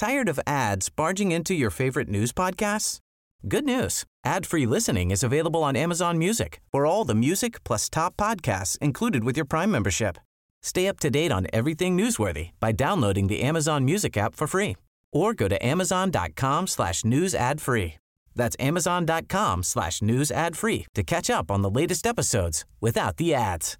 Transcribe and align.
Tired 0.00 0.30
of 0.30 0.40
ads 0.46 0.88
barging 0.88 1.30
into 1.30 1.52
your 1.52 1.68
favorite 1.68 2.08
news 2.08 2.32
podcasts? 2.32 3.00
Good 3.46 3.66
news. 3.66 4.04
Ad-free 4.24 4.64
listening 4.64 5.10
is 5.10 5.22
available 5.22 5.62
on 5.62 5.76
Amazon 5.76 6.16
Music 6.16 6.62
for 6.72 6.86
all 6.86 7.04
the 7.04 7.14
music 7.14 7.62
plus 7.64 7.90
top 7.90 8.16
podcasts 8.16 8.78
included 8.78 9.24
with 9.24 9.36
your 9.36 9.44
Prime 9.44 9.70
membership. 9.70 10.16
Stay 10.62 10.88
up 10.88 11.00
to 11.00 11.10
date 11.10 11.30
on 11.30 11.48
everything 11.52 11.98
newsworthy 11.98 12.52
by 12.60 12.72
downloading 12.72 13.26
the 13.26 13.42
Amazon 13.42 13.84
Music 13.84 14.16
app 14.16 14.34
for 14.34 14.46
free 14.46 14.78
or 15.12 15.34
go 15.34 15.48
to 15.48 15.66
amazon.com 15.66 16.66
slash 16.66 17.04
news 17.04 17.34
ad 17.34 17.60
free. 17.60 17.98
That's 18.34 18.56
amazon.com 18.58 19.62
slash 19.62 20.00
news 20.00 20.30
ad 20.30 20.56
free 20.56 20.86
to 20.94 21.02
catch 21.02 21.28
up 21.28 21.50
on 21.50 21.60
the 21.60 21.70
latest 21.70 22.06
episodes 22.06 22.64
without 22.80 23.18
the 23.18 23.34
ads. 23.34 23.76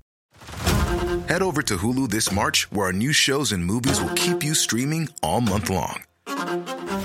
Head 1.31 1.41
over 1.41 1.63
to 1.63 1.79
Hulu 1.79 2.11
this 2.11 2.31
March, 2.31 2.71
where 2.71 2.89
our 2.89 2.93
new 2.93 3.15
shows 3.15 3.53
and 3.53 3.65
movies 3.65 4.03
will 4.03 4.13
keep 4.17 4.43
you 4.43 4.55
streaming 4.55 5.09
all 5.23 5.41
month 5.41 5.71
long. 5.71 6.05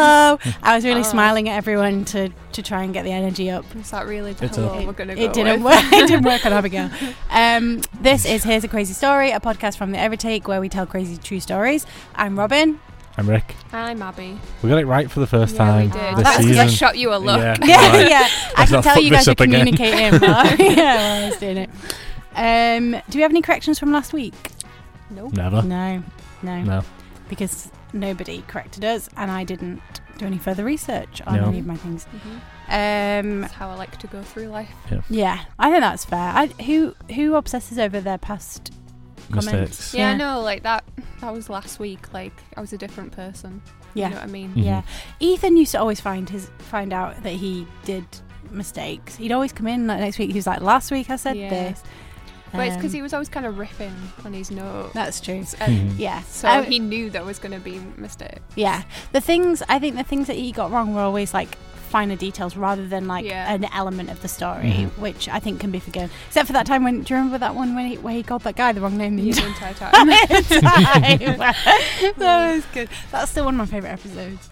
Hello. 0.00 0.38
I 0.62 0.74
was 0.74 0.84
really 0.84 1.02
smiling 1.02 1.48
at 1.48 1.56
everyone 1.56 2.04
to, 2.06 2.28
to 2.52 2.62
try 2.62 2.82
and 2.84 2.92
get 2.92 3.04
the 3.04 3.12
energy 3.12 3.50
up. 3.50 3.64
Is 3.76 3.90
that 3.92 4.06
really 4.06 4.34
the 4.34 4.44
It's 4.44 4.56
hello 4.56 4.74
a- 4.78 4.86
we're 4.86 4.92
going 4.92 5.08
to 5.08 5.14
go 5.14 5.22
It 5.22 5.32
didn't 5.32 5.62
with? 5.62 5.74
work. 5.74 5.92
It 5.92 6.06
didn't 6.08 6.24
work 6.24 6.44
on 6.44 6.52
Abigail. 6.60 6.90
Um, 7.30 7.80
this 8.00 8.26
is 8.26 8.44
Here's 8.44 8.62
a 8.64 8.68
Crazy 8.68 8.92
Story, 8.92 9.30
a 9.30 9.40
podcast 9.40 9.76
from 9.78 9.92
the 9.92 9.98
Evertake 9.98 10.46
where 10.48 10.60
we 10.60 10.68
tell 10.68 10.84
crazy 10.86 11.16
true 11.16 11.40
stories. 11.40 11.86
I'm 12.14 12.36
Robyn. 12.38 12.78
I'm 13.16 13.26
Rik. 13.30 13.54
I'm 13.72 14.02
Abby. 14.02 14.38
We 14.62 14.68
got 14.68 14.78
it 14.78 14.84
right 14.86 15.10
for 15.10 15.20
the 15.20 15.26
first 15.26 15.54
yeah, 15.54 15.58
time 15.64 15.86
we 15.86 15.92
did. 15.92 16.16
this 16.16 16.24
That's 16.24 16.36
'cause 16.36 16.44
season. 16.46 16.58
I 16.58 16.66
shot 16.66 16.98
you 16.98 17.14
a 17.14 17.16
look. 17.16 17.38
Yeah, 17.38 17.56
Yeah, 17.64 17.92
right. 17.96 18.10
yeah. 18.10 18.28
I 18.58 18.66
can 18.66 18.82
tell 18.82 19.00
you 19.00 19.10
guys 19.10 19.26
are 19.28 19.34
communicating. 19.34 20.20
While, 20.20 20.46
yeah, 20.58 20.96
while 20.96 21.24
I 21.24 21.28
was 21.30 21.38
doing 21.38 21.56
it. 21.56 21.70
Um, 22.34 22.90
do 23.08 23.16
we 23.18 23.22
have 23.22 23.30
any 23.30 23.40
corrections 23.40 23.78
from 23.78 23.90
last 23.92 24.12
week? 24.12 24.34
Nope. 25.08 25.32
Never. 25.32 25.62
No, 25.62 26.02
no, 26.42 26.62
No. 26.62 26.82
because 27.30 27.70
nobody 27.96 28.42
corrected 28.48 28.84
us, 28.84 29.08
and 29.16 29.30
I 29.30 29.44
didn't 29.44 29.80
do 30.18 30.26
any 30.26 30.38
further 30.38 30.64
research 30.64 31.20
on 31.26 31.36
No. 31.36 31.46
any 31.48 31.58
of 31.58 31.66
my 31.66 31.76
things. 31.76 32.06
Mhm. 32.14 32.40
Um, 32.68 33.40
That's 33.42 33.52
how 33.54 33.68
I 33.70 33.74
like 33.74 33.96
to 33.98 34.06
go 34.06 34.22
through 34.22 34.46
life. 34.48 34.70
yeah, 35.08 35.40
I 35.58 35.70
think 35.70 35.80
that's 35.82 36.04
fair. 36.04 36.32
I, 36.34 36.46
who 36.64 36.94
who 37.14 37.34
obsesses 37.36 37.78
over 37.78 38.00
their 38.00 38.18
past 38.18 38.72
comments? 39.30 39.52
Mistakes. 39.52 39.94
Yeah, 39.94 40.10
Yeah. 40.12 40.16
no, 40.16 40.40
like 40.40 40.62
that. 40.62 40.84
That 41.20 41.32
was 41.32 41.48
last 41.48 41.78
week. 41.78 42.12
Like 42.12 42.32
I 42.56 42.60
was 42.60 42.72
a 42.72 42.78
different 42.78 43.12
person. 43.12 43.62
Yeah. 43.94 44.08
You 44.08 44.14
know 44.14 44.20
what 44.20 44.28
I 44.28 44.32
mean? 44.32 44.52
Mhm. 44.54 44.64
Yeah, 44.64 44.82
Ethan 45.20 45.56
used 45.56 45.72
to 45.72 45.80
always 45.80 46.00
find 46.00 46.28
his 46.28 46.50
find 46.58 46.92
out 46.92 47.22
that 47.22 47.32
he 47.34 47.66
did 47.84 48.04
mistakes. 48.50 49.16
He'd 49.16 49.32
always 49.32 49.52
come 49.52 49.66
in 49.66 49.86
like 49.86 50.00
next 50.00 50.18
week. 50.18 50.30
He 50.30 50.36
was 50.36 50.46
like, 50.46 50.60
"Last 50.60 50.90
week 50.90 51.08
I 51.10 51.16
said 51.16 51.36
Yeah. 51.36 51.48
this." 51.50 51.82
But 52.52 52.66
it's 52.68 52.76
because 52.76 52.92
Um, 52.92 52.96
he 52.96 53.02
was 53.02 53.12
always 53.12 53.28
kind 53.28 53.44
of 53.46 53.56
riffing 53.56 53.92
on 54.24 54.32
his 54.32 54.50
notes. 54.50 54.92
That's 54.94 55.20
true. 55.20 55.44
And 55.60 55.90
Mhm. 55.92 55.98
Yeah. 55.98 56.22
So 56.30 56.48
I- 56.48 56.62
he 56.62 56.78
knew 56.78 57.10
there 57.10 57.24
was 57.24 57.38
going 57.38 57.52
to 57.52 57.60
be 57.60 57.80
mistakes. 57.96 58.40
yeah. 58.54 58.82
The 59.12 59.20
things 59.20 59.62
I 59.68 59.78
think 59.78 59.96
the 59.96 60.04
things 60.04 60.26
that 60.28 60.36
he 60.36 60.52
got 60.52 60.70
wrong 60.70 60.94
were 60.94 61.02
always 61.02 61.34
like 61.34 61.56
finer 61.90 62.16
details 62.16 62.56
rather 62.56 62.86
than 62.86 63.06
like 63.06 63.24
Yeah. 63.24 63.52
an 63.52 63.64
element 63.72 64.10
of 64.10 64.20
the 64.20 64.28
story, 64.28 64.72
Mhm. 64.72 64.98
which 64.98 65.28
I 65.28 65.38
think 65.38 65.60
can 65.60 65.70
be 65.70 65.78
forgiven. 65.78 66.10
Except 66.28 66.46
for 66.48 66.52
that 66.54 66.66
time 66.66 66.82
when 66.82 67.02
do 67.02 67.14
you 67.14 67.16
remember 67.16 67.38
that 67.38 67.54
one 67.54 67.74
when 67.76 67.86
he, 67.86 67.96
where 67.96 68.12
he 68.14 68.22
called 68.24 68.42
that 68.42 68.56
guy 68.56 68.72
the 68.72 68.80
wrong 68.80 68.96
name 68.96 69.16
the 69.16 69.22
The 69.30 69.46
entire 69.46 69.68
entire 69.70 69.90
time. 69.92 70.08
time? 70.42 71.54
that 72.18 72.54
was 72.54 72.64
good. 72.72 72.88
That's 73.12 73.30
still 73.30 73.44
one 73.44 73.54
of 73.54 73.58
my 73.58 73.66
favourite 73.66 73.92
episodes. 73.92 74.48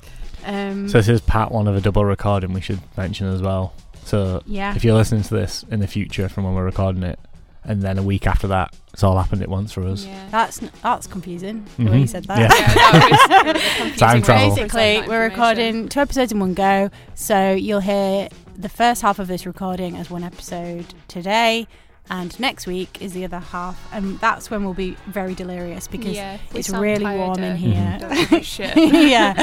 Um, 0.47 0.89
So 0.89 0.99
this 0.99 1.09
is 1.09 1.21
part 1.23 1.51
one 1.53 1.67
of 1.67 1.75
a 1.77 1.81
double 1.81 2.05
recording 2.05 2.53
we 2.53 2.61
should 2.61 2.81
mention 2.97 3.27
as 3.27 3.41
well. 3.43 3.73
So 4.05 4.43
yeah. 4.47 4.75
if 4.77 4.85
you're 4.85 4.95
listening 4.95 5.23
to 5.23 5.35
this 5.35 5.65
in 5.71 5.81
the 5.81 5.87
future 5.87 6.29
from 6.29 6.45
when 6.45 6.55
we're 6.55 6.65
recording 6.65 7.03
it, 7.03 7.19
and 7.65 7.83
then 7.83 7.99
a 7.99 8.03
week 8.03 8.27
after 8.27 8.47
that, 8.49 8.75
it's 8.93 9.03
all 9.03 9.17
happened 9.19 9.43
at 9.43 9.49
once 9.49 9.73
for 9.73 9.83
us. 9.87 10.05
yeah. 10.07 10.29
That's 10.31 10.63
n- 10.63 10.71
that's 10.83 11.07
confusing. 11.07 11.67
The 11.79 11.85
way 11.91 11.99
you 12.01 12.05
Mhm. 12.05 12.09
said 12.09 12.25
that. 12.25 12.39
Yeah. 12.39 12.49
yeah, 12.53 13.43
that 13.43 13.55
was 13.55 13.63
confusing 13.77 13.97
Time 13.99 14.15
way 14.15 14.21
to 14.21 14.27
travel. 14.27 14.49
present 14.51 14.57
Basically, 14.73 15.09
we're 15.09 15.25
information. 15.25 15.31
recording 15.31 15.89
two 15.89 16.01
episodes 16.01 16.33
in 16.33 16.39
one 16.41 16.55
go, 16.55 16.91
so 17.15 17.53
you'll 17.53 17.81
hear 17.81 18.29
the 18.57 18.69
first 18.69 19.03
half 19.03 19.19
of 19.19 19.27
this 19.29 19.47
recording 19.47 19.97
as 19.97 20.11
one 20.11 20.23
episode 20.23 20.95
today, 21.09 21.67
and 22.11 22.39
next 22.39 22.67
week 22.67 22.99
is 23.01 23.13
the 23.15 23.25
other 23.25 23.39
half, 23.41 23.89
and 23.93 24.21
that's 24.21 24.51
when 24.51 24.63
we'll 24.65 24.75
be 24.75 24.97
very 25.07 25.35
delirious 25.35 25.89
because 25.89 26.15
Yeah, 26.15 26.37
we 26.53 26.61
it's 26.61 26.69
sound 26.69 26.83
really 26.83 27.05
tired, 27.05 27.19
warm 27.19 27.39
in 27.43 27.57
here. 27.57 27.97
don't 28.01 28.15
give 28.15 28.33
a 28.33 28.43
shit. 28.55 28.77
yeah, 28.77 29.43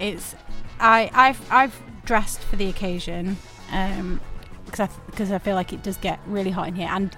it's 0.00 0.34
I 0.80 1.10
I've 1.14 1.52
I've 1.52 1.80
dressed 2.06 2.40
for 2.40 2.56
the 2.56 2.66
occasion, 2.68 3.36
um, 3.70 4.20
because 4.64 4.80
I 4.80 4.88
because 5.10 5.30
I 5.30 5.38
feel 5.38 5.54
like 5.54 5.72
it 5.72 5.82
does 5.82 5.98
get 5.98 6.18
really 6.26 6.50
hot 6.50 6.66
in 6.68 6.74
here, 6.74 6.88
and 6.90 7.14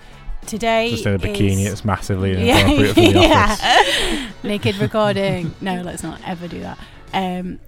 today 0.47 0.91
Just 0.91 1.07
in 1.07 1.15
a 1.15 1.19
bikini, 1.19 1.67
is- 1.67 1.73
it's 1.73 1.85
massively 1.85 2.33
yeah, 2.47 2.67
inappropriate 2.67 2.95
for 2.95 3.01
the 3.01 3.29
office. 3.29 3.63
yeah. 3.63 4.31
Naked 4.43 4.77
recording. 4.77 5.55
No, 5.61 5.83
let's 5.83 6.03
not 6.03 6.21
ever 6.27 6.49
do 6.49 6.61
that. 6.61 6.79
Um, 7.15 7.61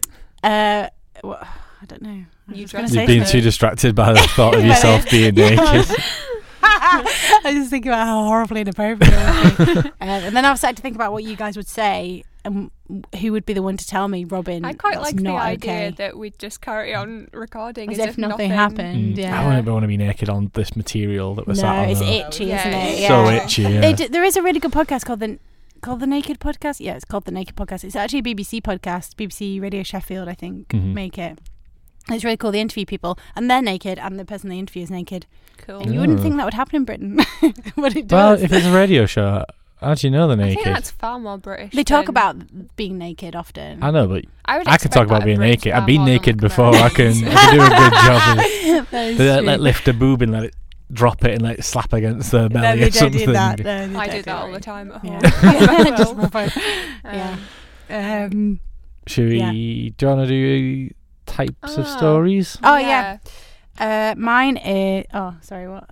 uh, 0.43 0.89
wha- 1.23 1.39
I 1.83 1.87
don't 1.87 2.03
know. 2.03 2.25
I 2.49 2.53
You 2.55 2.63
just 2.65 2.73
gonna 2.75 2.83
dress 2.89 2.93
say 2.93 3.01
You've 3.01 3.07
been 3.25 3.25
too 3.27 3.41
distracted 3.41 3.95
by 3.95 4.13
the 4.13 4.21
thought 4.21 4.55
of 4.55 4.65
yourself 4.65 5.09
being 5.11 5.35
naked. 5.35 5.87
I 6.67 7.53
just 7.53 7.71
think 7.71 7.87
about 7.87 8.07
how 8.07 8.25
horribly 8.25 8.63
inappropriate 8.63 9.13
it 9.13 9.59
would 9.59 9.67
be. 9.85 9.89
um, 9.91 9.93
and 10.01 10.37
then 10.37 10.45
I've 10.45 10.59
started 10.59 10.77
to 10.77 10.83
think 10.83 10.95
about 10.95 11.13
what 11.13 11.25
you 11.25 11.37
guys 11.37 11.57
would 11.57 11.69
say 11.69 12.25
and 12.45 12.71
who 13.21 13.33
would 13.33 13.47
be 13.47 13.55
the 13.55 13.63
one 13.63 13.77
to 13.77 13.87
tell 13.87 14.09
me, 14.09 14.25
Robyn. 14.25 14.65
I 14.65 14.75
quite 14.75 14.95
that's 14.95 15.05
like 15.07 15.17
the 15.17 15.23
not 15.23 15.41
idea 15.41 15.73
okay. 15.73 15.91
that 15.97 16.19
we'd 16.19 16.39
just 16.39 16.61
carry 16.61 16.95
on 16.95 17.29
recording 17.33 17.91
as, 17.91 17.99
as, 17.99 18.07
if 18.09 18.19
nothing, 18.19 18.51
happened. 18.51 19.17
Mm. 19.17 19.19
Yeah. 19.19 19.41
I 19.41 19.47
wouldn't 19.47 19.67
want 19.69 19.83
to 19.85 19.89
be 19.89 19.97
naked 19.97 20.29
on 20.29 20.51
this 20.55 20.77
material 20.77 21.35
that 21.37 21.47
we're 21.47 21.55
sat 21.55 21.75
no, 21.75 21.83
on. 21.85 21.89
it's 21.89 22.01
though. 22.01 22.07
itchy, 22.07 22.45
Yeah, 22.47 22.69
isn't 22.69 22.81
it? 22.81 23.01
Yeah. 23.01 23.09
So 23.09 23.31
itchy. 23.31 23.63
Yeah. 23.63 23.81
They 23.81 23.93
d- 23.95 24.09
there 24.09 24.25
is 24.25 24.37
a 24.37 24.43
really 24.43 24.61
good 24.61 24.73
podcast 24.73 25.05
called 25.07 25.21
the 25.21 25.39
called 25.81 26.01
the 26.01 26.07
Naked 26.07 26.41
Podcast. 26.41 26.81
Yeah, 26.81 26.95
it's 26.95 27.05
called 27.05 27.25
the 27.25 27.33
Naked 27.33 27.57
Podcast. 27.57 27.85
It's 27.85 27.97
actually 27.97 28.21
a 28.21 28.23
BBC 28.23 28.61
podcast. 28.63 29.15
BBC 29.17 29.61
Radio 29.61 29.83
Sheffield, 29.83 30.29
I 30.29 30.35
think, 30.35 30.69
Mhm. 30.69 30.95
make 30.95 31.19
it. 31.19 31.39
It's 32.11 32.23
really 32.25 32.37
cool. 32.37 32.53
They 32.53 32.61
interview 32.61 32.85
people, 32.85 33.19
and 33.35 33.51
they're 33.51 33.63
naked, 33.63 33.99
and 33.99 34.19
the 34.19 34.27
person 34.27 34.51
they 34.51 34.59
interview 34.59 34.83
is 34.83 34.91
naked. 34.91 35.25
Cool. 35.57 35.81
And 35.81 35.95
you 35.95 36.01
wouldn't 36.01 36.21
think 36.21 36.37
that 36.37 36.45
would 36.45 36.53
happen 36.55 36.77
in 36.77 36.85
Britain, 36.85 37.17
but 37.77 37.97
it 37.97 38.09
does. 38.09 38.13
well, 38.17 38.35
does. 38.35 38.43
if 38.43 38.53
it's 38.53 38.67
a 38.67 38.73
radio 38.73 39.07
show, 39.07 39.45
how 39.85 39.95
do 39.95 40.07
you 40.07 40.11
know 40.11 40.27
they're 40.35 40.47
I 40.47 40.55
think 40.55 40.65
that's 40.67 40.91
far 40.91 41.19
more 41.21 41.39
British. 41.39 41.73
they 41.73 41.85
talk 41.85 42.07
than- 42.07 42.11
about 42.11 42.77
being 42.77 42.99
naked 42.99 43.37
often. 43.37 43.83
I 43.83 43.91
know, 43.91 44.07
but 44.09 44.25
I, 44.45 44.59
would 44.59 44.67
I 44.69 44.77
can 44.79 44.89
expect 44.89 44.95
talk 44.95 45.07
about 45.07 45.25
being 45.25 45.39
Brits 45.39 45.41
naked. 45.41 45.73
far 45.73 45.81
I've 45.81 45.87
been 45.87 45.97
more 46.03 46.07
than, 46.07 46.15
naked 46.15 46.35
like, 46.37 46.41
before. 46.51 46.75
I 46.75 46.89
can, 46.89 47.13
I 47.25 47.35
can 47.35 47.55
do 47.55 47.63
a 47.63 47.69
good 47.69 47.93
job. 47.93 48.39
Of, 48.39 48.91
That 48.91 49.09
is 49.09 49.19
they 49.19 49.27
let, 49.29 49.39
true. 49.39 49.47
let 49.47 49.61
lift 49.61 49.89
a 49.89 49.93
boob 49.93 50.23
and 50.23 50.33
let 50.33 50.45
it 50.45 50.55
drop 50.93 51.25
it 51.25 51.33
and 51.33 51.43
let 51.43 51.59
it 51.59 51.63
slap 51.65 51.93
against 51.93 52.31
the 52.31 52.43
no, 52.43 52.49
belly 52.49 52.81
they 52.81 52.87
or 52.87 52.91
don't 52.91 52.93
something. 53.13 53.27
do 53.27 53.33
that. 53.33 53.59
No, 53.59 53.65
they 53.65 53.97
I 53.97 54.07
don't 54.07 54.17
do 54.17 54.23
that 54.23 54.37
all 54.43 54.53
the 54.53 54.61
time 54.61 54.93
at 54.93 55.05
Yeah. 55.05 55.29
home. 55.31 55.85
Just 55.97 56.15
Well, 56.17 56.29
for 56.31 56.61
yeah. 57.09 57.37
um, 57.91 57.97
Um, 57.97 58.61
Should 59.07 59.29
we? 59.29 59.39
Yeah. 59.39 59.51
Do 59.51 59.57
you 60.07 60.07
want 60.17 60.21
to 60.21 60.27
do 60.27 60.91
types 61.27 61.77
of 61.77 61.87
Ah. 61.87 61.97
stories? 61.97 62.59
oh 62.63 62.77
yeah. 62.77 63.19
Uh, 63.79 64.15
mine 64.17 64.57
is. 64.57 65.07
Oh, 65.15 65.35
sorry. 65.41 65.69
What? 65.69 65.89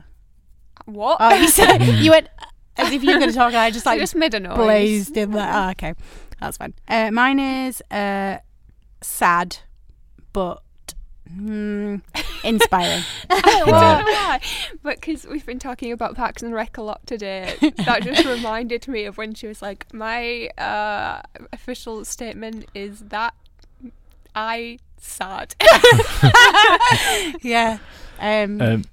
What? 0.84 1.16
Oh, 1.20 1.34
you 1.34 1.48
said 1.48 1.78
you 1.82 2.10
went 2.10 2.28
as 2.76 2.92
if 2.92 3.02
you're 3.02 3.18
going 3.18 3.30
to 3.30 3.34
talk, 3.36 3.48
and 3.48 3.56
I 3.56 3.70
just 3.70 3.86
I 3.88 3.90
like 3.92 4.00
just 4.00 4.14
made 4.14 4.34
a 4.34 4.40
noise. 4.40 4.56
blazed 4.56 5.16
in 5.16 5.30
there. 5.32 5.50
Oh, 5.54 5.70
okay, 5.70 5.94
that's 6.40 6.56
fine. 6.56 6.74
Uh, 6.88 7.10
mine 7.10 7.38
is 7.38 7.82
uh, 7.90 8.38
sad, 9.00 9.58
but 10.32 10.62
mm, 11.30 12.00
inspiring. 12.44 13.02
I 13.30 13.40
don't 13.40 13.66
know 13.68 13.72
why, 13.72 14.40
but 14.82 15.00
because 15.00 15.26
we've 15.26 15.46
been 15.46 15.58
talking 15.58 15.92
about 15.92 16.14
Parks 16.16 16.42
and 16.42 16.52
Rec 16.54 16.76
a 16.78 16.82
lot 16.82 17.06
today, 17.06 17.54
that 17.84 18.02
just 18.02 18.24
reminded 18.24 18.88
me 18.88 19.04
of 19.04 19.16
when 19.18 19.34
she 19.34 19.46
was 19.46 19.60
like, 19.62 19.92
"My 19.92 20.48
uh, 20.58 21.22
official 21.52 22.04
statement 22.04 22.66
is 22.74 23.00
that 23.00 23.34
I 24.34 24.78
sad." 24.98 25.54
yeah. 27.42 27.78
Um, 28.18 28.60
Um, 28.60 28.84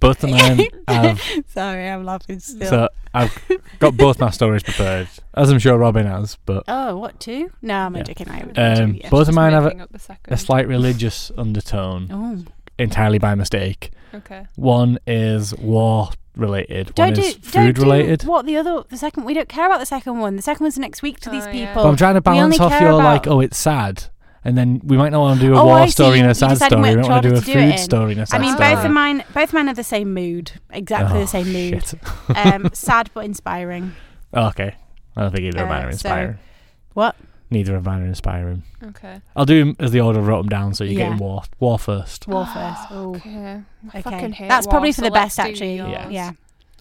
both 0.00 0.22
of 0.24 0.30
mine 0.30 0.66
have. 0.88 1.20
sorry, 1.48 1.88
I'm 1.88 2.04
laughing 2.04 2.38
still. 2.40 2.68
So 2.68 2.88
I've 3.14 3.36
got 3.78 3.96
both 3.96 4.18
my 4.20 4.30
stories 4.30 4.62
prepared, 4.62 5.08
as 5.34 5.50
I'm 5.50 5.58
sure 5.58 5.76
Robyn 5.78 6.06
has. 6.06 6.36
But 6.46 6.64
oh, 6.68 6.96
what 6.96 7.18
two? 7.20 7.50
No, 7.62 7.74
I'm 7.74 7.96
Yeah. 7.96 8.02
joking. 8.02 8.28
I 8.30 8.44
would 8.44 8.58
Um, 8.58 8.92
do, 8.92 8.98
yeah. 8.98 9.08
both 9.10 9.28
of 9.28 9.34
mine 9.34 9.52
have 9.52 9.66
a, 9.66 9.76
up 9.82 9.92
the 9.92 9.98
second. 9.98 10.32
a 10.32 10.36
slight 10.36 10.68
religious 10.68 11.30
undertone. 11.36 12.08
Oh, 12.10 12.52
entirely 12.78 13.18
by 13.18 13.34
mistake. 13.34 13.90
Okay. 14.14 14.46
One 14.56 14.98
is 15.06 15.54
war 15.56 16.10
related. 16.36 16.94
Don't 16.94 17.08
one 17.08 17.14
do 17.14 17.20
is 17.22 17.34
don't 17.36 17.66
food 17.66 17.74
do 17.76 17.82
related. 17.82 18.22
what 18.24 18.46
the 18.46 18.56
other 18.56 18.84
the 18.88 18.96
second 18.96 19.24
we 19.24 19.34
don't 19.34 19.48
care 19.48 19.66
about 19.66 19.80
the 19.80 19.86
second 19.86 20.20
one. 20.20 20.36
The 20.36 20.42
second 20.42 20.64
one's 20.64 20.78
next 20.78 21.02
week 21.02 21.18
to 21.20 21.30
these 21.30 21.44
Oh, 21.44 21.50
yeah. 21.50 21.66
people. 21.68 21.82
But 21.82 21.88
I'm 21.88 21.96
trying 21.96 22.14
to 22.20 22.30
We 22.30 22.38
only 22.40 22.56
balance 22.56 22.60
off 22.60 22.78
care 22.78 22.88
your 22.88 22.96
like, 22.96 23.26
oh, 23.26 23.40
it's 23.40 23.58
sad, 23.58 24.04
and 24.48 24.56
then 24.58 24.80
we 24.84 24.96
might 24.96 25.10
not 25.12 25.20
want 25.20 25.40
to 25.40 25.46
do 25.46 25.54
a 25.54 25.60
Oh, 25.60 25.66
war 25.66 25.78
I 25.78 25.86
see. 25.86 25.92
story 25.92 26.18
and 26.20 26.30
a 26.30 26.34
sad 26.34 26.56
story. 26.56 26.80
We 26.82 26.96
which 26.96 27.04
don't 27.04 27.10
want 27.10 27.22
to 27.22 27.28
do 27.30 27.36
a 27.36 27.40
to 27.40 27.46
do 27.46 27.52
food 27.52 27.62
in. 27.72 27.78
story 27.78 28.12
and 28.12 28.20
a 28.22 28.26
sad 28.26 28.28
story. 28.28 28.42
I 28.42 28.46
mean, 28.46 28.56
story. 28.56 28.74
both 28.74 28.84
of 28.84 28.90
mine, 28.90 29.24
both 29.34 29.52
mine 29.52 29.68
are 29.68 29.74
the 29.74 29.84
same 29.84 30.12
mood, 30.14 30.52
exactly 30.70 31.18
Oh, 31.18 31.20
the 31.20 31.26
same 31.26 31.52
mood. 31.52 31.84
shit. 31.86 31.94
Um, 32.36 32.70
sad 32.72 33.10
but 33.14 33.24
inspiring. 33.24 33.92
Oh, 34.34 34.46
okay. 34.48 34.74
I 35.16 35.20
don't 35.22 35.30
think 35.34 35.44
either 35.44 35.62
of 35.62 35.68
mine 35.68 35.84
Uh, 35.84 35.88
are 35.88 35.92
so- 35.92 35.94
inspiring. 35.94 36.38
What? 36.94 37.16
Neither 37.50 37.76
of 37.76 37.86
mine 37.86 38.02
are 38.02 38.06
inspiring. 38.06 38.62
Okay. 38.84 39.20
I'll 39.34 39.46
do 39.46 39.60
'em 39.60 39.76
as 39.78 39.90
the 39.90 40.00
order 40.00 40.20
I 40.20 40.22
wrote 40.22 40.42
them 40.42 40.48
down, 40.50 40.74
so 40.74 40.84
you 40.84 40.98
Yeah. 40.98 41.10
get 41.10 41.18
war. 41.20 41.42
War 41.60 41.78
first. 41.78 42.26
War 42.28 42.44
first. 42.46 42.82
Oh, 42.90 43.14
Okay. 43.16 43.60
I 43.94 43.98
okay. 43.98 44.02
fucking 44.02 44.32
hate 44.32 44.48
That's 44.48 44.66
war, 44.66 44.72
probably 44.72 44.92
for 44.92 45.00
so 45.02 45.04
the 45.06 45.10
best, 45.12 45.36
do 45.36 45.42
actually. 45.44 45.76
Yeah. 45.76 46.08
Yeah. 46.10 46.32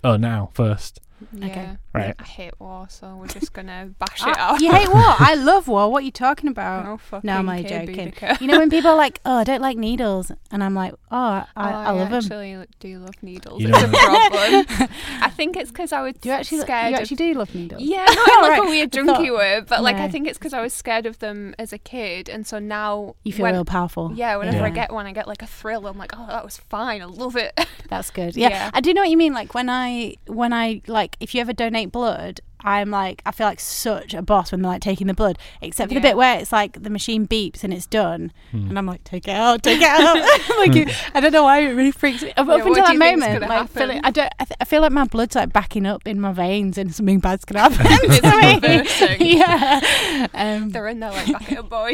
Oh, 0.04 0.18
now 0.18 0.50
first. 0.54 1.00
Yeah. 1.34 1.46
Okay. 1.48 1.78
Right. 1.94 2.16
I 2.20 2.24
hate 2.24 2.54
war, 2.60 2.86
so 2.90 3.16
we're 3.20 3.28
just 3.28 3.52
gonna 3.52 3.90
bash 3.98 4.20
Ah, 4.22 4.30
it 4.32 4.38
out. 4.38 4.62
you 4.62 4.72
hate 4.72 4.88
war? 4.90 5.02
I 5.04 5.34
love 5.40 5.68
war. 5.68 5.92
What 5.92 6.04
are 6.04 6.06
you 6.06 6.12
talking 6.12 6.48
about? 6.50 6.86
No 6.86 6.98
fucking 6.98 7.28
No, 7.28 7.38
I'm 7.38 7.50
only 7.50 7.64
joking. 7.64 8.12
Boudicca. 8.12 8.40
You 8.40 8.46
know 8.46 8.60
when 8.60 8.70
people 8.70 8.92
are 8.92 8.96
like, 8.96 9.20
"Oh, 9.26 9.38
I 9.38 9.44
don't 9.44 9.62
like 9.62 9.78
needles," 9.78 10.32
and 10.52 10.64
I'm 10.64 10.76
like, 10.76 10.94
"Oh, 11.12 11.18
I, 11.18 11.46
Oh, 11.56 11.62
I 11.62 11.92
love 11.92 12.10
them." 12.12 12.18
actually 12.24 12.66
do 12.80 13.00
love 13.00 13.16
needles. 13.24 13.62
You 13.62 13.70
it's 13.74 13.84
a 13.84 13.88
problem. 13.88 14.90
I 15.22 15.30
think 15.32 15.58
it's 15.58 15.72
because 15.72 15.92
I 15.92 16.02
was 16.02 16.14
Do 16.22 16.30
you 16.30 16.36
actually? 16.36 16.60
scared 16.62 16.90
You 16.92 16.96
of 16.98 17.02
actually 17.02 17.18
do 17.18 17.34
love 17.34 17.56
needles? 17.56 17.82
Yeah, 17.82 18.06
not 18.06 18.10
in 18.10 18.42
like 18.42 18.52
Right. 18.52 18.60
a 18.60 18.70
weird 18.70 18.96
I 18.96 19.00
junky 19.02 19.06
thought- 19.28 19.38
way, 19.38 19.62
but 19.68 19.82
like 19.82 19.96
I 19.96 20.08
think 20.10 20.28
it's 20.28 20.38
because 20.38 20.54
I 20.54 20.62
was 20.62 20.74
scared 20.74 21.08
of 21.08 21.18
them 21.20 21.56
as 21.58 21.74
a 21.74 21.80
kid, 21.80 22.30
and 22.30 22.46
so 22.46 22.60
now 22.60 23.16
You 23.24 23.34
feel 23.34 23.44
when, 23.44 23.54
real 23.56 23.66
powerful. 23.66 24.12
Yeah, 24.14 24.36
whenever 24.38 24.64
I 24.66 24.70
get 24.70 24.92
one, 24.94 25.08
I 25.08 25.14
get 25.14 25.28
like 25.28 25.42
a 25.42 25.48
thrill. 25.48 25.88
I'm 25.88 25.98
like, 25.98 26.12
oh, 26.16 26.28
that 26.28 26.44
was 26.46 26.58
fine. 26.58 27.02
I 27.02 27.06
love 27.06 27.36
it. 27.36 27.60
That's 27.90 28.12
good. 28.12 28.36
Yeah. 28.36 28.50
Yeah. 28.50 28.72
I 28.74 28.82
do 28.82 28.94
know 28.94 29.02
what 29.02 29.10
you 29.10 29.18
mean. 29.18 29.34
Like 29.34 29.54
when 29.56 29.70
I 29.70 30.16
when 30.28 30.54
I 30.54 30.82
like 30.88 31.07
if 31.20 31.34
you 31.34 31.42
ever 31.42 31.54
donate 31.54 31.92
blood, 31.92 32.42
I'm 32.62 32.90
like 32.90 33.22
I 33.26 33.32
feel 33.32 33.46
like 33.48 33.60
such 33.60 34.14
a 34.14 34.22
boss 34.22 34.52
when 34.52 34.62
they're 34.62 34.72
like 34.72 34.82
taking 34.82 35.08
the 35.08 35.14
blood. 35.14 35.38
Except 35.62 35.90
for 35.90 35.94
the 35.96 36.02
bit 36.02 36.18
where 36.18 36.40
it's 36.40 36.52
like 36.52 36.82
the 36.82 36.90
machine 36.90 37.28
beeps 37.28 37.64
and 37.64 37.74
it's 37.74 37.86
done, 37.86 38.32
Hmm. 38.52 38.70
and 38.70 38.78
I'm 38.80 38.86
like, 38.86 39.04
take 39.04 39.28
it 39.28 39.32
out, 39.36 39.62
take 39.64 39.80
it 39.82 39.88
out. 39.88 40.16
like 40.58 40.90
I 41.14 41.20
don't 41.20 41.32
know 41.32 41.44
why 41.44 41.60
it 41.60 41.70
really 41.74 41.92
freaks 41.92 42.24
me. 42.24 42.32
Up, 42.38 42.48
Yeah, 42.48 42.54
up 42.56 42.66
until 42.66 42.84
that 42.84 42.96
moment, 42.98 43.42
gonna 43.42 43.48
like? 43.48 44.02
I 44.04 44.12
don't. 44.12 44.34
I, 44.40 44.46
th- 44.46 44.58
I 44.60 44.66
feel 44.66 44.82
like 44.82 44.92
my 44.92 45.06
blood's 45.06 45.36
like 45.36 45.54
backing 45.54 45.86
up 45.86 46.08
in 46.08 46.20
my 46.20 46.32
veins 46.32 46.78
and 46.78 46.94
something 46.94 47.20
bad's 47.20 47.46
gonna 47.46 47.70
happen. 47.70 47.86
It's 48.10 48.20
to 48.22 48.38
me. 48.38 48.56
reversing. 48.56 49.38
yeah. 49.38 50.28
Um, 50.34 50.70
They're 50.70 50.88
in 50.88 51.00
there 51.00 51.12
like 51.12 51.32
back 51.32 51.52
it 51.52 51.58
up, 51.60 51.70
boys. 51.70 51.94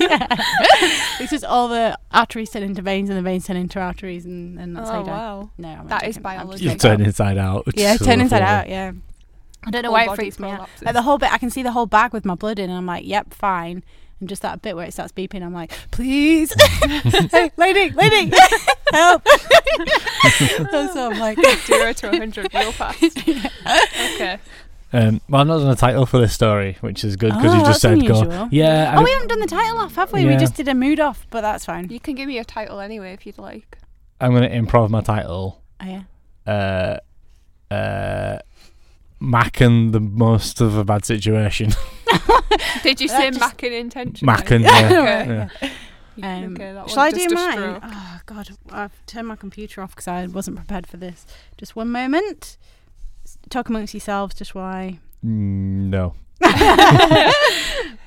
yeah. 0.00 0.26
It's 1.20 1.30
just 1.30 1.44
all 1.44 1.68
the 1.68 1.98
arteries 2.12 2.50
turn 2.50 2.62
into 2.62 2.82
veins 2.82 3.08
and 3.10 3.18
the 3.18 3.22
veins 3.22 3.46
turn 3.46 3.56
into 3.56 3.80
arteries, 3.80 4.24
and, 4.26 4.58
and 4.58 4.76
that's 4.76 4.88
how 4.90 4.96
oh 4.96 5.00
you 5.00 5.06
die. 5.06 5.10
wow. 5.12 5.50
No, 5.58 5.68
I'm 5.68 5.86
That 5.88 6.04
is 6.04 6.14
joking. 6.16 6.22
Biology. 6.22 6.62
You 6.64 6.68
making 6.70 6.78
turn 6.80 7.00
inside 7.00 7.38
out. 7.38 7.66
Yeah, 7.74 7.96
to 7.96 8.04
turn 8.04 8.20
inside 8.20 8.42
out. 8.42 8.68
Yeah. 8.68 8.92
I 9.64 9.70
don't 9.70 9.82
know 9.82 9.90
why 9.92 10.04
it 10.04 10.14
freaks 10.14 10.38
me 10.38 10.48
out. 10.50 10.68
Like 10.82 10.94
the 10.94 11.02
whole 11.02 11.18
bit, 11.18 11.32
I 11.32 11.38
can 11.38 11.50
see 11.50 11.62
the 11.62 11.72
whole 11.72 11.86
bag 11.86 12.12
with 12.12 12.24
my 12.24 12.34
blood 12.34 12.58
in, 12.58 12.70
and 12.70 12.78
I'm 12.78 12.86
like, 12.86 13.04
"Yep, 13.06 13.34
fine." 13.34 13.82
And 14.20 14.28
just 14.28 14.42
that 14.42 14.62
bit 14.62 14.74
where 14.74 14.84
it 14.86 14.92
starts 14.92 15.12
beeping, 15.12 15.42
I'm 15.44 15.52
like, 15.54 15.72
"Please, 15.90 16.52
hey, 17.30 17.50
lady, 17.56 17.90
lady, 17.94 18.32
help!" 18.92 19.26
so 20.62 21.10
I'm 21.12 21.18
like, 21.18 21.38
Zero 21.66 21.92
to 21.92 22.08
100 22.10 22.54
real 22.54 22.72
fast. 22.72 23.02
Okay. 23.18 24.38
Um, 24.92 25.20
well, 25.28 25.42
I'm 25.42 25.48
not 25.48 25.58
done 25.58 25.70
a 25.70 25.76
title 25.76 26.06
for 26.06 26.18
this 26.18 26.32
story, 26.32 26.78
which 26.80 27.04
is 27.04 27.16
good 27.16 27.34
because 27.34 27.52
Oh, 27.52 27.58
you 27.58 27.64
just 27.64 27.82
that's 27.82 28.00
said 28.00 28.06
go. 28.08 28.20
unusual. 28.20 28.48
Yeah. 28.50 28.94
"Oh, 28.96 29.00
I- 29.00 29.04
we 29.04 29.10
haven't 29.12 29.28
done 29.28 29.40
the 29.40 29.46
title 29.46 29.78
off, 29.78 29.94
have 29.96 30.12
we? 30.12 30.24
We 30.24 30.36
just 30.36 30.54
did 30.54 30.66
a 30.68 30.74
mood 30.74 30.98
off, 30.98 31.26
but 31.30 31.42
that's 31.42 31.64
fine." 31.66 31.88
You 31.90 32.00
can 32.00 32.14
give 32.14 32.26
me 32.26 32.38
a 32.38 32.44
title 32.44 32.80
anyway 32.80 33.12
if 33.12 33.26
you'd 33.26 33.38
like. 33.38 33.78
I'm 34.20 34.34
going 34.34 34.48
to 34.50 34.56
improv 34.56 34.88
my 34.88 35.00
title. 35.02 35.60
Oh 35.80 35.84
yeah. 35.84 36.02
Uh, 36.50 36.98
uh, 37.72 38.38
Mac 39.20 39.60
and 39.60 39.92
the 39.92 40.00
most 40.00 40.60
of 40.60 40.76
a 40.76 40.84
bad 40.84 41.04
situation. 41.04 41.70
Did 42.82 43.00
you 43.00 43.08
say 43.08 43.28
just- 43.30 43.40
Mackin 43.40 43.72
intentionally? 43.72 44.32
Mac 44.32 44.50
and 44.50 44.64
yeah. 44.64 44.86
Okay. 44.86 45.48
yeah. 45.60 45.70
Um, 46.20 46.54
Okay, 46.54 46.74
shall 46.88 46.98
I 47.00 47.10
do 47.12 47.28
mine? 47.30 47.80
Oh 47.82 48.20
God, 48.26 48.48
I've 48.70 49.06
turned 49.06 49.28
my 49.28 49.36
computer 49.36 49.82
off 49.82 49.90
because 49.90 50.08
I 50.08 50.26
wasn't 50.26 50.56
prepared 50.56 50.86
for 50.86 50.96
this. 50.96 51.24
Just 51.56 51.76
one 51.76 51.90
moment. 51.92 52.56
Talk 53.50 53.68
amongst 53.68 53.94
yourselves, 53.94 54.34
just 54.34 54.54
why. 54.54 54.98
Mm, 55.24 55.90
no. 55.90 56.14
Um, 56.40 56.50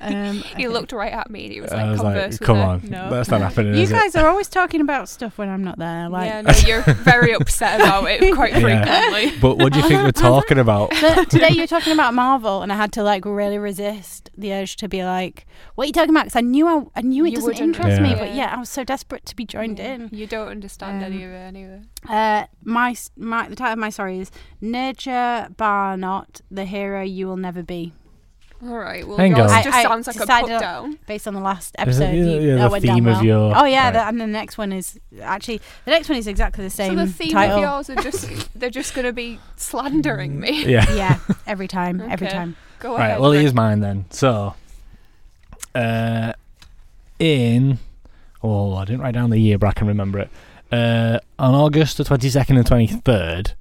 He 0.00 0.66
okay. 0.66 0.68
looked 0.68 0.92
right 0.92 1.12
at 1.12 1.30
me 1.30 1.44
and 1.44 1.52
he 1.52 1.60
was 1.60 1.72
I 1.72 1.82
like, 1.82 1.90
was 1.92 2.00
converse 2.00 2.22
like, 2.22 2.30
with 2.32 2.40
come 2.40 2.56
her. 2.56 2.62
on, 2.62 2.80
No. 2.88 3.10
that's 3.10 3.28
not 3.30 3.40
happening. 3.40 3.74
You 3.74 3.82
is 3.82 3.90
it? 3.90 3.94
guys 3.94 4.16
are 4.16 4.28
always 4.28 4.48
talking 4.48 4.80
about 4.80 5.08
stuff 5.08 5.38
when 5.38 5.48
I'm 5.48 5.62
not 5.64 5.78
there. 5.78 6.08
Like 6.08 6.26
yeah, 6.28 6.40
no, 6.42 6.52
you're 6.66 6.82
very 6.82 7.32
upset 7.34 7.80
about 7.80 8.04
it 8.10 8.20
quite 8.34 8.52
Yeah. 8.52 8.60
frequently. 8.60 9.38
But 9.40 9.58
what 9.58 9.72
do 9.72 9.80
you 9.80 9.88
think 9.88 10.02
we're 10.02 10.12
talking 10.30 10.58
about? 10.58 10.90
But 11.00 11.30
today 11.30 11.50
you're 11.50 11.66
talking 11.66 11.92
about 11.92 12.14
Marvel, 12.14 12.62
and 12.62 12.72
I 12.72 12.76
had 12.76 12.92
to 12.94 13.02
like 13.02 13.24
really 13.24 13.58
resist 13.58 14.30
the 14.36 14.52
urge 14.54 14.76
to 14.76 14.88
be 14.88 15.04
like, 15.04 15.46
"What 15.74 15.84
are 15.84 15.86
you 15.88 15.92
talking 15.92 16.10
about?" 16.10 16.24
Because 16.24 16.36
I 16.36 16.40
knew 16.40 16.66
I, 16.66 16.84
I 16.96 17.02
knew 17.02 17.24
it 17.24 17.30
You 17.30 17.36
doesn't 17.36 17.48
wouldn't- 17.54 17.76
interest 17.76 18.00
me, 18.00 18.14
but 18.14 18.34
yeah, 18.34 18.52
I 18.54 18.58
was 18.58 18.68
so 18.70 18.84
desperate 18.84 19.24
to 19.26 19.36
be 19.36 19.44
joined 19.44 19.78
Yeah, 19.78 19.94
in. 19.94 20.08
You 20.12 20.26
don't 20.26 20.48
understand 20.48 20.98
Um, 21.04 21.12
any 21.12 21.24
of 21.24 21.30
it 21.30 21.34
anyway. 21.34 21.82
Uh, 22.08 22.44
my 22.64 22.96
my 23.16 23.48
the 23.48 23.56
title 23.56 23.74
of 23.74 23.78
my 23.78 23.90
story 23.90 24.18
is 24.20 24.30
Nurture 24.60 25.48
Barnott, 25.56 26.40
the 26.50 26.64
hero 26.64 27.02
you 27.02 27.26
will 27.26 27.36
never 27.36 27.62
be. 27.62 27.92
All 28.64 28.78
right. 28.78 29.06
Well, 29.06 29.16
Hang 29.16 29.34
yours 29.36 29.50
on. 29.50 29.62
just 29.64 29.74
I- 29.76 29.80
I 29.80 29.82
sounds 29.82 30.06
like 30.06 30.16
a 30.16 30.18
decided- 30.20 30.50
put 30.50 30.60
down. 30.60 30.98
based 31.06 31.26
on 31.26 31.34
the 31.34 31.40
last 31.40 31.68
Is 31.68 31.70
it- 31.74 31.80
episode. 31.80 32.04
yeah, 32.04 32.12
you- 32.12 32.40
yeah, 32.48 32.54
that 32.56 32.62
the 32.64 32.70
went 32.70 32.84
down 32.84 32.94
theme 32.96 33.06
of 33.08 33.14
well. 33.16 33.24
your- 33.24 33.58
Oh 33.58 33.64
yeah, 33.64 33.84
right. 33.86 33.92
the, 33.92 34.06
and 34.06 34.20
the 34.20 34.26
next 34.28 34.56
one 34.56 34.72
is 34.72 35.00
actually 35.20 35.60
the 35.84 35.90
next 35.90 36.08
one 36.08 36.16
is 36.18 36.26
exactly 36.28 36.62
the 36.62 36.70
same 36.70 36.96
So 36.96 37.04
the 37.04 37.10
theme 37.12 37.32
title. 37.32 37.56
of 37.56 37.62
yours 37.62 37.90
are 37.90 38.00
just 38.02 38.48
they're 38.58 38.70
just 38.70 38.94
going 38.94 39.06
to 39.06 39.12
be 39.12 39.40
slandering 39.56 40.38
me. 40.38 40.64
Yeah. 40.68 40.84
yeah, 40.94 41.18
every 41.46 41.66
time, 41.66 42.00
every 42.00 42.28
Okay. 42.28 42.36
time. 42.36 42.56
Go 42.78 42.96
Right. 42.96 43.06
ahead. 43.08 43.20
Well, 43.20 43.32
Rik. 43.32 43.40
here's 43.40 43.54
mine 43.54 43.80
then. 43.80 44.04
So, 44.10 44.54
uh, 45.74 46.32
in 47.18 47.78
oh, 48.42 48.74
I 48.76 48.84
didn't 48.84 49.00
write 49.00 49.14
down 49.14 49.30
the 49.30 49.38
year, 49.38 49.58
but 49.58 49.68
I 49.68 49.72
can 49.72 49.86
remember 49.86 50.18
it. 50.20 50.30
Uh, 50.70 51.18
on 51.38 51.54
August 51.54 51.96
the 51.98 52.04
twenty 52.04 52.28
second 52.30 52.56
and 52.58 52.66
twenty 52.66 52.86
third 52.86 53.52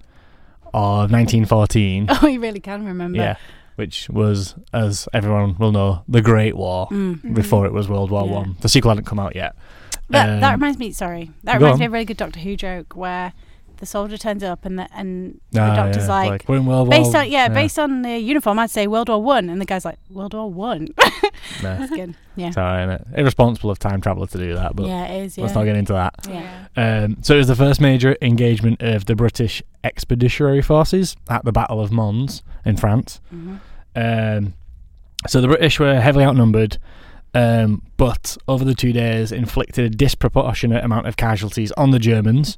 of 0.74 1.09
nineteen 1.12 1.45
fourteen. 1.45 2.07
Oh, 2.21 2.27
you 2.27 2.39
really 2.39 2.59
can 2.59 2.86
remember. 2.86 3.18
yeah, 3.18 3.36
which 3.81 4.07
was, 4.10 4.54
as 4.74 5.10
everyone 5.12 5.57
will 5.57 5.72
know, 5.72 6.04
the 6.07 6.22
Great 6.22 6.56
War. 6.56 6.88
Mm. 6.89 7.33
Before 7.33 7.66
it 7.66 7.74
was 7.74 7.89
World 7.89 8.12
War 8.12 8.25
Yeah. 8.25 8.31
One, 8.31 8.56
the 8.62 8.69
sequel 8.69 8.92
hadn't 8.92 9.06
come 9.06 9.19
out 9.19 9.36
yet. 9.36 9.56
That, 10.10 10.39
that 10.42 10.54
Um, 10.54 10.60
reminds 10.60 10.78
me. 10.78 10.92
Sorry, 10.92 11.31
that 11.45 11.54
go 11.60 11.66
reminds 11.66 11.80
me 11.80 11.86
of 11.88 11.92
a 11.92 11.94
really 11.94 12.06
good 12.06 12.18
Doctor 12.18 12.39
Who 12.42 12.56
joke 12.56 12.95
where 12.95 13.33
the 13.78 13.86
soldier 13.88 14.16
turns 14.18 14.44
up 14.44 14.63
and 14.66 14.78
the 14.78 14.88
and 14.95 15.42
the 15.51 15.60
ah, 15.62 15.75
doctor's 15.75 16.04
yeah, 16.04 16.10
like, 16.10 16.45
we're 16.47 16.57
in 16.57 16.68
World 16.68 16.92
based 16.92 17.14
War. 17.14 17.21
on 17.23 17.31
yeah, 17.31 17.47
based 17.47 17.80
on 17.80 18.04
the 18.04 18.19
uniform, 18.19 18.59
I'd 18.59 18.69
say 18.69 18.85
World 18.85 19.09
War 19.09 19.23
One, 19.23 19.50
and 19.50 19.59
the 19.59 19.66
guy's 19.66 19.83
like 19.85 19.97
World 20.11 20.33
War 20.35 20.50
One. 20.52 20.90
Nah, 21.64 21.78
That's 21.78 21.92
good. 21.92 22.16
Yeah, 22.35 22.50
it's 22.50 22.57
alright, 22.57 22.88
innit? 22.88 23.18
Irresponsible 23.18 23.71
of 23.71 23.80
time 23.80 24.00
traveller 24.00 24.28
to 24.28 24.38
do 24.38 24.54
that, 24.54 24.76
but 24.76 24.85
yeah, 24.88 25.06
it 25.07 25.26
is. 25.26 25.38
Yeah. 25.38 25.44
let's 25.45 25.56
not 25.56 25.64
get 25.64 25.76
into 25.76 25.94
that. 25.94 26.14
Yeah. 26.30 26.68
Um, 26.76 27.18
so 27.23 27.33
it 27.33 27.40
was 27.40 27.47
the 27.47 27.56
first 27.56 27.81
major 27.81 28.16
engagement 28.21 28.81
of 28.81 29.06
the 29.06 29.16
British 29.16 29.64
Expeditionary 29.83 30.61
Forces 30.61 31.16
at 31.30 31.44
the 31.45 31.52
Battle 31.52 31.80
of 31.81 31.92
Mons 31.92 32.44
in 32.64 32.78
France. 32.78 33.21
Mhm. 33.33 33.59
Um, 33.95 34.54
so 35.28 35.42
the 35.42 35.48
British 35.48 35.80
were 35.80 36.00
heavily 36.00 36.26
outnumbered, 36.26 36.78
um, 37.33 37.83
but 37.98 38.38
over 38.48 38.66
the 38.66 38.76
two 38.76 38.92
days 38.92 39.31
inflicted 39.31 39.86
a 39.86 39.90
disproportionate 39.90 40.83
amount 40.83 41.07
of 41.07 41.18
casualties 41.18 41.71
on 41.74 41.92
the 41.92 42.00
Germans, 42.00 42.57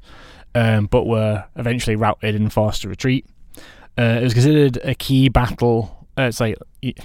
um, 0.55 0.85
but 0.87 1.05
were 1.05 1.45
eventually 1.55 1.95
routed 1.95 2.35
and 2.35 2.51
forced 2.51 2.83
to 2.83 2.89
retreat. 2.89 3.25
Uh, 3.97 4.19
it 4.19 4.23
was 4.23 4.33
considered 4.33 4.79
a 4.83 4.95
key 4.95 5.29
battle. 5.29 6.07
Uh, 6.17 6.23
it's 6.23 6.39
like 6.39 6.57
it, 6.81 6.99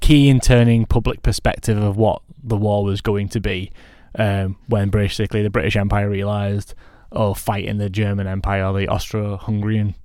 key 0.00 0.28
in 0.28 0.40
turning 0.40 0.84
public 0.86 1.22
perspective 1.22 1.82
of 1.82 1.96
what 1.96 2.22
the 2.42 2.56
war 2.56 2.84
was 2.84 3.00
going 3.00 3.28
to 3.30 3.40
be. 3.40 3.70
Um, 4.16 4.56
when 4.68 4.90
basically 4.90 5.42
the 5.42 5.50
British 5.50 5.74
Empire 5.74 6.08
realised, 6.08 6.74
oh, 7.10 7.34
fighting 7.34 7.78
the 7.78 7.90
German 7.90 8.28
Empire, 8.28 8.66
or 8.66 8.78
the 8.78 8.86
Austro-Hungarian 8.86 9.96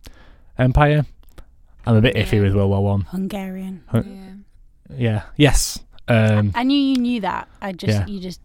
Empire. 0.58 1.06
I'm 1.90 1.96
a 1.98 2.02
bit 2.02 2.16
iffy 2.16 2.34
Yeah. 2.34 2.42
with 2.42 2.56
World 2.56 2.70
War 2.70 2.84
One. 2.84 3.02
Hungarian. 3.02 3.84
Huh. 3.88 4.04
Yeah. 4.06 4.96
Yeah. 4.98 5.22
Yes. 5.38 5.80
Um, 6.08 6.52
I 6.56 6.64
knew 6.64 6.78
you 6.80 6.96
knew 6.98 7.22
that. 7.22 7.48
I 7.62 7.72
just 7.72 7.94
Yeah. 8.00 8.06
you 8.08 8.20
just 8.20 8.42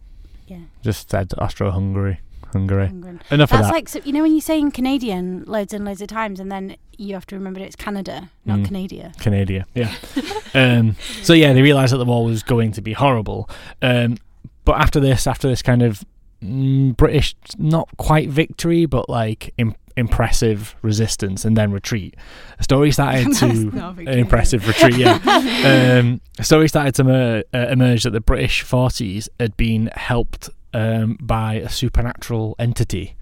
yeah. 0.47 0.59
just 0.83 1.09
said 1.09 1.31
Austro-Hungary. 1.37 2.19
Hungary. 2.53 2.87
Hungarian. 2.87 3.21
Enough 3.31 3.51
of 3.51 3.57
That's 3.57 3.67
that. 3.67 3.73
like 3.73 3.89
so, 3.89 3.99
you 4.05 4.13
know 4.13 4.21
when 4.21 4.33
you 4.33 4.39
say 4.41 4.59
in 4.59 4.71
Canadian 4.71 5.43
loads 5.45 5.73
and 5.73 5.83
loads 5.83 6.01
of 6.01 6.07
times, 6.07 6.39
and 6.39 6.51
then 6.51 6.75
you 6.97 7.13
have 7.13 7.25
to 7.27 7.35
remember 7.35 7.59
that 7.59 7.65
it's 7.65 7.75
Canada, 7.75 8.29
not 8.45 8.59
Mm. 8.59 8.65
Canada. 8.67 9.11
Canada. 9.19 9.65
Yeah. 9.73 9.93
um, 10.53 10.95
so 11.23 11.33
yeah, 11.33 11.51
they 11.53 11.61
realised 11.61 11.91
that 11.93 11.97
the 11.97 12.05
war 12.05 12.23
was 12.23 12.43
going 12.43 12.71
to 12.73 12.81
be 12.81 12.93
horrible. 12.93 13.49
Um, 13.81 14.17
but 14.63 14.79
after 14.79 14.99
this, 14.99 15.27
after 15.27 15.47
this 15.49 15.61
kind 15.61 15.81
of 15.81 16.03
mm, 16.43 16.95
British, 16.95 17.35
not 17.57 17.89
quite 17.97 18.29
victory, 18.29 18.85
but 18.85 19.09
like 19.09 19.53
im- 19.57 19.75
impressive 19.97 20.75
resistance 20.81 21.45
and 21.45 21.55
then 21.55 21.71
retreat, 21.71 22.15
a 22.59 22.63
story 22.63 22.91
started 22.91 23.33
to 23.39 23.53
not 23.75 23.97
an 23.99 24.07
impressive 24.09 24.67
retreat. 24.67 24.97
Yeah. 24.97 25.19
um, 25.99 26.21
a 26.37 26.43
story 26.43 26.67
started 26.67 26.95
to 26.95 27.01
emer- 27.03 27.43
uh, 27.53 27.67
emerge 27.71 28.03
that 28.03 28.11
the 28.11 28.21
British 28.21 28.61
forces 28.61 29.29
had 29.39 29.55
been 29.57 29.89
helped 29.95 30.49
um, 30.73 31.17
by 31.21 31.55
a 31.55 31.69
supernatural 31.69 32.55
entity. 32.59 33.15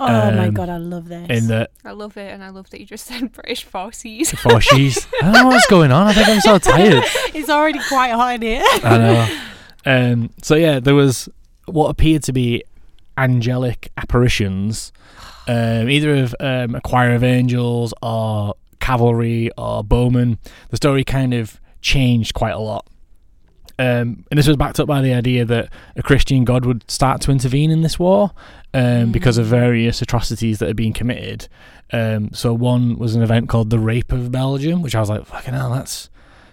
Oh 0.00 0.06
my 0.06 0.46
Um, 0.46 0.54
god, 0.54 0.68
I 0.68 0.76
love 0.76 1.08
this. 1.08 1.28
In 1.28 1.48
the 1.48 1.68
I 1.84 1.90
love 1.90 2.16
it, 2.16 2.32
and 2.32 2.42
I 2.44 2.50
love 2.50 2.70
that 2.70 2.78
you 2.80 2.86
just 2.86 3.04
said 3.08 3.32
British 3.32 3.64
forces. 3.64 4.30
forties. 4.32 5.06
I 5.20 5.32
don't 5.32 5.32
know 5.32 5.46
what's 5.48 5.66
going 5.66 5.90
on. 5.90 6.06
I 6.06 6.12
think 6.12 6.28
I'm 6.28 6.40
so 6.40 6.56
tired. 6.58 7.02
it's 7.34 7.50
already 7.50 7.80
quite 7.88 8.12
hot 8.12 8.36
in 8.36 8.42
here. 8.42 8.62
I 8.84 8.98
know. 8.98 9.40
Um, 9.84 10.30
so 10.40 10.54
yeah, 10.54 10.78
there 10.78 10.94
was 10.94 11.28
what 11.66 11.88
appeared 11.88 12.22
to 12.24 12.32
be 12.32 12.62
angelic 13.18 13.90
apparitions, 13.96 14.92
um, 15.48 15.88
either 15.90 16.14
of 16.14 16.34
um, 16.38 16.74
a 16.76 16.80
choir 16.80 17.14
of 17.14 17.24
angels 17.24 17.92
or 18.02 18.54
cavalry 18.80 19.50
or 19.58 19.82
bowmen. 19.82 20.38
The 20.70 20.76
story 20.76 21.02
kind 21.04 21.34
of 21.34 21.60
changed 21.80 22.34
quite 22.34 22.52
a 22.54 22.58
lot. 22.58 22.86
Um, 23.80 24.24
and 24.30 24.38
this 24.38 24.48
was 24.48 24.56
backed 24.56 24.80
up 24.80 24.88
by 24.88 25.00
the 25.02 25.14
idea 25.14 25.44
that 25.44 25.72
a 25.94 26.02
Christian 26.02 26.44
God 26.44 26.64
would 26.66 26.88
start 26.90 27.20
to 27.22 27.30
intervene 27.30 27.70
in 27.70 27.82
this 27.82 27.96
war 27.96 28.32
um, 28.74 29.12
because 29.12 29.38
of 29.38 29.46
various 29.46 30.02
atrocities 30.02 30.58
that 30.58 30.66
had 30.66 30.76
been 30.76 30.92
committed. 30.92 31.46
Um, 31.92 32.30
so 32.32 32.52
one 32.52 32.98
was 32.98 33.14
an 33.14 33.22
event 33.22 33.48
called 33.48 33.70
the 33.70 33.78
Rape 33.78 34.10
of 34.10 34.32
Belgium, 34.32 34.82
which 34.82 34.96
I 34.96 35.00
was 35.00 35.08
like, 35.08 35.24
"Fucking 35.26 35.54
hell, 35.54 35.70
that's 35.72 36.10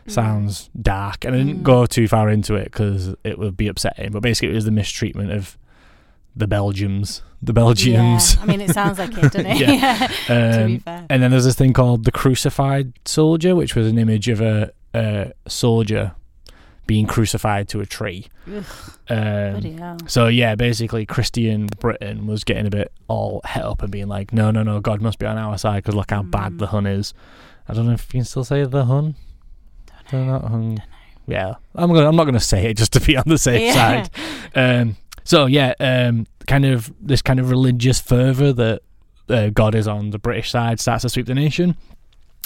sounds 0.08 0.70
dark." 0.80 1.26
And 1.26 1.34
I 1.36 1.40
didn't 1.40 1.60
Mm. 1.62 1.64
go 1.64 1.86
too 1.88 2.08
far 2.08 2.30
into 2.30 2.54
it 2.54 2.66
because 2.66 3.16
it 3.24 3.40
would 3.40 3.58
be 3.58 3.68
upsetting. 3.68 4.12
But 4.12 4.22
basically, 4.22 4.50
it 4.52 4.56
was 4.56 4.66
the 4.66 4.72
mistreatment 4.72 5.32
of 5.32 5.58
the 6.36 6.48
Belgians, 6.48 7.22
the 7.42 7.54
Belgians. 7.54 8.36
Yeah, 8.36 8.42
I 8.42 8.46
mean, 8.46 8.62
it 8.62 8.72
sounds 8.72 9.00
like 9.00 9.12
it, 9.18 9.22
doesn't 9.32 9.46
it? 9.46 9.58
Yeah. 9.60 10.08
to 10.28 10.66
be 10.68 10.74
Um, 10.76 10.80
fair. 10.80 11.06
and 11.10 11.24
then 11.24 11.32
there's 11.32 11.46
this 11.46 11.56
thing 11.56 11.74
called 11.74 12.04
the 12.06 12.12
crucified 12.12 12.94
soldier, 13.06 13.56
which 13.56 13.76
was 13.76 13.88
an 13.88 13.98
image 13.98 14.28
of 14.30 14.42
a, 14.42 14.72
a 14.94 15.32
soldier 15.48 16.14
being 16.88 17.08
crucified 17.08 17.68
to 17.70 17.82
a 17.82 17.86
tree. 17.86 18.28
Um, 19.10 19.52
bloody 19.54 19.72
hell. 19.74 19.98
so 20.08 20.28
yeah, 20.28 20.56
basically, 20.56 21.06
Christian 21.06 21.68
Britain 21.80 22.28
was 22.28 22.44
getting 22.44 22.68
a 22.68 22.70
bit 22.70 22.92
all 23.08 23.42
het 23.44 23.64
up 23.64 23.82
and 23.82 23.92
being 23.92 24.08
like, 24.08 24.34
"No, 24.34 24.52
no, 24.52 24.62
no, 24.64 24.80
God 24.82 25.02
must 25.02 25.18
be 25.20 25.26
on 25.26 25.38
our 25.38 25.58
side 25.58 25.84
because 25.84 25.96
look 25.96 26.12
how 26.12 26.22
bad 26.24 26.54
Mm. 26.54 26.60
the 26.60 26.68
Hun 26.68 26.86
is." 26.86 27.14
I 27.68 27.74
don't 27.74 27.88
know 27.88 27.94
if 27.94 28.14
you 28.14 28.20
can 28.20 28.26
still 28.26 28.44
say 28.44 28.64
the 28.66 28.86
Hun. 28.86 29.16
They're 30.12 30.26
not 30.26 30.44
Hun. 30.46 30.78
Yeah, 31.28 31.56
I'm 31.74 31.92
gonna. 31.92 32.08
I'm 32.08 32.16
not 32.16 32.26
gonna 32.26 32.40
say 32.40 32.66
it 32.70 32.78
just 32.78 32.94
to 32.94 33.00
be 33.00 33.18
on 33.18 33.24
the 33.26 33.40
safe 33.40 33.62
Yeah. 33.62 34.04
side. 34.04 34.10
Um, 34.54 34.96
so 35.26 35.48
yeah, 35.48 35.74
um, 35.80 36.26
kind 36.48 36.66
of 36.66 36.94
this 37.02 37.22
kind 37.22 37.40
of 37.40 37.50
religious 37.50 38.00
fervor 38.00 38.54
that 38.54 38.82
uh, 39.28 39.50
God 39.50 39.76
is 39.76 39.88
on 39.88 40.12
the 40.12 40.20
British 40.20 40.52
side 40.52 40.80
starts 40.80 41.02
to 41.02 41.10
sweep 41.10 41.26
the 41.26 41.36
nation, 41.36 41.76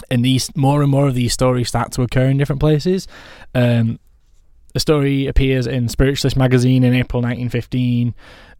and 0.10 0.26
these 0.26 0.56
more 0.56 0.82
and 0.82 0.90
more 0.90 1.08
of 1.08 1.14
these 1.14 1.34
stories 1.34 1.68
start 1.68 1.92
to 1.92 2.02
occur 2.02 2.26
in 2.26 2.38
different 2.38 2.62
places. 2.62 3.08
Um, 3.54 4.00
the 4.74 4.80
story 4.80 5.28
appears 5.28 5.68
in 5.68 5.90
Spiritualist 5.90 6.38
magazine 6.38 6.84
in 6.84 6.94
April 6.94 7.22
1915. 7.22 8.16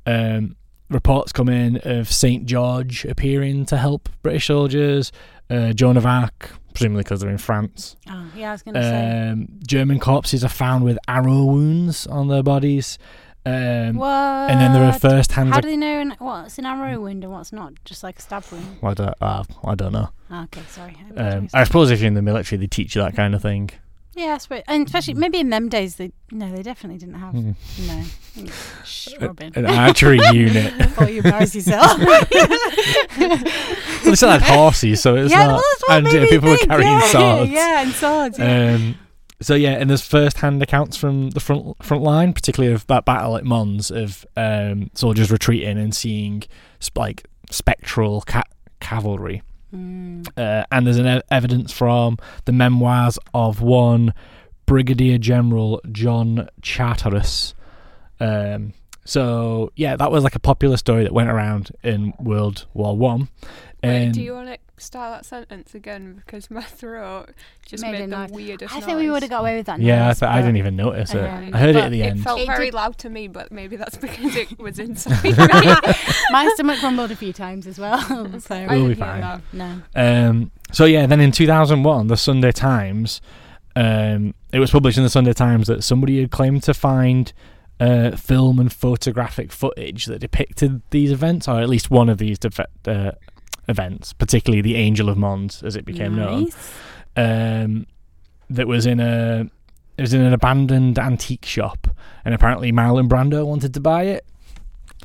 Um, 0.06 0.56
reports 0.90 1.32
come 1.32 1.50
in 1.50 1.78
of 1.84 2.12
Saint 2.12 2.46
George 2.46 3.06
appearing 3.06 3.66
to 3.68 3.78
help 3.78 4.10
British 4.22 4.48
soldiers. 4.48 5.12
Uh, 5.52 5.74
Joan 5.74 5.98
of 5.98 6.06
Arc, 6.06 6.52
presumably 6.74 7.04
because 7.04 7.22
they're 7.22 7.30
in 7.30 7.40
France. 7.40 7.96
Oh, 8.08 8.26
yeah, 8.36 8.50
I 8.50 8.52
was 8.52 8.62
going 8.64 8.76
to 8.76 8.84
say. 8.84 9.30
Um, 9.30 9.48
German 9.66 10.00
corpses 10.00 10.44
are 10.44 10.50
found 10.50 10.84
with 10.84 11.00
arrow 11.08 11.44
wounds 11.44 12.06
on 12.06 12.28
their 12.28 12.44
bodies. 12.44 13.00
Um, 13.46 13.96
what? 13.96 14.08
and 14.52 14.60
then 14.60 14.74
there 14.74 14.84
are 14.84 14.94
first 14.94 15.32
hand. 15.32 15.54
How 15.54 15.62
do 15.62 15.70
they 15.70 15.78
know 15.78 16.00
an, 16.02 16.16
what's 16.20 16.58
an 16.60 16.66
arrow 16.66 17.00
wound 17.00 17.24
and 17.24 17.32
what's 17.34 17.52
not? 17.54 17.74
Just 17.86 18.04
like 18.04 18.20
a 18.20 18.22
stab 18.22 18.44
wound? 18.52 18.78
I 18.84 18.94
don't, 18.94 19.16
uh, 19.22 19.44
I 19.64 19.76
don't 19.76 19.94
know. 19.94 20.10
Ah, 20.30 20.44
okay, 20.44 20.62
sorry. 20.68 20.98
I 21.18 21.22
Um. 21.38 21.50
I 21.54 21.64
suppose 21.64 21.90
if 21.90 22.00
you're 22.00 22.08
in 22.08 22.14
the 22.16 22.22
military, 22.22 22.60
they 22.60 22.68
teach 22.68 22.96
you 22.96 23.02
that 23.02 23.16
kind 23.16 23.34
of 23.34 23.42
thing. 23.42 23.70
yeah, 24.16 24.34
I 24.36 24.38
suppose. 24.40 24.64
And 24.68 24.86
especially, 24.86 25.14
maybe 25.16 25.40
in 25.40 25.50
them 25.50 25.70
days, 25.70 25.96
they 25.96 26.12
no, 26.32 26.52
they 26.52 26.62
definitely 26.62 27.00
didn't 27.00 27.16
have. 27.16 27.34
Mm. 27.34 27.56
No. 27.88 28.04
Mm, 28.44 28.86
Shh, 28.86 29.16
Robyn. 29.20 29.54
An 29.56 29.66
archery 29.66 30.20
unit. 30.34 30.78
Before 30.78 31.10
you 31.10 31.22
embarrass 31.22 31.56
yourself. 31.56 31.98
Well, 33.20 33.38
they 34.06 34.16
still 34.16 34.30
had 34.30 34.42
horses, 34.58 35.02
so 35.02 35.16
it's 35.16 35.32
yeah, 35.32 35.48
not. 35.48 35.64
well, 35.88 35.98
and 35.98 36.08
uh, 36.08 36.12
people 36.28 36.56
think. 36.56 36.62
were 36.62 36.68
carrying 36.68 36.92
yeah, 36.92 37.02
swords. 37.12 37.52
Yeah, 37.52 37.82
and 37.82 37.92
swords. 37.94 38.40
Yeah. 38.40 38.74
Um, 38.76 38.96
so 39.42 39.56
yeah, 39.56 39.72
and 39.72 39.90
there's 39.90 40.06
first-hand 40.06 40.62
accounts 40.62 40.98
from 40.98 41.30
the 41.32 41.40
front 41.40 41.84
front 41.84 42.04
line, 42.04 42.34
particularly 42.34 42.74
of 42.74 42.86
that 42.88 43.06
battle 43.06 43.38
at 43.38 43.46
Mons, 43.46 43.90
of 43.90 44.26
um, 44.36 44.90
soldiers 44.94 45.32
retreating 45.32 45.78
and 45.78 45.96
seeing 45.96 46.44
sp- 46.82 46.98
like 46.98 47.28
spectral 47.50 48.22
ca- 48.22 48.44
cavalry. 48.80 49.42
Mm. 49.74 50.28
Uh, 50.36 50.66
and 50.72 50.86
there's 50.86 50.98
an 50.98 51.08
e- 51.08 51.22
evidence 51.32 51.72
from 51.72 52.18
the 52.46 52.52
memoirs 52.52 53.20
of 53.34 53.62
one 53.62 54.14
Brigadier 54.66 55.18
General 55.18 55.82
John 55.92 56.50
Charteris. 56.62 57.54
Um, 58.20 58.74
so 59.06 59.72
yeah, 59.76 59.96
that 59.96 60.12
was 60.12 60.24
like 60.24 60.36
a 60.36 60.40
popular 60.40 60.78
story 60.78 61.04
that 61.04 61.14
went 61.14 61.30
around 61.30 61.72
in 61.84 62.14
World 62.20 62.68
War 62.74 62.98
One. 62.98 63.30
Wait, 63.84 64.12
do 64.12 64.22
you 64.22 64.34
want 64.34 64.50
to 64.50 64.58
start 64.84 65.18
that 65.18 65.26
sentence 65.26 65.74
again? 65.74 66.16
Because 66.26 66.52
my 66.52 66.62
throat 66.62 67.30
just 67.66 67.82
Made 67.84 67.92
made, 67.94 68.02
a 68.02 68.08
the 68.08 68.18
noise. 68.18 68.32
weirdest 68.32 68.76
I 68.76 68.82
think 68.82 68.98
we 68.98 69.10
would 69.10 69.22
have 69.24 69.30
got 69.30 69.40
away 69.42 69.56
with 69.58 69.68
that. 69.68 69.80
yeah, 69.80 70.04
I, 70.04 70.08
noise, 70.08 70.20
th- 70.20 70.30
I 70.32 70.42
didn't 70.42 70.58
even 70.58 70.76
notice 70.76 71.14
it. 71.14 71.20
Um, 71.24 71.52
I 71.54 71.58
heard 71.60 71.76
it 71.76 71.84
at 71.84 71.92
the 71.92 72.02
It 72.02 72.06
end. 72.08 72.20
It 72.20 72.24
felt 72.24 72.40
It 72.42 72.48
very 72.48 72.72
loud 72.72 72.98
to 73.00 73.10
me, 73.10 73.28
but 73.28 73.52
maybe 73.52 73.76
that's 73.78 73.96
because 74.06 74.36
it 74.36 74.60
was 74.60 74.80
inside 74.80 75.24
me. 75.24 75.34
My 76.32 76.50
stomach 76.56 76.82
rumbled 76.84 77.12
a 77.12 77.16
few 77.16 77.32
times 77.34 77.68
as 77.68 77.80
well. 77.80 78.02
so 78.40 78.56
I 78.56 78.68
We'll 78.68 78.88
be 78.90 78.96
fine. 78.96 79.42
no. 79.54 79.82
Um, 79.96 80.52
so 80.72 80.86
yeah, 80.86 81.06
then 81.06 81.22
in 81.22 81.32
2001, 81.32 82.08
the 82.08 82.18
Sunday 82.18 82.52
Times, 82.52 83.22
um, 83.76 84.34
it 84.52 84.60
was 84.60 84.72
published 84.72 84.98
in 84.98 85.04
the 85.04 85.10
Sunday 85.10 85.34
Times 85.34 85.68
that 85.68 85.84
somebody 85.84 86.20
had 86.20 86.32
claimed 86.32 86.64
to 86.64 86.74
find 86.74 87.32
uh, 87.80 88.12
film 88.18 88.60
and 88.60 88.74
photographic 88.74 89.54
footage 89.54 90.06
that 90.08 90.20
depicted 90.20 90.82
these 90.90 91.12
events, 91.12 91.48
or 91.48 91.62
at 91.62 91.70
least 91.70 91.90
one 91.90 92.10
of 92.10 92.18
these 92.18 92.38
defe- 92.38 92.66
uh, 92.86 93.12
events, 93.70 94.12
particularly 94.12 94.62
the 94.62 94.76
Angel 94.76 95.08
of 95.08 95.18
Mons, 95.18 95.64
as 95.64 95.78
it 95.78 95.86
became 95.86 96.16
known. 96.18 96.48
Um, 97.16 97.88
that 98.50 98.68
was 98.68 98.86
in 98.86 99.00
a 99.00 99.50
it 99.98 100.02
was 100.02 100.14
in 100.14 100.22
an 100.22 100.34
abandoned 100.34 101.00
antique 101.00 101.46
shop, 101.46 101.88
and 102.26 102.34
apparently 102.34 102.72
Marlon 102.72 103.08
Brando 103.08 103.46
wanted 103.46 103.74
to 103.76 103.80
buy 103.80 104.04
it. 104.04 104.26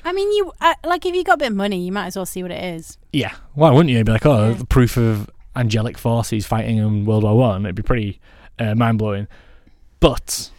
I 0.05 0.13
mean, 0.13 0.31
you 0.33 0.53
uh, 0.61 0.75
like 0.85 1.07
if 1.07 1.15
you 1.15 1.23
got 1.25 1.35
a 1.35 1.39
bit 1.39 1.49
of 1.51 1.57
money, 1.57 1.85
you 1.85 1.93
might 1.93 2.07
as 2.07 2.17
well 2.17 2.27
see 2.27 2.43
what 2.43 2.51
it 2.53 2.63
is. 2.63 2.99
Yeah, 3.13 3.35
why 3.55 3.71
wouldn't 3.71 3.91
you? 3.91 3.99
You'd 3.99 4.07
be 4.07 4.13
like, 4.13 4.27
oh, 4.27 4.49
Yeah. 4.49 4.55
the 4.55 4.67
proof 4.67 4.97
of 4.97 5.31
angelic 5.57 5.97
forces 5.99 6.45
fighting 6.47 6.79
in 6.79 7.05
World 7.05 7.23
War 7.23 7.37
One. 7.37 7.65
It'd 7.65 7.77
be 7.77 7.83
pretty 7.83 8.21
uh, 8.59 8.75
mind 8.75 8.99
blowing. 8.99 9.29
But 10.01 10.51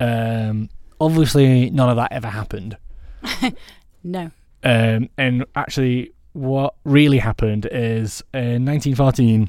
um, 0.00 0.68
obviously, 1.00 1.70
none 1.70 1.88
of 1.88 1.96
that 1.96 2.12
ever 2.12 2.28
happened. 2.28 2.76
No. 4.08 4.30
Um, 4.62 5.08
and 5.18 5.44
actually, 5.56 6.12
what 6.36 6.74
really 6.84 7.18
happened 7.18 7.66
is 7.70 8.22
in 8.34 8.64
1914, 8.66 9.48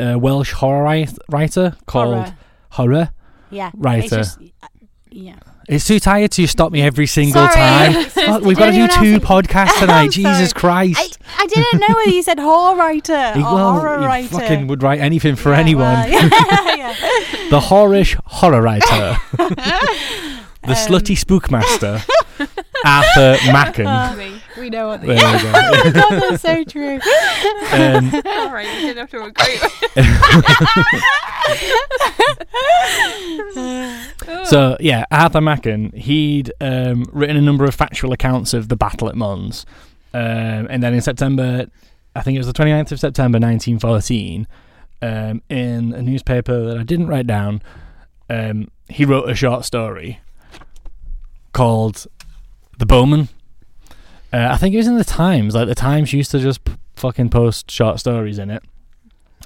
a 0.00 0.18
Welsh 0.18 0.52
horror 0.52 1.04
writer 1.28 1.76
called 1.86 2.14
Horror. 2.14 2.36
Horror. 2.70 3.10
Yeah. 3.50 3.70
Writer. 3.74 4.04
It's 4.20 4.36
just, 4.36 4.40
uh, 4.62 4.68
yeah. 5.10 5.36
It's 5.68 5.86
too 5.86 6.00
tired 6.00 6.32
to 6.32 6.46
stop 6.46 6.72
me 6.72 6.82
every 6.82 7.06
single 7.06 7.46
Sorry. 7.48 7.54
time. 7.54 8.42
We've 8.42 8.56
got 8.56 8.66
to 8.66 8.72
do 8.72 8.88
two 8.88 9.20
podcasts 9.20 9.74
tonight. 9.78 10.10
Jesus 10.10 10.50
sorry. 10.50 10.60
Christ. 10.60 11.18
I, 11.38 11.42
I 11.42 11.46
didn't 11.46 11.80
know 11.80 11.94
whether 11.94 12.10
you 12.10 12.22
said 12.22 12.38
horror 12.38 12.76
writer 12.76 13.32
He- 13.34 13.40
or 13.44 13.54
well, 13.54 13.72
horror 13.80 13.98
writer. 14.00 14.28
fucking 14.28 14.66
would 14.68 14.82
write 14.82 15.00
anything 15.00 15.36
for 15.36 15.50
Yeah, 15.52 15.58
anyone. 15.60 15.84
well, 15.84 16.08
yeah, 16.08 16.76
yeah. 16.76 16.94
the 17.50 17.60
horish 17.60 18.18
horror 18.24 18.62
writer, 18.62 19.16
the 19.36 20.70
Um, 20.70 20.74
slutty 20.74 21.16
spookmaster, 21.18 22.02
Arthur 22.84 23.36
Machen. 23.52 24.18
Me. 24.18 24.40
We 24.58 24.70
know 24.70 24.88
what 24.88 25.00
the. 25.00 25.08
There 25.08 25.16
we 25.16 25.22
oh 25.22 25.42
go. 25.42 25.52
my 25.52 25.90
god, 25.92 26.22
that's 26.30 26.42
so 26.42 26.64
true. 26.64 26.98
Um, 27.72 28.12
All 28.26 28.50
right, 28.52 28.66
you 28.66 28.92
didn't 28.92 28.98
have 28.98 29.10
to 29.10 29.22
agree. 29.22 29.56
so 34.46 34.76
yeah, 34.80 35.04
Arthur 35.12 35.40
Machen, 35.40 35.92
he'd 35.92 36.52
um, 36.60 37.04
written 37.12 37.36
a 37.36 37.40
number 37.40 37.64
of 37.64 37.74
factual 37.74 38.12
accounts 38.12 38.52
of 38.54 38.68
the 38.68 38.76
battle 38.76 39.08
at 39.08 39.14
Mons, 39.14 39.66
um, 40.12 40.66
and 40.68 40.82
then 40.82 40.94
in 40.94 41.00
September, 41.00 41.66
I 42.16 42.22
think 42.22 42.34
it 42.34 42.38
was 42.38 42.48
the 42.48 42.52
29th 42.52 42.90
of 42.92 42.98
September 43.00 43.38
1914, 43.38 44.48
um, 45.02 45.42
in 45.48 45.92
a 45.92 46.02
newspaper 46.02 46.64
that 46.66 46.78
I 46.78 46.82
didn't 46.82 47.06
write 47.06 47.26
down, 47.28 47.62
um, 48.28 48.68
he 48.88 49.04
wrote 49.04 49.28
a 49.30 49.34
short 49.34 49.64
story 49.64 50.20
called 51.52 52.06
"The 52.80 52.86
Bowmen." 52.86 53.28
Uh, 54.32 54.48
I 54.50 54.56
think 54.56 54.74
it 54.74 54.78
was 54.78 54.86
in 54.86 54.96
the 54.96 55.04
Times. 55.04 55.54
Like 55.54 55.68
the 55.68 55.74
Times 55.74 56.12
used 56.12 56.30
to 56.30 56.38
just 56.38 56.64
p- 56.64 56.72
fucking 56.96 57.30
post 57.30 57.70
short 57.70 58.00
stories 58.00 58.38
in 58.38 58.50
it. 58.50 58.62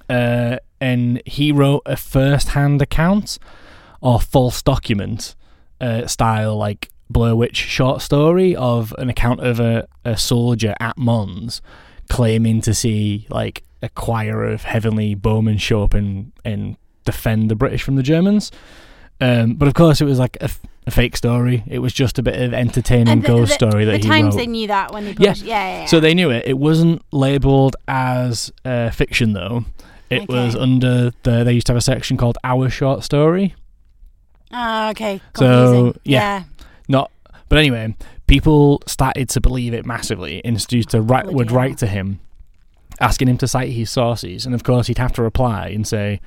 Uh, 0.08 0.58
and 0.80 1.22
he 1.26 1.50
wrote 1.50 1.82
a 1.86 1.96
first-hand 1.96 2.80
account 2.80 3.38
or 4.00 4.20
false 4.20 4.62
document 4.62 5.34
uh, 5.80 6.06
style, 6.06 6.56
like 6.56 6.90
Blair 7.10 7.34
Witch 7.34 7.56
short 7.56 8.02
story 8.02 8.54
of 8.54 8.94
an 8.98 9.08
account 9.08 9.40
of 9.40 9.60
a, 9.60 9.88
a 10.04 10.16
soldier 10.16 10.74
at 10.78 10.96
Mons 10.96 11.60
claiming 12.08 12.60
to 12.60 12.74
see 12.74 13.26
like 13.30 13.64
a 13.82 13.88
choir 13.88 14.44
of 14.44 14.62
heavenly 14.62 15.14
bowmen 15.14 15.58
show 15.58 15.82
up 15.82 15.94
and, 15.94 16.32
and 16.44 16.76
defend 17.04 17.50
the 17.50 17.56
British 17.56 17.82
from 17.82 17.96
the 17.96 18.02
Germans. 18.02 18.52
Um, 19.20 19.54
but 19.54 19.68
of 19.68 19.74
course, 19.74 20.00
it 20.00 20.04
was 20.04 20.18
like 20.18 20.36
a, 20.40 20.44
f- 20.44 20.60
a 20.86 20.90
fake 20.90 21.16
story. 21.16 21.62
It 21.66 21.78
was 21.78 21.92
just 21.92 22.18
a 22.18 22.22
bit 22.22 22.40
of 22.40 22.52
entertaining 22.52 23.20
the- 23.20 23.26
ghost 23.28 23.58
the- 23.58 23.68
story 23.68 23.84
that 23.84 23.92
the 23.92 23.98
he 23.98 24.08
Times 24.08 24.34
wrote. 24.34 24.36
they 24.40 24.46
knew 24.46 24.66
that 24.68 24.92
when 24.92 25.04
they 25.04 25.10
Yeah. 25.10 25.16
published. 25.16 25.42
Yeah, 25.44 25.68
yeah. 25.68 25.78
yeah. 25.80 25.86
So 25.86 26.00
they 26.00 26.14
knew 26.14 26.30
it. 26.30 26.44
It 26.46 26.58
wasn't 26.58 27.02
labelled 27.12 27.76
as 27.88 28.52
uh, 28.64 28.90
fiction 28.90 29.32
though. 29.32 29.64
It 30.10 30.28
was 30.28 30.54
under 30.54 31.12
the. 31.22 31.42
They 31.44 31.52
used 31.54 31.66
to 31.68 31.72
have 31.72 31.78
a 31.78 31.80
section 31.80 32.16
called 32.16 32.38
Our 32.44 32.68
Short 32.68 33.02
Story. 33.02 33.54
Ah, 34.52 34.90
okay. 34.90 35.20
So, 35.36 35.44
Confusing. 35.92 36.00
yeah. 36.04 36.44
Not. 36.88 37.10
But 37.48 37.58
anyway, 37.58 37.96
people 38.26 38.80
started 38.86 39.28
to 39.30 39.40
believe 39.40 39.74
it 39.74 39.84
massively 39.86 40.44
and 40.44 40.54
used 40.72 40.90
to 40.90 41.00
write, 41.00 41.26
would 41.32 41.50
write 41.50 41.78
to 41.78 41.86
him, 41.86 42.20
asking 43.00 43.28
him 43.28 43.38
to 43.38 43.48
cite 43.48 43.70
his 43.72 43.90
sources, 43.90 44.46
and 44.46 44.54
of 44.54 44.62
course 44.62 44.86
he'd 44.86 44.98
have 44.98 45.12
to 45.14 45.22
reply 45.22 45.68
and 45.68 45.86
say, 45.86 46.20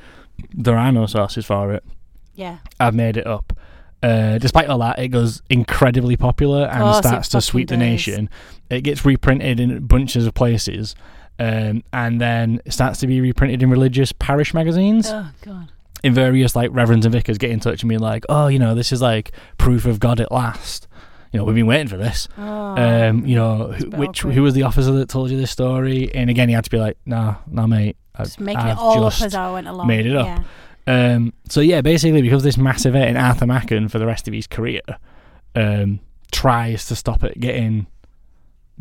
"There 0.53 0.77
are 0.77 0.91
no 0.91 1.05
sources 1.05 1.45
for 1.45 1.73
it. 1.73 1.83
Yeah. 2.37 2.59
I've 2.79 2.95
made 2.95 3.17
it 3.17 3.27
up." 3.27 3.51
Uh, 4.01 4.37
despite 4.37 4.67
all 4.69 4.77
that, 4.77 4.99
it 4.99 5.07
goes 5.09 5.41
incredibly 5.49 6.15
popular 6.15 6.65
and 6.67 6.83
it 6.87 6.93
starts 7.03 7.27
to 7.29 7.41
sweep 7.41 7.67
the 7.67 7.75
nation. 7.77 8.29
It 8.69 8.81
gets 8.81 9.03
reprinted 9.03 9.59
in 9.59 9.85
bunches 9.87 10.25
of 10.27 10.33
places, 10.33 10.95
um, 11.39 11.83
and 11.91 12.21
then 12.21 12.61
starts 12.69 12.99
to 12.99 13.07
be 13.07 13.19
reprinted 13.21 13.63
in 13.63 13.69
religious 13.69 14.11
parish 14.11 14.53
magazines. 14.53 15.09
Oh 15.09 15.29
god. 15.41 15.69
In 16.03 16.13
various 16.13 16.55
like 16.55 16.69
reverends 16.71 17.07
and 17.07 17.13
vicars 17.13 17.39
get 17.39 17.49
in 17.49 17.59
touch 17.59 17.81
and 17.81 17.89
be 17.89 17.97
like, 17.97 18.23
"Oh, 18.29 18.47
you 18.47 18.59
know, 18.59 18.75
this 18.75 18.91
is 18.91 19.01
like 19.01 19.31
proof 19.57 19.85
of 19.85 19.99
God 19.99 20.19
at 20.19 20.31
last." 20.31 20.87
You 21.33 21.39
know, 21.39 21.43
we've 21.43 21.55
been 21.55 21.65
waiting 21.67 21.87
for 21.87 21.97
this. 21.97 22.27
Oh. 22.37 22.43
Um, 22.77 23.25
you 23.25 23.35
know, 23.35 23.71
who, 23.71 23.89
which 23.89 24.21
awkward. 24.21 24.35
who 24.35 24.43
was 24.43 24.53
the 24.53 24.63
officer 24.63 24.91
that 24.93 25.09
told 25.09 25.29
you 25.31 25.37
this 25.37 25.51
story? 25.51 26.13
And 26.13 26.29
again, 26.29 26.47
he 26.49 26.55
had 26.55 26.63
to 26.65 26.69
be 26.69 26.77
like, 26.77 26.97
"Nah, 27.05 27.35
nah, 27.47 27.65
mate, 27.67 27.97
I- 28.15 28.23
just 28.23 28.39
making 28.39 28.61
I've 28.61 28.77
it 28.77 28.79
all 28.79 29.03
up 29.05 29.19
as 29.21 29.33
I 29.33 29.51
went 29.51 29.67
along. 29.67 29.87
made 29.87 30.05
it 30.05 30.15
up." 30.15 30.27
Yeah. 30.27 30.43
Um, 30.87 31.33
so 31.49 31.59
yeah, 31.61 31.81
basically 31.81 32.21
because 32.21 32.43
this 32.43 32.57
massive 32.57 32.93
hit 32.93 33.07
in 33.09 33.17
Arthur 33.17 33.45
Machen 33.45 33.89
for 33.89 33.99
the 33.99 34.05
rest 34.05 34.27
of 34.27 34.33
his 34.33 34.47
career 34.47 34.81
um, 35.55 35.99
tries 36.31 36.85
to 36.87 36.95
stop 36.95 37.23
it 37.23 37.39
getting, 37.39 37.87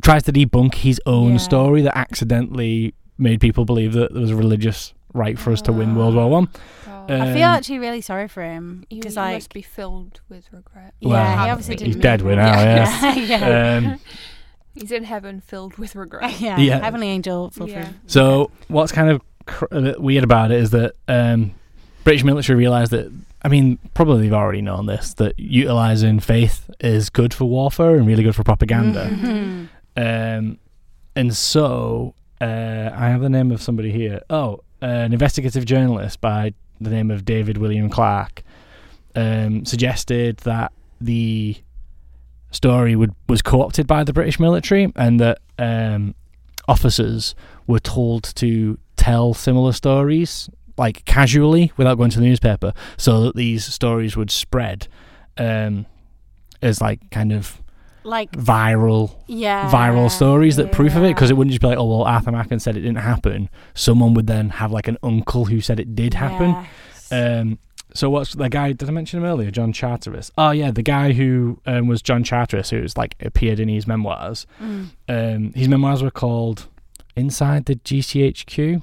tries 0.03 0.23
to 0.25 0.33
debunk 0.33 0.77
his 0.77 1.01
own 1.07 1.33
Yeah. 1.33 1.39
story 1.39 1.83
that 1.83 1.99
accidentally 1.99 2.95
made 3.19 3.41
people 3.41 3.65
believe 3.65 3.93
that 3.95 4.13
there 4.13 4.21
was 4.23 4.31
a 4.31 4.37
religious 4.37 4.95
right 5.15 5.39
for 5.39 5.51
us 5.53 5.63
to 5.63 5.73
win 5.73 5.95
World 5.97 6.15
War 6.15 6.29
One. 6.31 6.49
God. 6.85 7.11
Uh, 7.11 7.15
I 7.25 7.33
feel 7.33 7.45
Um, 7.49 7.55
actually 7.55 7.79
really 7.79 8.01
sorry 8.01 8.29
for 8.29 8.43
him 8.43 8.85
you, 8.91 8.99
because 9.01 9.15
you 9.17 9.23
like 9.23 9.35
must 9.37 9.55
be 9.55 9.63
filled 9.63 10.21
with 10.29 10.45
regret. 10.53 10.93
yeah, 11.01 11.09
Well, 11.09 11.45
he 11.45 11.51
obviously 11.51 11.77
didn't. 11.77 11.95
He's 11.95 12.03
dead 12.03 12.23
mean 12.23 12.37
now, 12.37 12.53
that. 12.53 13.17
yes. 13.17 13.29
yeah. 13.31 13.77
Um, 13.93 14.01
He's 14.75 14.93
in 14.93 15.05
heaven 15.05 15.41
filled 15.41 15.79
with 15.79 15.95
regret. 15.97 16.39
yeah. 16.41 16.59
Yeah. 16.59 16.79
Heavenly 16.81 17.09
angel 17.09 17.51
full 17.51 17.69
Yeah. 17.69 17.89
So 18.07 18.51
what's 18.69 18.93
kind 18.93 19.09
of 19.09 19.23
cr- 19.47 19.65
a 19.71 19.81
bit 19.81 20.01
weird 20.03 20.23
about 20.25 20.51
it 20.51 20.61
is 20.61 20.71
that 20.71 20.93
um, 21.09 21.55
British 22.07 22.23
military 22.23 22.57
realised 22.57 22.93
that. 22.93 23.13
I 23.43 23.49
mean, 23.49 23.79
probably 23.93 24.23
they've 24.23 24.33
already 24.33 24.63
known 24.63 24.87
this 24.87 25.13
that 25.15 25.37
utilising 25.39 26.21
faith 26.21 26.71
is 26.79 27.11
good 27.11 27.35
for 27.35 27.47
warfare 27.47 27.97
and 27.97 28.07
really 28.07 28.23
good 28.23 28.37
for 28.37 28.45
propaganda. 28.45 29.11
Mhm. 29.11 29.69
Um, 29.97 30.59
and 31.17 31.35
so 31.35 32.15
uh, 32.41 32.91
I 32.95 33.09
have 33.09 33.23
the 33.23 33.29
name 33.29 33.51
of 33.51 33.61
somebody 33.61 33.91
here. 33.91 34.21
Oh, 34.31 34.61
an 34.81 35.13
investigative 35.13 35.65
journalist 35.65 36.21
by 36.21 36.55
the 36.81 36.91
name 36.91 37.11
of 37.11 37.25
David 37.25 37.59
William 37.59 37.91
Clark 37.91 38.45
um, 39.17 39.65
suggested 39.65 40.37
that 40.39 40.71
the 41.01 41.57
story 42.53 42.95
would 42.95 43.15
was 43.29 43.43
co-opted 43.43 43.89
by 43.89 44.05
the 44.05 44.13
British 44.13 44.39
military 44.39 44.93
and 44.95 45.19
that 45.19 45.39
um, 45.59 46.15
officers 46.69 47.35
were 47.67 47.81
told 47.81 48.23
to 48.37 48.79
tell 48.97 49.35
similar 49.35 49.73
stories 49.73 50.49
like 50.77 51.05
casually 51.05 51.73
without 51.77 51.97
going 51.97 52.11
to 52.11 52.21
the 52.21 52.27
newspaper 52.27 52.73
so 52.97 53.23
that 53.23 53.37
these 53.37 53.65
stories 53.65 54.17
would 54.17 54.31
spread 54.31 54.89
um, 55.39 55.87
as 56.63 56.81
like 56.81 57.11
kind 57.11 57.33
of 57.33 57.63
Like 58.05 58.31
viral 58.33 59.17
yeah. 59.27 59.71
viral 59.71 60.11
stories 60.11 60.57
that 60.57 60.71
proof 60.73 60.95
of 60.97 61.03
it 61.05 61.15
because 61.15 61.31
it 61.31 61.35
wouldn't 61.35 61.53
just 61.53 61.61
be 61.61 61.67
like, 61.67 61.79
oh 61.79 61.85
well, 61.87 62.03
Arthur 62.05 62.33
Machen 62.33 62.61
said 62.61 62.77
it 62.77 62.83
didn't 62.83 62.99
happen. 62.99 63.49
Someone 63.75 64.15
would 64.15 64.27
then 64.27 64.51
have 64.51 64.71
like 64.71 64.87
an 64.89 64.99
uncle 65.03 65.47
who 65.47 65.61
said 65.61 65.81
it 65.81 65.95
did 65.95 66.15
happen. 66.15 66.51
Yes. 66.51 67.13
Um, 67.13 67.59
so 67.95 68.11
what's 68.11 68.35
the 68.35 68.49
guy? 68.49 68.73
Did 68.73 68.89
I 68.89 68.93
mention 68.93 69.21
him 69.21 69.25
earlier? 69.25 69.51
John 69.51 69.73
Charteris. 69.73 70.31
Oh 70.37 70.51
yeah, 70.51 70.71
the 70.71 70.83
guy 70.83 71.13
who 71.13 71.61
um, 71.67 71.87
was 71.89 72.03
John 72.03 72.23
Charteris, 72.25 72.69
who's 72.71 72.97
like 72.97 73.15
appeared 73.21 73.59
in 73.59 73.69
his 73.69 73.87
memoirs. 73.87 74.47
Mm. 74.61 74.91
Um, 75.09 75.53
his 75.55 75.69
memoirs 75.69 76.03
were 76.03 76.11
called 76.11 76.69
"Inside 77.17 77.65
the 77.65 77.77
GCHQ." 77.77 78.83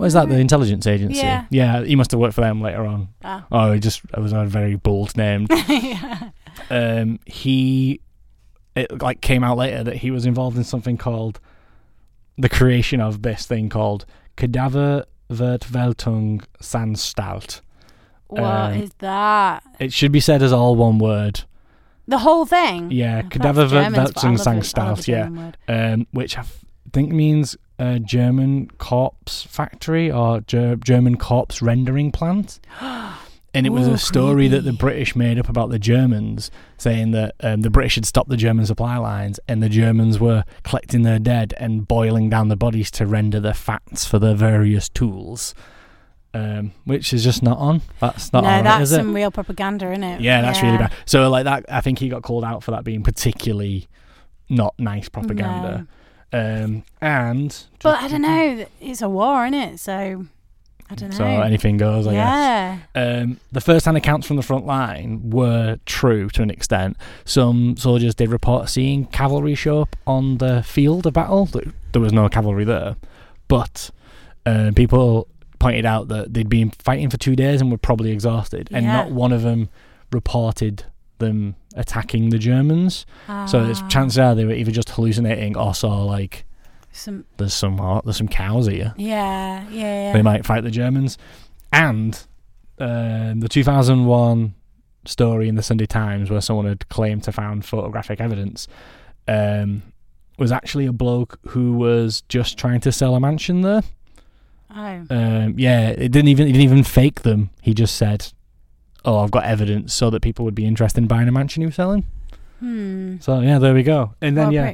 What 0.00 0.06
is 0.06 0.14
that? 0.14 0.30
The 0.30 0.38
intelligence 0.38 0.86
agency. 0.86 1.18
Yeah. 1.18 1.44
Yeah, 1.50 1.84
he 1.84 1.94
must 1.94 2.10
have 2.12 2.20
worked 2.20 2.34
for 2.34 2.40
them 2.40 2.62
later 2.62 2.86
on. 2.86 3.08
Ah. 3.22 3.46
Oh, 3.52 3.72
he 3.72 3.80
just 3.80 4.00
it 4.16 4.18
was 4.18 4.32
a 4.32 4.46
very 4.46 4.74
bold 4.74 5.14
name. 5.14 5.46
yeah. 5.68 6.30
um, 6.70 7.18
he 7.26 8.00
it 8.74 9.02
like 9.02 9.20
came 9.20 9.44
out 9.44 9.58
later 9.58 9.84
that 9.84 9.96
he 9.96 10.10
was 10.10 10.24
involved 10.24 10.56
in 10.56 10.64
something 10.64 10.96
called 10.96 11.38
the 12.38 12.48
creation 12.48 13.00
of 13.02 13.20
this 13.20 13.44
thing 13.44 13.68
called 13.68 14.06
Cadaver 14.36 15.04
Vertveltung 15.30 16.44
Sandstalt. 16.62 17.60
What 18.28 18.76
is 18.76 18.82
Um, 18.84 18.90
that? 19.00 19.62
It 19.80 19.92
should 19.92 20.12
be 20.12 20.20
said 20.20 20.42
as 20.42 20.50
all 20.52 20.76
one 20.76 20.98
word. 20.98 21.42
The 22.08 22.18
whole 22.18 22.46
thing. 22.46 22.90
Yeah, 22.90 23.22
Oh, 23.24 23.28
Cadaver 23.28 23.66
that's 23.66 23.72
German, 23.72 23.92
but 23.92 24.00
I 24.00 24.04
Vertveltung 24.30 24.38
love 24.38 24.40
it. 24.40 24.78
I 24.78 24.88
love 24.88 24.98
a 24.98 25.02
Sandstalt. 25.02 25.52
Yeah, 25.68 25.92
um, 25.92 26.06
which 26.12 26.38
I 26.38 26.40
f- 26.40 26.64
think 26.92 27.12
means 27.12 27.56
uh, 27.80 27.98
German 27.98 28.70
corpse 28.78 29.42
factory 29.42 30.10
or 30.10 30.42
Ger- 30.42 30.76
German 30.76 31.16
corpse 31.16 31.60
rendering 31.60 32.12
plant. 32.12 32.60
And 33.52 33.66
it 33.66 33.70
was 33.70 33.88
Ooh, 33.88 33.94
a 33.94 33.98
story 33.98 34.46
that 34.46 34.62
the. 34.62 34.72
British 34.72 35.16
made 35.16 35.36
up 35.36 35.48
about 35.48 35.70
the 35.70 35.78
Germans, 35.80 36.52
saying 36.78 37.10
that 37.10 37.34
um, 37.40 37.62
the 37.62 37.68
British 37.68 37.96
had 37.96 38.06
stopped 38.06 38.28
the 38.28 38.36
German 38.36 38.64
supply 38.64 38.96
lines 38.96 39.40
and 39.48 39.60
the 39.60 39.68
Germans 39.68 40.20
were 40.20 40.44
collecting 40.62 41.02
their 41.02 41.18
dead 41.18 41.52
and 41.56 41.88
boiling 41.88 42.30
down 42.30 42.46
the 42.46 42.54
bodies 42.54 42.92
to 42.92 43.06
render 43.06 43.40
the 43.40 43.52
fats 43.52 44.04
for 44.04 44.20
their 44.20 44.36
various 44.36 44.88
tools. 44.88 45.52
Um, 46.32 46.70
which 46.84 47.12
is 47.12 47.24
just 47.24 47.42
not 47.42 47.58
on. 47.58 47.82
That's 47.98 48.32
not 48.32 48.44
no, 48.44 48.50
on, 48.50 48.62
that's 48.62 48.92
it? 48.92 48.94
some 48.94 49.12
real 49.12 49.32
propaganda, 49.32 49.90
isn't 49.90 50.04
it? 50.04 50.20
Yeah, 50.20 50.42
that's 50.42 50.62
really 50.62 50.78
bad. 50.78 50.92
So 51.04 51.28
like 51.28 51.42
that, 51.42 51.64
I 51.68 51.80
think 51.80 51.98
he 51.98 52.08
got 52.08 52.22
called 52.22 52.44
out 52.44 52.62
for 52.62 52.70
that 52.70 52.84
being 52.84 53.02
particularly 53.02 53.88
not 54.48 54.74
nice 54.78 55.08
propaganda. 55.08 55.88
Um, 56.32 56.84
and 57.00 57.56
But 57.82 58.02
I 58.02 58.08
don't 58.08 58.22
know. 58.22 58.66
It's 58.80 59.02
a 59.02 59.08
war, 59.08 59.44
isn't 59.46 59.54
it? 59.58 59.80
So 59.80 60.26
I 60.88 60.94
don't 60.94 61.10
know. 61.10 61.16
So 61.16 61.24
anything 61.24 61.76
goes, 61.76 62.06
I 62.06 62.12
yeah. 62.12 62.78
guess. 62.94 63.22
Um, 63.22 63.40
the 63.52 63.60
first-hand 63.60 63.96
accounts 63.96 64.26
from 64.26 64.36
the 64.36 64.42
front 64.42 64.66
line 64.66 65.30
were 65.30 65.78
true 65.86 66.28
to 66.30 66.42
an 66.42 66.50
extent. 66.50 66.96
Some 67.24 67.76
soldiers 67.76 68.14
did 68.14 68.28
report 68.30 68.68
seeing 68.68 69.06
cavalry 69.06 69.54
show 69.54 69.82
up 69.82 69.96
on 70.06 70.38
the 70.38 70.62
field 70.62 71.06
of 71.06 71.12
battle. 71.14 71.46
Th- 71.46 71.68
There 71.92 72.02
was 72.02 72.12
no 72.12 72.28
cavalry 72.28 72.64
there, 72.64 72.96
but 73.48 73.90
uh, 74.46 74.72
people 74.74 75.28
pointed 75.58 75.84
out 75.86 76.08
that 76.08 76.32
they'd 76.32 76.48
been 76.48 76.70
fighting 76.70 77.10
for 77.10 77.18
two 77.18 77.36
days 77.36 77.60
and 77.60 77.70
were 77.70 77.76
probably 77.78 78.10
exhausted, 78.12 78.68
and 78.72 78.84
Yeah. 78.86 78.92
not 78.96 79.10
one 79.10 79.32
of 79.32 79.42
them 79.42 79.68
reported 80.12 80.84
them 81.20 81.54
attacking 81.76 82.30
the 82.30 82.38
Germans. 82.38 83.06
So 83.46 83.64
it's 83.64 83.80
Ah, 83.80 83.88
chances 83.88 84.18
are 84.18 84.34
they 84.34 84.44
were 84.44 84.52
either 84.52 84.72
just 84.72 84.90
hallucinating 84.90 85.56
or 85.56 85.74
saw 85.74 86.02
like 86.04 86.44
some. 86.92 87.24
there's 87.36 87.54
some 87.54 87.76
there's 88.04 88.16
some 88.16 88.28
cows 88.28 88.66
here. 88.66 88.92
Yeah, 88.96 89.64
yeah, 89.70 90.06
yeah. 90.06 90.12
They 90.12 90.22
might 90.22 90.44
fight 90.44 90.64
the 90.64 90.70
Germans. 90.70 91.16
And 91.72 92.20
uh, 92.78 93.34
the 93.36 93.48
2001 93.48 94.54
story 95.06 95.48
in 95.48 95.54
the 95.54 95.62
Sunday 95.62 95.86
Times 95.86 96.30
where 96.30 96.40
someone 96.40 96.66
had 96.66 96.88
claimed 96.88 97.22
to 97.24 97.32
found 97.32 97.64
photographic 97.64 98.20
evidence 98.20 98.66
um, 99.28 99.82
was 100.38 100.50
actually 100.50 100.86
a 100.86 100.92
bloke 100.92 101.38
who 101.48 101.72
was 101.74 102.22
just 102.28 102.58
trying 102.58 102.80
to 102.80 102.90
sell 102.92 103.14
a 103.14 103.20
mansion 103.20 103.60
there. 103.62 103.82
Oh. 104.74 105.04
Um, 105.10 105.54
yeah, 105.58 105.88
it 105.90 106.10
didn't 106.12 106.28
even 106.28 106.46
he 106.46 106.52
didn't 106.52 106.64
even 106.64 106.84
fake 106.84 107.22
them. 107.22 107.50
He 107.60 107.74
just 107.74 107.96
said, 107.96 108.32
"Oh, 109.04 109.18
I've 109.20 109.30
got 109.30 109.44
evidence," 109.44 109.92
so 109.94 110.10
that 110.10 110.20
people 110.22 110.44
would 110.44 110.54
be 110.54 110.66
interested 110.66 111.00
in 111.02 111.08
buying 111.08 111.28
a 111.28 111.32
mansion 111.32 111.62
he 111.62 111.66
was 111.66 111.74
selling. 111.76 112.04
Hmm. 112.60 113.16
So 113.20 113.40
yeah, 113.40 113.58
there 113.58 113.74
we 113.74 113.82
go. 113.82 114.14
And 114.20 114.36
then 114.36 114.46
What 114.46 114.52
a 114.52 114.54
yeah, 114.54 114.72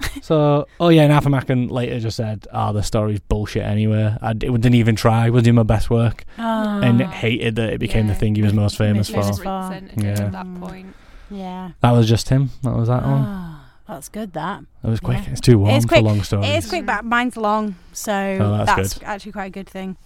so, 0.22 0.66
oh 0.80 0.88
yeah, 0.88 1.02
and 1.02 1.12
Arthur 1.12 1.28
Machen 1.28 1.68
later 1.68 2.00
just 2.00 2.16
said, 2.16 2.46
"Oh, 2.52 2.72
the 2.72 2.82
story's 2.82 3.20
bullshit 3.20 3.62
anyway. 3.64 4.16
I 4.22 4.32
d- 4.32 4.48
didn't 4.48 4.74
even 4.74 4.96
try. 4.96 5.28
Was 5.30 5.42
doing 5.42 5.56
my 5.56 5.62
best 5.62 5.90
work, 5.90 6.24
Oh. 6.38 6.80
and 6.82 7.00
hated 7.02 7.56
that 7.56 7.72
it 7.74 7.78
became 7.78 8.06
the 8.06 8.14
thing 8.14 8.34
he 8.34 8.42
was 8.42 8.52
most 8.54 8.78
famous 8.78 9.10
Famous 9.10 9.36
for. 9.38 9.44
for. 9.44 9.80
Yeah. 9.98 10.08
at 10.24 10.32
that 10.32 10.46
point. 10.58 10.94
Yeah. 11.30 11.72
That 11.82 11.92
was 11.92 12.08
just 12.08 12.28
him. 12.30 12.50
That 12.62 12.74
was 12.74 12.88
that 12.88 13.02
one. 13.04 13.24
Oh, 13.26 13.60
that's 13.86 14.08
good. 14.08 14.32
That 14.32 14.62
It 14.82 14.88
was 14.88 15.00
quick. 15.00 15.18
yeah. 15.26 15.32
It's 15.32 15.40
too 15.40 15.58
warm 15.58 15.74
It's 15.76 15.84
for 15.84 15.88
quick. 15.90 16.02
long 16.02 16.22
stories. 16.22 16.48
it 16.48 16.56
is 16.56 16.68
quick, 16.68 16.86
but 16.86 17.04
mine's 17.04 17.36
long, 17.36 17.76
so 17.92 18.12
Oh, 18.40 18.56
that's 18.64 18.94
that's, 18.94 19.02
actually 19.04 19.32
quite 19.32 19.44
a 19.46 19.50
good 19.50 19.68
thing. 19.68 19.96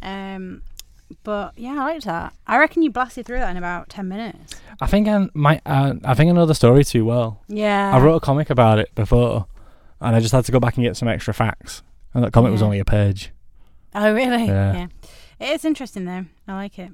Um, 0.00 0.62
but 1.22 1.52
yeah, 1.56 1.72
I 1.72 1.92
liked 1.92 2.04
that. 2.04 2.32
I 2.46 2.58
reckon 2.58 2.82
you 2.82 2.90
blasted 2.90 3.26
through 3.26 3.38
that 3.38 3.50
in 3.50 3.56
about 3.56 3.88
ten 3.88 4.08
minutes. 4.08 4.60
I 4.80 4.86
think 4.86 5.08
I 5.08 5.28
might. 5.34 5.60
Uh, 5.66 5.94
I 6.04 6.14
think 6.14 6.30
I 6.30 6.32
know 6.32 6.46
the 6.46 6.54
story 6.54 6.84
too 6.84 7.04
well. 7.04 7.42
Yeah. 7.48 7.94
I 7.94 8.00
wrote 8.00 8.16
a 8.16 8.20
comic 8.20 8.50
about 8.50 8.78
it 8.78 8.94
before, 8.94 9.46
and 10.00 10.16
I 10.16 10.20
just 10.20 10.32
had 10.32 10.44
to 10.44 10.52
go 10.52 10.60
back 10.60 10.76
and 10.76 10.84
get 10.84 10.96
some 10.96 11.08
extra 11.08 11.34
facts. 11.34 11.82
And 12.14 12.24
that 12.24 12.32
comic 12.32 12.52
was 12.52 12.62
only 12.62 12.78
a 12.78 12.84
page. 12.84 13.32
Oh 13.94 14.12
really? 14.12 14.46
Yeah. 14.46 14.86
It 15.38 15.48
is 15.50 15.64
interesting 15.64 16.04
though. 16.04 16.24
I 16.46 16.54
like 16.54 16.78
it. 16.78 16.90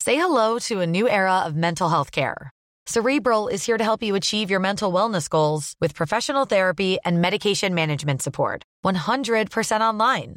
Say 0.00 0.16
hello 0.16 0.58
to 0.60 0.80
a 0.80 0.86
new 0.86 1.08
era 1.08 1.40
of 1.40 1.56
mental 1.56 1.88
health 1.88 2.12
care. 2.12 2.50
Cerebral 2.88 3.48
is 3.48 3.66
here 3.66 3.76
to 3.76 3.82
help 3.82 4.02
you 4.04 4.14
achieve 4.14 4.48
your 4.48 4.60
mental 4.60 4.92
wellness 4.92 5.28
goals 5.28 5.74
with 5.80 5.96
professional 5.96 6.44
therapy 6.44 6.98
and 7.04 7.20
medication 7.20 7.74
management 7.74 8.22
support. 8.22 8.62
100% 8.84 9.80
online. 9.80 10.36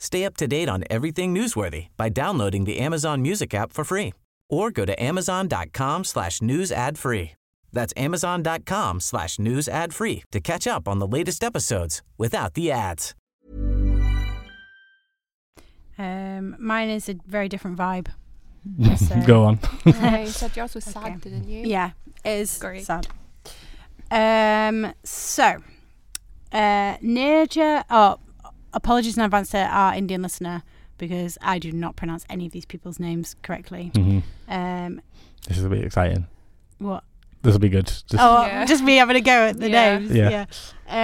Stay 0.00 0.24
up 0.24 0.36
to 0.36 0.46
date 0.46 0.68
on 0.68 0.84
everything 0.90 1.34
newsworthy 1.34 1.88
by 1.96 2.08
downloading 2.08 2.64
the 2.64 2.78
Amazon 2.78 3.22
Music 3.22 3.54
app 3.54 3.72
for 3.72 3.84
free 3.84 4.12
or 4.50 4.70
go 4.70 4.84
to 4.84 5.02
amazon.com 5.02 6.04
slash 6.04 6.42
news 6.42 6.70
ad 6.70 6.98
free. 6.98 7.32
That's 7.72 7.92
amazon.com 7.96 9.00
slash 9.00 9.38
news 9.38 9.68
ad 9.68 9.92
free 9.94 10.22
to 10.30 10.40
catch 10.40 10.66
up 10.66 10.86
on 10.86 10.98
the 11.00 11.06
latest 11.06 11.42
episodes 11.42 12.02
without 12.18 12.54
the 12.54 12.70
ads. 12.70 13.14
Um, 15.96 16.56
mine 16.58 16.88
is 16.90 17.08
a 17.08 17.14
very 17.26 17.48
different 17.48 17.76
vibe. 17.78 18.08
So- 18.98 19.20
Go 19.26 19.44
on. 19.44 19.58
Yeah, 19.86 20.20
you 20.20 20.26
said 20.28 20.56
yours 20.56 20.74
was 20.74 20.84
sad, 20.84 21.20
didn't 21.20 21.48
you? 21.48 21.64
Yeah, 21.66 21.90
it 22.24 22.30
is 22.40 22.58
Great. 22.58 22.84
sad. 22.84 23.06
Um, 24.10 24.92
so, 25.04 25.62
uh, 26.52 26.96
Nirja, 26.98 27.84
oh, 27.90 28.18
apologies 28.74 29.16
in 29.16 29.22
advance 29.22 29.50
to 29.50 29.58
our 29.58 29.94
Indian 29.94 30.22
listener 30.22 30.62
because 30.98 31.38
I 31.42 31.58
do 31.58 31.72
not 31.72 31.96
pronounce 31.96 32.24
any 32.30 32.46
of 32.46 32.52
these 32.52 32.64
people's 32.66 33.00
names 33.00 33.34
correctly. 33.42 33.90
hmm 33.94 34.20
Um, 34.48 35.00
This 35.48 35.58
will 35.58 35.70
be 35.70 35.80
exciting. 35.80 36.26
what? 36.78 37.02
This 37.42 37.52
will 37.52 37.60
be 37.60 37.68
good. 37.68 37.86
Just, 37.86 38.14
oh, 38.18 38.46
Yeah. 38.46 38.64
just 38.64 38.82
me 38.82 38.96
having 38.96 39.16
a 39.16 39.20
go 39.20 39.48
at 39.48 39.58
the 39.58 39.68
Yeah. 39.76 39.98
names. 39.98 40.10
Yeah. 40.12 40.30
Yeah. 40.30 40.46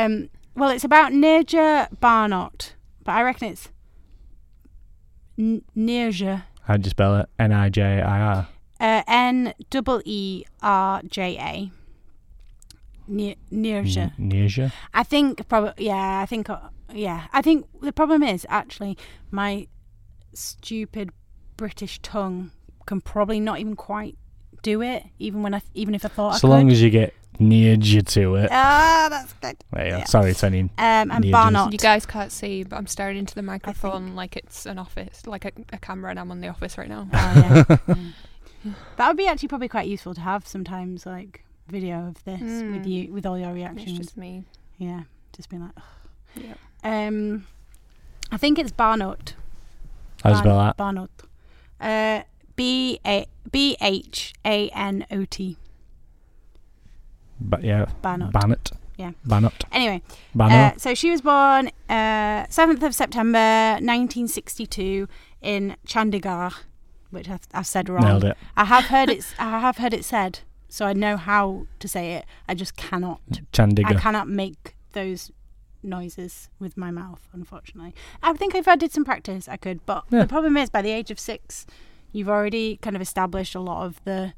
Um, 0.05 0.31
well, 0.55 0.71
it's 0.71 0.85
about 0.85 1.13
Neerja 1.13 1.89
Barnot, 2.01 2.75
but 3.05 3.13
I 3.13 3.23
reckon 3.23 3.49
it's 3.49 3.69
N- 5.39 5.63
Neerja. 5.77 6.45
How'd 6.65 6.85
you 6.85 6.91
spell 6.91 7.17
it? 7.19 7.29
N 7.39 7.53
I 7.53 7.69
J 7.69 8.01
I 8.01 8.21
R. 8.21 8.49
Uh, 8.79 9.03
N 9.07 9.55
double 9.71 10.01
E 10.05 10.45
R 10.63 11.03
J 11.09 11.37
A. 11.39 11.71
Ni- 13.09 13.37
Neerja. 13.53 14.13
Neerja. 14.19 14.73
I 14.95 15.03
think 15.03 15.47
probably 15.49 15.87
yeah. 15.87 16.21
I 16.21 16.27
think 16.27 16.49
uh, 16.49 16.59
yeah. 16.95 17.27
I 17.33 17.43
think 17.43 17.67
the 17.81 17.93
problem 17.93 18.23
is 18.23 18.47
actually 18.49 18.97
my 19.31 19.67
stupid 20.35 21.11
British 21.57 21.99
tongue 22.01 22.51
can 22.87 23.01
probably 23.01 23.41
not 23.41 23.59
even 23.61 23.77
quite 23.77 24.17
do 24.63 24.83
it, 24.83 25.05
even 25.19 25.43
when 25.43 25.55
I 25.55 25.63
even 25.75 25.95
if 25.95 26.05
I 26.05 26.09
thought 26.09 26.39
So 26.39 26.49
I 26.49 26.51
long 26.53 26.67
could. 26.67 26.73
as 26.73 26.83
you 26.83 26.91
get 26.91 27.15
Neerja 27.39 28.07
to 28.09 28.35
it. 28.37 28.49
ah, 28.53 29.07
that's 29.11 29.33
good. 29.35 29.57
There 29.73 29.85
you 29.87 29.91
go. 29.93 29.99
yeah. 29.99 30.05
Sorry, 30.05 30.35
Tony. 30.35 30.61
Um, 30.61 30.71
and 30.79 31.25
Neerjas. 31.25 31.31
Barnot. 31.33 31.73
You 31.73 31.79
guys 31.79 32.05
can't 32.07 32.31
see, 32.33 32.65
but 32.65 32.77
I'm 32.77 32.87
staring 32.87 33.17
into 33.17 33.35
the 33.35 33.43
microphone 33.43 34.15
like 34.15 34.37
it's 34.37 34.67
an 34.67 34.79
office, 34.79 35.27
like 35.27 35.45
a, 35.47 35.53
a 35.73 35.79
camera, 35.79 36.11
and 36.11 36.19
I'm 36.21 36.31
on 36.31 36.41
the 36.41 36.49
office 36.49 36.77
right 36.77 36.89
now. 36.89 37.09
Oh, 37.13 37.17
yeah. 37.37 37.65
Mm. 37.65 38.13
That 38.97 39.09
would 39.09 39.17
be 39.17 39.27
actually 39.27 39.49
probably 39.49 39.69
quite 39.69 39.89
useful 39.89 40.13
to 40.15 40.21
have 40.21 40.47
sometimes, 40.47 41.07
like 41.07 41.43
video 41.69 42.09
of 42.09 42.23
this 42.25 42.41
with 42.43 42.85
Mm. 42.85 42.87
you 42.87 43.13
with 43.13 43.25
all 43.25 43.39
your 43.39 43.55
reactions. 43.55 43.79
It's 43.81 43.87
reactions. 43.89 44.07
just 44.09 44.17
me. 44.19 44.45
Yeah, 44.77 45.03
just 45.35 45.49
being 45.49 45.63
like, 45.63 45.73
Yep. 46.37 46.59
Um, 46.85 47.47
I 48.31 48.37
think 48.37 48.59
it's 48.59 48.71
Barnot. 48.73 49.35
How'd 50.23 50.35
you 50.35 50.39
spell 50.39 50.59
that? 50.59 50.77
Barnot. 50.77 51.11
Uh, 51.81 52.23
B 52.57 53.01
A 53.07 53.27
B 53.51 53.77
H 53.81 54.35
A 54.45 54.69
N 54.71 55.07
O 55.11 55.25
T. 55.25 55.57
But 57.41 57.65
yeah. 57.65 57.87
Barnot. 58.03 58.33
Bannock. 58.33 58.69
Yeah. 58.99 59.13
Bannock. 59.25 59.55
Anyway, 59.73 60.03
Bannock. 60.35 60.75
uh, 60.75 60.79
so 60.79 60.95
she 60.95 61.11
was 61.11 61.23
born 61.23 61.69
uh, 61.89 62.45
7th 62.51 62.83
of 62.83 62.95
September 62.95 63.39
1962 63.81 65.09
in 65.41 65.77
Chandigarh, 65.87 66.53
which 67.11 67.29
I've, 67.31 67.41
I've 67.55 67.67
said 67.67 67.89
wrong. 67.89 68.05
Nailed 68.05 68.25
it. 68.25 68.37
I 68.59 68.67
have 68.67 68.85
heard 68.87 69.09
it. 69.09 69.25
I 69.39 69.59
have 69.61 69.79
heard 69.79 69.95
it 69.95 70.05
said, 70.05 70.41
so 70.69 70.85
I 70.85 70.93
know 70.93 71.17
how 71.17 71.67
to 71.79 71.89
say 71.89 72.13
it. 72.13 72.27
I 72.47 72.55
just 72.55 72.77
cannot. 72.77 73.23
I 73.59 73.95
cannot 73.95 74.29
make 74.29 74.75
those 74.93 75.31
noises 75.83 76.49
with 76.59 76.77
my 76.77 76.91
mouth. 76.91 77.29
Unfortunately, 77.33 77.95
I 78.23 78.33
think 78.35 78.55
if 78.55 78.69
I 78.69 78.77
did 78.77 78.93
some 78.93 79.05
practice, 79.05 79.49
I 79.49 79.57
could. 79.57 79.85
But 79.87 80.05
Yeah. 80.11 80.21
the 80.23 80.27
problem 80.29 80.57
is, 80.57 80.71
by 80.71 80.83
the 80.83 80.91
age 80.91 81.11
of 81.11 81.19
six, 81.19 81.67
you've 82.13 82.29
already 82.29 82.77
kind 82.83 82.97
of 82.97 83.03
established 83.03 83.55
a 83.55 83.61
lot 83.61 83.85
of 83.87 84.01
the 84.05 84.33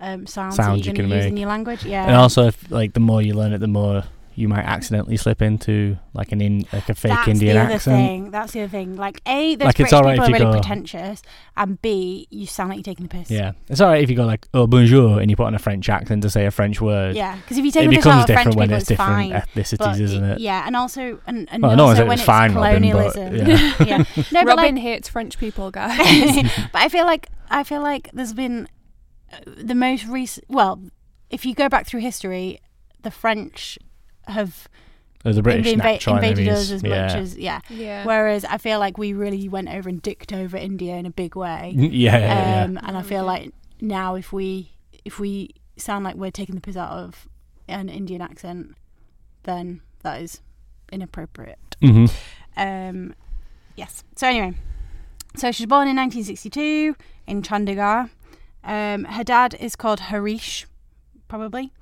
um, 0.00 0.26
sounds, 0.26 0.54
Sounds 0.56 0.56
that 0.56 0.78
you 0.78 0.84
you're 0.84 0.94
can 0.94 1.08
going 1.08 1.10
to 1.10 1.16
use 1.16 1.24
make. 1.24 1.30
in 1.32 1.36
your 1.38 1.48
language. 1.48 1.84
Yeah, 1.84 2.06
And 2.06 2.14
also, 2.14 2.46
if 2.46 2.70
like 2.70 2.92
the 2.92 3.00
more 3.00 3.20
you 3.20 3.34
learn 3.34 3.52
it, 3.52 3.58
the 3.58 3.66
more 3.66 4.04
you 4.38 4.48
might 4.48 4.64
accidentally 4.64 5.16
slip 5.16 5.42
into 5.42 5.98
like 6.14 6.32
an 6.32 6.40
in 6.40 6.64
like 6.72 6.88
a 6.88 6.94
fake 6.94 7.10
That's 7.12 7.28
Indian 7.28 7.56
the 7.56 7.62
other 7.62 7.74
accent. 7.74 7.96
thing. 7.96 8.30
That's 8.30 8.52
the 8.52 8.60
other 8.60 8.68
thing. 8.70 8.96
Like 8.96 9.20
a, 9.26 9.56
those 9.56 9.66
Like, 9.66 9.80
it's 9.80 9.90
British 9.90 9.92
alright 9.94 10.18
people 10.18 10.24
if 10.34 10.40
are 10.40 10.44
really 10.44 10.52
go- 10.52 10.58
pretentious, 10.60 11.22
and 11.56 11.82
b, 11.82 12.26
you 12.30 12.46
sound 12.46 12.68
like 12.70 12.76
you're 12.78 12.82
taking 12.84 13.06
the 13.06 13.10
piss. 13.10 13.30
Yeah, 13.30 13.52
it's 13.68 13.80
alright 13.80 14.02
if 14.02 14.08
you 14.10 14.16
go 14.16 14.24
like 14.24 14.46
"oh 14.54 14.66
bonjour" 14.66 15.20
and 15.20 15.30
you 15.30 15.36
put 15.36 15.46
on 15.46 15.54
a 15.54 15.58
French 15.58 15.88
accent 15.88 16.22
to 16.22 16.30
say 16.30 16.46
a 16.46 16.50
French 16.50 16.80
word. 16.80 17.16
yeah. 17.16 17.36
Because 17.36 17.58
if 17.58 17.64
you 17.64 17.70
take 17.72 17.86
it 17.86 17.90
the 17.90 17.96
piss 17.96 18.06
out 18.06 18.10
becomes 18.10 18.22
of 18.22 18.26
different 18.28 18.44
French 18.44 18.56
when 18.56 18.68
people, 18.68 18.76
it's 18.78 18.88
different 18.88 19.10
fine. 19.10 19.30
ethnicities, 19.32 19.78
But 19.78 20.00
isn't 20.00 20.24
it? 20.24 20.38
Yeah, 20.40 20.62
and 20.66 20.76
also 20.76 21.20
and, 21.26 21.48
and 21.50 21.62
Well, 21.62 21.76
no 21.76 21.84
also 21.84 21.96
said 21.96 22.04
it 22.04 22.08
when 22.08 22.18
it's 22.18 22.24
fine, 22.26 22.54
Robyn, 22.54 22.92
but, 22.92 23.12
colonialism. 23.12 23.36
yeah. 23.36 23.74
yeah. 23.86 23.98
No, 24.32 24.44
but 24.44 24.56
Robyn 24.56 24.74
like, 24.76 24.82
hates 24.82 25.08
French 25.08 25.38
people, 25.38 25.70
guys. 25.72 25.98
but 26.72 26.80
I 26.82 26.88
feel 26.88 27.04
like 27.06 27.28
I 27.50 27.64
feel 27.64 27.82
like 27.82 28.10
there's 28.12 28.32
been 28.34 28.68
uh, 29.32 29.38
the 29.56 29.74
most 29.74 30.06
recent. 30.06 30.46
Well, 30.48 30.80
if 31.30 31.44
you 31.44 31.54
go 31.54 31.68
back 31.68 31.86
through 31.86 32.00
history, 32.00 32.60
the 33.02 33.10
French 33.10 33.78
have 34.28 34.68
There's 35.24 35.36
a 35.36 35.42
British 35.42 35.66
inva- 35.66 35.78
natural 35.78 36.16
invaded 36.16 36.48
us 36.48 36.70
as 36.70 36.82
yeah. 36.82 37.06
much 37.06 37.14
as 37.16 37.36
yeah. 37.36 37.60
yeah. 37.68 38.04
Whereas 38.04 38.44
I 38.44 38.58
feel 38.58 38.78
like 38.78 38.98
we 38.98 39.12
really 39.12 39.48
went 39.48 39.68
over 39.68 39.88
and 39.88 40.00
dicked 40.00 40.32
over 40.32 40.56
India 40.56 40.96
in 40.96 41.06
a 41.06 41.10
big 41.10 41.36
way. 41.36 41.72
yeah, 41.76 41.88
yeah, 41.90 42.18
yeah. 42.18 42.64
Um, 42.64 42.78
and 42.82 42.96
I 42.96 43.02
feel 43.02 43.24
like 43.24 43.52
now 43.80 44.14
if 44.14 44.32
we 44.32 44.72
if 45.04 45.18
we 45.18 45.50
sound 45.76 46.04
like 46.04 46.16
we're 46.16 46.30
taking 46.30 46.54
the 46.54 46.60
piss 46.60 46.76
out 46.76 46.90
of 46.90 47.28
an 47.68 47.88
Indian 47.88 48.20
accent, 48.20 48.74
then 49.44 49.80
that 50.02 50.20
is 50.22 50.40
inappropriate. 50.92 51.76
hmm 51.80 52.06
Um, 52.56 53.14
yes. 53.76 54.04
So 54.16 54.26
anyway, 54.26 54.54
so 55.36 55.52
she 55.52 55.64
was 55.64 55.68
born 55.68 55.88
in 55.88 55.96
1962 55.96 56.96
in 57.26 57.42
Chandigarh. 57.42 58.10
Um, 58.64 59.04
her 59.04 59.24
dad 59.24 59.54
is 59.60 59.76
called 59.76 60.00
Harish, 60.00 60.66
probably. 61.28 61.72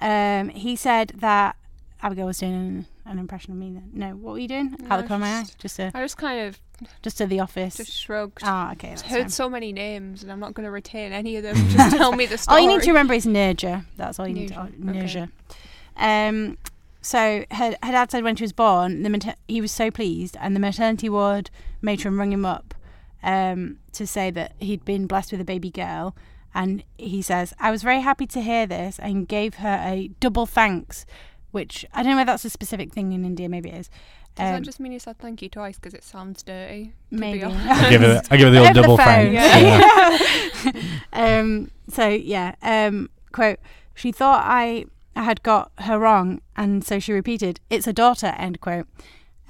Um, 0.00 0.48
he 0.50 0.76
said 0.76 1.12
that 1.16 1.56
Abigail 2.02 2.26
was 2.26 2.38
doing 2.38 2.52
an, 2.54 2.86
an 3.04 3.18
impression 3.18 3.52
of 3.52 3.58
me. 3.58 3.70
Then. 3.72 3.90
No, 3.92 4.10
what 4.16 4.32
were 4.32 4.38
you 4.38 4.48
doing? 4.48 4.76
No, 4.80 4.86
Out 4.90 5.02
the 5.02 5.08
corner 5.08 5.14
of 5.26 5.30
my 5.30 5.38
eye, 5.40 5.44
just- 5.58 5.76
to 5.76 5.90
I 5.94 6.00
just 6.02 6.16
kind 6.16 6.40
of 6.48 6.60
just 7.02 7.18
to 7.18 7.26
the 7.26 7.40
office. 7.40 7.76
just 7.76 7.92
shrugged. 7.92 8.38
Ah, 8.42 8.72
okay. 8.72 8.92
I've 8.92 9.02
heard 9.02 9.20
fine. 9.22 9.28
so 9.28 9.50
many 9.50 9.72
names, 9.72 10.22
and 10.22 10.32
I'm 10.32 10.40
not 10.40 10.54
going 10.54 10.64
to 10.64 10.70
retain 10.70 11.12
any 11.12 11.36
of 11.36 11.42
them. 11.42 11.56
Just 11.68 11.96
tell 11.96 12.12
me 12.12 12.24
the 12.24 12.38
story. 12.38 12.56
All 12.56 12.62
you 12.62 12.68
need 12.74 12.82
to 12.84 12.90
remember 12.90 13.12
is 13.12 13.26
Neerja. 13.26 13.84
That's 13.98 14.18
all 14.18 14.26
you 14.26 14.32
need 14.34 14.48
to 14.48 14.54
Neerja, 14.54 14.78
Neerja. 14.78 15.22
okay. 15.24 16.28
Um, 16.28 16.56
so 17.02 17.44
her, 17.50 17.76
her 17.82 17.92
dad 17.92 18.10
said 18.10 18.24
when 18.24 18.36
she 18.36 18.44
was 18.44 18.52
born, 18.52 19.02
the 19.02 19.10
mater- 19.10 19.34
he 19.46 19.60
was 19.60 19.72
so 19.72 19.90
pleased, 19.90 20.36
and 20.40 20.56
the 20.56 20.60
maternity 20.60 21.08
ward 21.10 21.50
matron 21.82 22.16
rung 22.16 22.32
him 22.32 22.46
up 22.46 22.74
um, 23.22 23.78
to 23.92 24.06
say 24.06 24.30
that 24.30 24.52
he'd 24.58 24.84
been 24.84 25.06
blessed 25.06 25.32
with 25.32 25.40
a 25.40 25.44
baby 25.44 25.70
girl. 25.70 26.14
And 26.54 26.82
he 26.98 27.22
says, 27.22 27.54
I 27.60 27.70
was 27.70 27.82
very 27.84 28.00
happy 28.00 28.26
to 28.28 28.40
hear 28.40 28.66
this 28.66 28.98
and 28.98 29.28
gave 29.28 29.54
her 29.56 29.80
a 29.84 30.08
double 30.18 30.46
thanks, 30.46 31.06
which 31.50 31.84
I 31.94 32.02
don't 32.02 32.12
know 32.12 32.16
whether 32.18 32.32
that's 32.32 32.44
a 32.44 32.50
specific 32.50 32.92
thing 32.92 33.12
in 33.12 33.24
India, 33.24 33.48
maybe 33.48 33.70
it 33.70 33.74
is. 33.80 33.90
Does 34.36 34.46
Um, 34.46 34.52
that 34.54 34.62
just 34.62 34.78
mean 34.80 34.92
you 34.92 34.98
said 35.00 35.18
thank 35.18 35.42
you 35.42 35.48
twice 35.48 35.76
because 35.76 35.92
it 35.94 36.04
sounds 36.04 36.42
dirty? 36.42 36.92
to 37.10 37.14
be 37.16 37.20
Maybe. 37.20 37.42
honest? 37.44 37.66
I 37.68 37.90
give 37.90 38.02
it, 38.02 38.28
I 38.30 38.36
give 38.36 38.48
it 38.48 38.50
the 38.52 38.58
old 38.58 38.66
Over 38.68 38.74
the 38.74 38.80
double 38.82 38.96
phone, 38.96 39.06
thanks. 39.34 40.64
yeah. 40.64 40.72
Yeah. 40.72 40.82
um, 41.40 41.70
so 41.88 42.08
yeah, 42.08 42.54
um, 42.62 43.10
quote, 43.32 43.58
she 43.94 44.12
thought 44.12 44.42
I 44.46 44.86
I 45.16 45.24
had 45.24 45.42
got 45.42 45.72
her 45.78 45.98
wrong, 45.98 46.40
and 46.56 46.84
so 46.84 46.98
she 47.00 47.12
repeated, 47.12 47.58
"It's 47.68 47.86
a 47.88 47.92
daughter." 47.92 48.28
End 48.38 48.60
quote. 48.60 48.86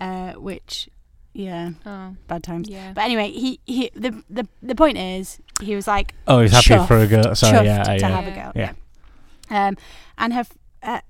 Uh, 0.00 0.32
which, 0.32 0.88
yeah, 1.34 1.72
Oh, 1.84 2.16
bad 2.26 2.42
times. 2.42 2.66
yeah. 2.70 2.92
But 2.94 3.02
anyway, 3.04 3.30
he, 3.30 3.60
he 3.66 3.90
the, 3.94 4.24
the 4.30 4.48
the 4.62 4.74
point 4.74 4.96
is, 4.96 5.38
he 5.60 5.76
was 5.76 5.86
like 5.86 6.14
Oh, 6.26 6.40
he's 6.40 6.52
happy 6.52 6.86
for 6.86 6.96
a 6.96 7.06
girl. 7.06 7.34
Sorry, 7.34 7.58
chuffed 7.58 7.64
yeah, 7.66 7.82
to 7.84 7.96
yeah. 7.98 8.08
have 8.08 8.24
a 8.24 8.28
Yeah. 8.30 8.34
girl. 8.42 8.52
Yeah. 8.56 8.72
Yeah. 9.50 9.66
Um, 9.68 9.76
and 10.16 10.32
her 10.32 10.44
uh, 10.82 11.00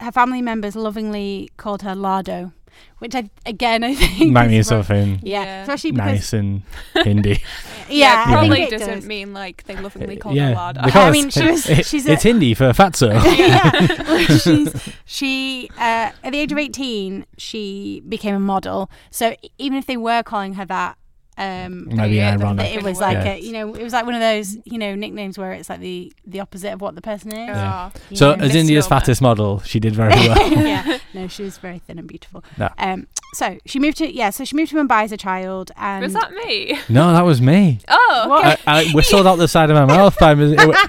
her 0.00 0.12
family 0.12 0.42
members 0.42 0.76
lovingly 0.76 1.50
called 1.56 1.82
her 1.82 1.94
Lardo, 1.94 2.52
which 2.98 3.14
I 3.14 3.30
again 3.46 3.82
I 3.84 3.94
think 4.00 4.32
Might 4.32 4.48
mean 4.48 4.56
wrong. 4.56 4.62
something 4.62 5.20
Yeah, 5.22 5.42
Yeah. 5.44 5.62
especially 5.62 5.92
because 5.92 6.06
nice 6.12 6.32
and 6.32 6.62
Hindi. 6.94 7.42
yeah, 7.88 8.12
I 8.12 8.24
think 8.26 8.36
probably 8.38 8.62
it 8.62 8.70
doesn't 8.70 8.94
does. 8.94 9.06
mean 9.06 9.32
like 9.32 9.64
they 9.64 9.76
lovingly 9.76 10.16
call 10.16 10.34
yeah, 10.34 10.48
her 10.50 10.54
Lardo. 10.54 10.84
they 10.84 10.90
call 10.90 11.06
I 11.06 11.10
mean, 11.10 11.30
she 11.30 11.42
was- 11.50 11.68
it- 11.68 11.86
she's 11.90 12.06
a- 12.06 12.12
it's 12.12 12.22
Hindi 12.24 12.52
for 12.54 12.64
fatso. 12.72 13.12
yeah. 13.38 13.70
Well, 14.04 14.38
she's, 14.38 14.92
she 15.06 15.70
uh, 15.78 16.10
at 16.22 16.30
the 16.32 16.38
age 16.38 16.52
of 16.52 16.58
18 16.58 17.24
she 17.38 18.02
became 18.08 18.34
a 18.34 18.40
model 18.40 18.90
so 19.10 19.34
even 19.58 19.78
if 19.78 19.86
they 19.86 19.96
were 19.96 20.22
calling 20.22 20.54
her 20.54 20.64
that 20.66 20.98
um 21.38 21.86
Maybe 21.94 22.16
Yeah, 22.16 22.32
ironic. 22.34 22.74
it 22.74 22.82
was 22.82 22.98
like 23.00 23.18
Yeah. 23.24 23.34
a 23.34 23.38
you 23.38 23.52
know 23.52 23.74
it 23.74 23.82
was 23.82 23.92
like 23.92 24.06
one 24.06 24.14
of 24.14 24.20
those 24.20 24.56
you 24.64 24.78
know 24.78 24.94
nicknames 24.94 25.36
where 25.38 25.52
it's 25.52 25.68
like 25.68 25.80
the 25.80 26.12
the 26.26 26.40
opposite 26.40 26.72
of 26.72 26.80
what 26.80 26.94
the 26.94 27.02
person 27.02 27.32
is 27.32 27.48
Yeah. 27.48 27.90
So, 28.14 28.34
know? 28.34 28.42
as 28.44 28.54
India's 28.54 28.84
Misnomer. 28.86 29.00
fattest 29.00 29.20
model, 29.22 29.60
she 29.60 29.78
did 29.80 29.94
very 29.94 30.14
well. 30.14 30.52
yeah 30.66 30.98
no 31.14 31.28
she 31.28 31.42
was 31.42 31.58
very 31.58 31.78
thin 31.80 31.98
and 31.98 32.08
beautiful 32.08 32.42
No. 32.56 32.70
um 32.78 33.06
so 33.34 33.58
she 33.66 33.78
moved 33.78 33.98
to 33.98 34.10
yeah 34.10 34.30
so 34.30 34.44
she 34.44 34.56
moved 34.56 34.70
to 34.70 34.76
Mumbai 34.76 35.04
as 35.04 35.12
a 35.12 35.16
child 35.18 35.70
and 35.76 36.02
Was 36.04 36.14
that 36.14 36.32
me? 36.32 36.78
no, 36.88 37.12
that 37.12 37.22
was 37.24 37.42
me. 37.42 37.80
Oh, 37.88 38.38
okay. 38.40 38.56
I, 38.66 38.84
I 38.84 38.92
whistled 38.92 39.26
out 39.26 39.36
the 39.36 39.48
side 39.48 39.68
of 39.70 39.74
my 39.76 39.84
mouth. 39.84 40.16
By 40.18 40.34
mis- 40.34 40.52
it, 40.52 40.60
it 40.60 40.66
was 40.66 40.76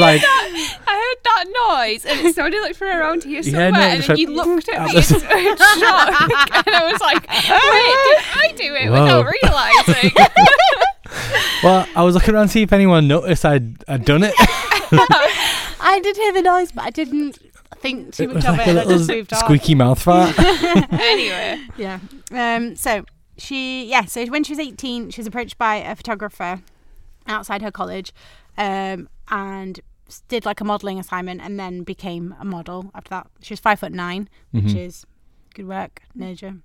like 0.00 0.20
I 0.22 0.86
heard 0.86 1.18
that 1.24 1.44
noise 1.70 2.04
and 2.04 2.26
it 2.26 2.34
sounded 2.34 2.60
like 2.60 2.74
from 2.76 2.88
around 2.88 3.24
here 3.24 3.40
Yeah, 3.40 3.42
somewhere, 3.42 3.70
no, 3.72 3.80
and 3.80 3.98
it's 3.98 4.06
then 4.06 4.16
like- 4.16 4.20
you 4.20 4.34
looked 4.34 4.68
at 4.68 4.74
At 4.74 4.86
me 4.88 4.92
the 4.94 4.98
in 4.98 5.56
shock, 5.56 6.66
and 6.66 6.74
I 6.74 6.92
was 6.92 7.00
like, 7.00 7.22
"Wait, 7.28 7.96
did 8.04 8.18
I 8.34 8.52
do 8.56 8.74
it 8.74 8.90
Whoa. 8.90 9.02
without 9.02 9.24
realizing?" 9.86 10.12
well, 11.62 11.86
I 11.96 12.02
was 12.02 12.14
looking 12.14 12.34
around 12.34 12.46
to 12.48 12.52
see 12.52 12.62
if 12.62 12.72
anyone 12.72 13.08
noticed 13.08 13.44
I'd 13.44 13.84
I'd 13.88 14.04
done 14.04 14.22
it. 14.24 14.34
I 15.80 16.00
did 16.02 16.16
hear 16.16 16.32
the 16.32 16.42
noise 16.42 16.72
but 16.72 16.84
I 16.84 16.90
didn't 16.90 17.38
think 17.80 18.14
too 18.14 18.24
it 18.24 18.26
much 18.28 18.36
was 18.36 18.44
of 18.46 18.58
like 18.58 18.66
it 18.66 18.66
a 18.68 18.70
and 18.70 18.78
I 18.80 18.82
just 18.84 19.00
little 19.08 19.16
moved 19.16 19.32
on 19.32 19.40
squeaky 19.40 19.74
mouth 19.74 20.02
fart. 20.02 20.38
anyway, 20.92 21.60
Yeah. 21.76 22.00
Um. 22.32 22.76
So 22.76 23.04
she, 23.36 23.84
yeah. 23.88 24.04
So 24.06 24.24
when 24.26 24.44
she 24.44 24.52
was 24.52 24.58
eighteen, 24.58 25.10
she 25.10 25.20
was 25.20 25.26
approached 25.26 25.58
by 25.58 25.76
a 25.76 25.94
photographer 25.94 26.60
outside 27.26 27.62
her 27.62 27.70
college, 27.70 28.12
um, 28.56 29.08
and 29.30 29.80
did 30.28 30.44
like 30.46 30.60
a 30.60 30.64
modelling 30.64 30.98
assignment, 30.98 31.40
and 31.42 31.58
then 31.60 31.82
became 31.82 32.34
a 32.40 32.44
model 32.44 32.90
after 32.94 33.10
that. 33.10 33.26
She 33.42 33.52
was 33.52 33.60
five 33.60 33.78
foot 33.78 33.92
9 33.92 34.28
which 34.52 34.64
Mhm. 34.64 34.86
is 34.86 35.04
good 35.54 35.68
work, 35.68 36.02
Naja. 36.16 36.60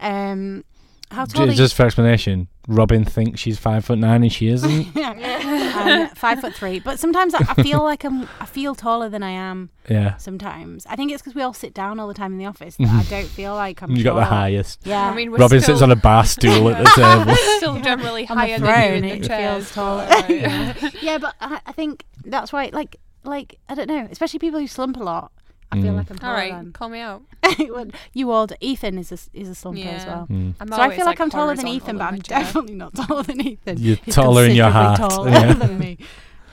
Um. 0.00 0.64
How 1.10 1.24
tall 1.24 1.44
are 1.44 1.46
you? 1.46 1.54
Just 1.54 1.74
for 1.74 1.84
explanation, 1.84 2.48
Robyn 2.68 3.04
thinks 3.04 3.40
she's 3.40 3.58
five 3.58 3.84
foot 3.84 3.98
nine 3.98 4.22
and 4.22 4.32
she 4.32 4.48
isn't. 4.48 4.88
I'm 4.96 6.08
five 6.10 6.40
foot 6.40 6.54
three, 6.54 6.80
but 6.80 6.98
sometimes 6.98 7.34
I, 7.34 7.38
I 7.48 7.62
feel 7.62 7.82
like 7.82 8.04
I'm. 8.04 8.28
I 8.40 8.46
feel 8.46 8.74
taller 8.74 9.08
than 9.08 9.22
I 9.22 9.30
am. 9.30 9.70
yeah, 9.88 10.16
Sometimes 10.16 10.84
I 10.86 10.96
think 10.96 11.12
it's 11.12 11.22
because 11.22 11.34
we 11.34 11.42
all 11.42 11.54
sit 11.54 11.72
down 11.72 11.98
all 11.98 12.08
the 12.08 12.14
time 12.14 12.32
in 12.32 12.38
the 12.38 12.46
office 12.46 12.76
that 12.76 12.88
I 12.88 13.02
don't 13.10 13.28
feel 13.28 13.54
like 13.54 13.80
I'm. 13.82 13.92
you 13.96 14.04
got 14.04 14.14
the 14.14 14.24
highest. 14.24 14.80
Yeah. 14.84 15.10
I 15.10 15.14
mean, 15.14 15.30
Robyn 15.30 15.60
still, 15.60 15.76
sits 15.76 15.82
on 15.82 15.90
a 15.90 15.96
bar 15.96 16.24
stool 16.24 16.68
at 16.70 16.84
the 16.84 16.90
table. 17.24 17.34
still 17.56 17.80
generally 17.80 18.28
On 18.28 18.36
the 18.36 18.42
higher 18.42 18.58
than 18.58 18.66
throne, 18.68 19.04
you 19.04 19.14
in 19.14 19.20
the 19.22 19.34
it 19.34 19.38
feels 19.40 19.72
taller. 19.72 20.06
but, 20.08 20.30
uh, 20.30 20.90
yeah, 21.00 21.18
but 21.18 21.34
I, 21.40 21.60
I 21.66 21.72
think 21.72 22.04
that's 22.24 22.52
why, 22.52 22.70
like, 22.72 22.96
like 23.24 23.58
I 23.68 23.74
don't 23.74 23.88
know, 23.88 24.06
especially 24.10 24.40
people 24.40 24.60
who 24.60 24.66
slump 24.66 24.96
a 24.96 25.02
lot. 25.02 25.32
I 25.70 25.80
feel 25.82 25.92
Mm. 25.92 25.96
like 25.96 26.10
I'm 26.10 26.16
All 26.16 26.18
taller 26.20 26.34
right, 26.34 26.52
than. 26.52 26.72
call 26.72 26.88
me 26.88 27.00
out. 27.00 27.22
Well, 27.58 27.86
you 28.14 28.32
old 28.32 28.52
Ethan 28.60 28.96
is 28.98 29.10
a 29.12 29.14
s- 29.14 29.28
is 29.34 29.48
a 29.48 29.54
slumper 29.54 29.84
as 29.86 30.06
well. 30.06 30.26
Mm. 30.30 30.54
So 30.74 30.80
I 30.82 30.96
feel 30.96 31.04
like, 31.04 31.20
I'm 31.20 31.28
taller 31.30 31.54
than 31.54 31.66
Ethan, 31.68 31.98
but 31.98 32.04
I'm 32.04 32.22
chair. 32.22 32.40
definitely 32.40 32.74
not 32.74 32.94
taller 32.94 33.22
than 33.22 33.40
Ethan. 33.46 33.76
You're 33.78 33.96
He's 33.96 34.14
taller 34.14 34.44
in 34.46 34.54
your 34.56 34.70
considerably 34.70 34.98
heart. 34.98 35.10
taller 35.12 35.30
Yeah. 35.30 35.52
than 35.54 35.78
me. 35.78 35.98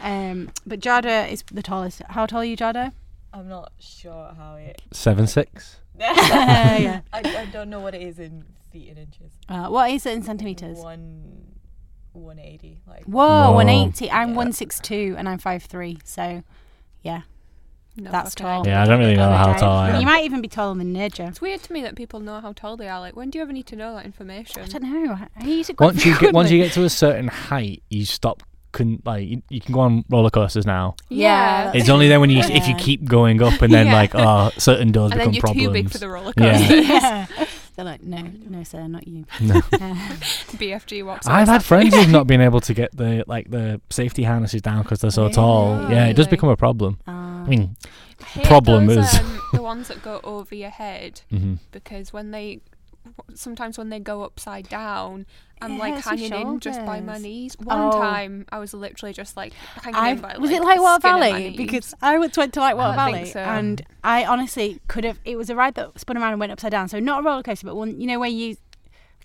Um, 0.01 0.49
but 0.67 0.80
Jada 0.82 1.32
is 1.32 1.43
the 1.51 1.63
tallest. 1.63 2.01
How 2.10 2.25
tall 2.25 2.41
are 2.41 2.45
you, 2.45 2.58
Jada? 2.58 2.91
I'm 3.34 3.47
not 3.47 3.71
sure 3.80 4.34
how 4.38 4.56
it. 4.56 4.82
Seven 4.91 5.28
six. 5.28 5.78
yeah. 5.99 7.01
I, 7.13 7.19
I 7.19 7.45
don't 7.54 7.69
know 7.69 7.80
what 7.80 7.95
it 7.95 8.01
is 8.01 8.19
in 8.19 8.43
feet 8.71 8.89
and 8.89 8.97
inches. 8.99 9.32
Uh, 9.47 9.67
what 9.69 9.89
is 9.91 10.06
it 10.06 10.13
in 10.13 10.23
centimeters? 10.23 10.78
One, 10.78 11.54
one 12.13 12.38
eighty. 12.39 12.80
Like 12.88 13.06
Whoa, 13.06 13.51
Whoa. 13.51 13.51
180. 13.54 14.12
I'm 14.12 14.30
Yeah. 14.30 14.36
162 14.36 15.15
and 15.17 15.28
I'm 15.30 15.39
5'3. 15.39 15.99
So, 16.06 16.43
yeah, 17.01 17.21
No 17.97 18.12
that's 18.12 18.36
tall. 18.36 18.62
idea. 18.62 18.73
Yeah, 18.73 18.84
I 18.84 18.86
don't 18.86 18.99
really 18.99 19.15
know 19.15 19.31
how 19.31 19.53
tall 19.53 19.77
I 19.77 19.89
am. 19.91 19.99
You 20.01 20.05
might 20.05 20.25
even 20.25 20.41
be 20.41 20.47
taller 20.49 20.75
than 20.77 20.93
Nidja. 20.93 21.29
It's 21.29 21.39
weird 21.41 21.63
to 21.63 21.71
me 21.73 21.81
that 21.84 21.95
people 21.95 22.19
know 22.19 22.41
how 22.41 22.51
tall 22.53 22.75
they 22.77 22.89
are. 22.89 22.99
Like, 22.99 23.15
when 23.15 23.29
do 23.29 23.38
you 23.38 23.43
ever 23.43 23.53
need 23.53 23.67
to 23.67 23.75
know 23.75 23.95
that 23.95 24.05
information? 24.05 24.62
I 24.63 24.65
don't 24.67 24.84
know. 24.84 25.17
I 25.39 25.43
use 25.45 25.69
it 25.69 25.79
Once 25.79 26.05
you 26.05 26.17
get 26.19 26.34
once 26.34 26.51
you 26.51 26.58
get 26.62 26.73
to 26.73 26.84
a 26.84 26.89
certain 26.89 27.27
height, 27.29 27.84
you 27.89 28.05
stop. 28.05 28.43
Can 28.73 29.01
like 29.05 29.25
you, 29.25 29.41
you 29.49 29.62
can 29.62 29.73
go 29.73 29.79
on 29.79 30.03
roller 30.10 30.29
coasters 30.29 30.65
now. 30.65 30.97
Yeah, 31.08 31.71
It's 31.73 31.88
only 31.88 32.10
then 32.10 32.19
when 32.19 32.29
you 32.29 32.39
if 32.41 32.67
you 32.67 32.75
keep 32.75 33.05
going 33.05 33.41
up 33.41 33.62
and 33.62 33.73
then 33.73 33.88
Yeah. 33.88 33.93
like 33.93 34.12
oh 34.13 34.51
certain 34.58 34.91
doors 34.91 35.12
and 35.13 35.21
then 35.21 35.29
become 35.29 35.34
you're 35.34 35.41
problems. 35.43 35.65
too 35.67 35.71
big 35.71 35.89
for 35.89 35.97
the 35.97 36.10
roller 36.10 36.34
Yeah. 36.36 36.58
coaster. 36.58 36.75
yeah. 36.81 37.25
They're 37.77 37.86
like, 37.86 38.03
no, 38.03 38.21
no, 38.49 38.63
sir, 38.63 38.86
not 38.88 39.05
you. 39.08 39.25
No. 39.41 39.55
BFG 40.60 41.05
walks. 41.05 41.27
I've 41.27 41.47
away 41.47 41.53
had 41.53 41.63
friends 41.63 41.93
who've 41.95 42.10
not 42.10 42.27
been 42.27 42.41
able 42.41 42.62
to 42.62 42.73
get 42.73 42.95
the 42.95 43.23
like 43.27 43.49
the 43.49 43.81
safety 43.89 44.23
harnesses 44.23 44.62
down 44.62 44.84
because 44.84 44.99
they're 45.01 45.12
so 45.12 45.29
tall. 45.29 45.89
Yeah, 45.91 46.08
it 46.08 46.13
does 46.15 46.27
become 46.27 46.49
a 46.49 46.58
problem. 46.58 46.99
uh, 47.08 47.35
I 47.45 47.49
mean, 47.49 47.75
I 48.36 48.43
problem 48.43 48.88
those, 48.88 49.05
is- 49.13 49.19
um, 49.19 49.41
the 49.53 49.62
ones 49.62 49.88
that 49.88 50.01
go 50.01 50.19
over 50.23 50.53
your 50.55 50.69
head 50.69 51.21
mhm. 51.31 51.60
because 51.71 52.12
when 52.13 52.31
they 52.31 52.62
sometimes 53.34 53.77
when 53.77 53.89
they 53.89 53.99
go 53.99 54.23
upside 54.23 54.67
down 54.67 55.25
I'm 55.62 55.73
It 55.73 55.79
like 55.79 56.03
hanging 56.03 56.34
in 56.34 56.60
just 56.60 56.86
by 56.86 56.99
my 56.99 57.17
knees. 57.17 57.55
One 57.58 57.79
Oh. 57.79 57.91
time 57.91 58.45
I 58.51 58.60
was 58.60 58.73
literally 58.73 59.13
just 59.13 59.38
like 59.38 59.53
hanging 59.53 59.95
I 59.95 60.10
in 60.10 60.19
by 60.19 60.38
was 60.38 60.51
like, 60.51 60.60
it 60.60 60.63
like 60.65 60.75
the 60.77 60.81
Water 60.84 60.99
skin 60.99 61.12
of 61.15 61.19
my 61.21 61.31
Valley 61.31 61.49
because 61.58 61.93
I 62.01 62.17
went 62.19 62.36
went 62.36 62.53
to 62.55 62.60
like 62.60 62.75
Water 62.75 62.99
I 62.99 63.05
think 63.05 63.17
Valley 63.17 63.29
so. 63.31 63.39
and 63.39 63.81
I 64.03 64.25
honestly 64.25 64.81
could 64.89 65.05
have. 65.05 65.19
It 65.23 65.38
was 65.38 65.49
a 65.49 65.55
ride 65.55 65.75
that 65.75 65.97
spun 65.97 66.17
around 66.17 66.31
and 66.31 66.39
went 66.41 66.51
upside 66.51 66.71
down. 66.71 66.89
So 66.89 66.99
not 66.99 67.21
a 67.21 67.23
roller 67.23 67.41
coaster, 67.41 67.67
but 67.67 67.75
one 67.77 68.01
you 68.01 68.05
know 68.08 68.19
where 68.19 68.27
you 68.29 68.58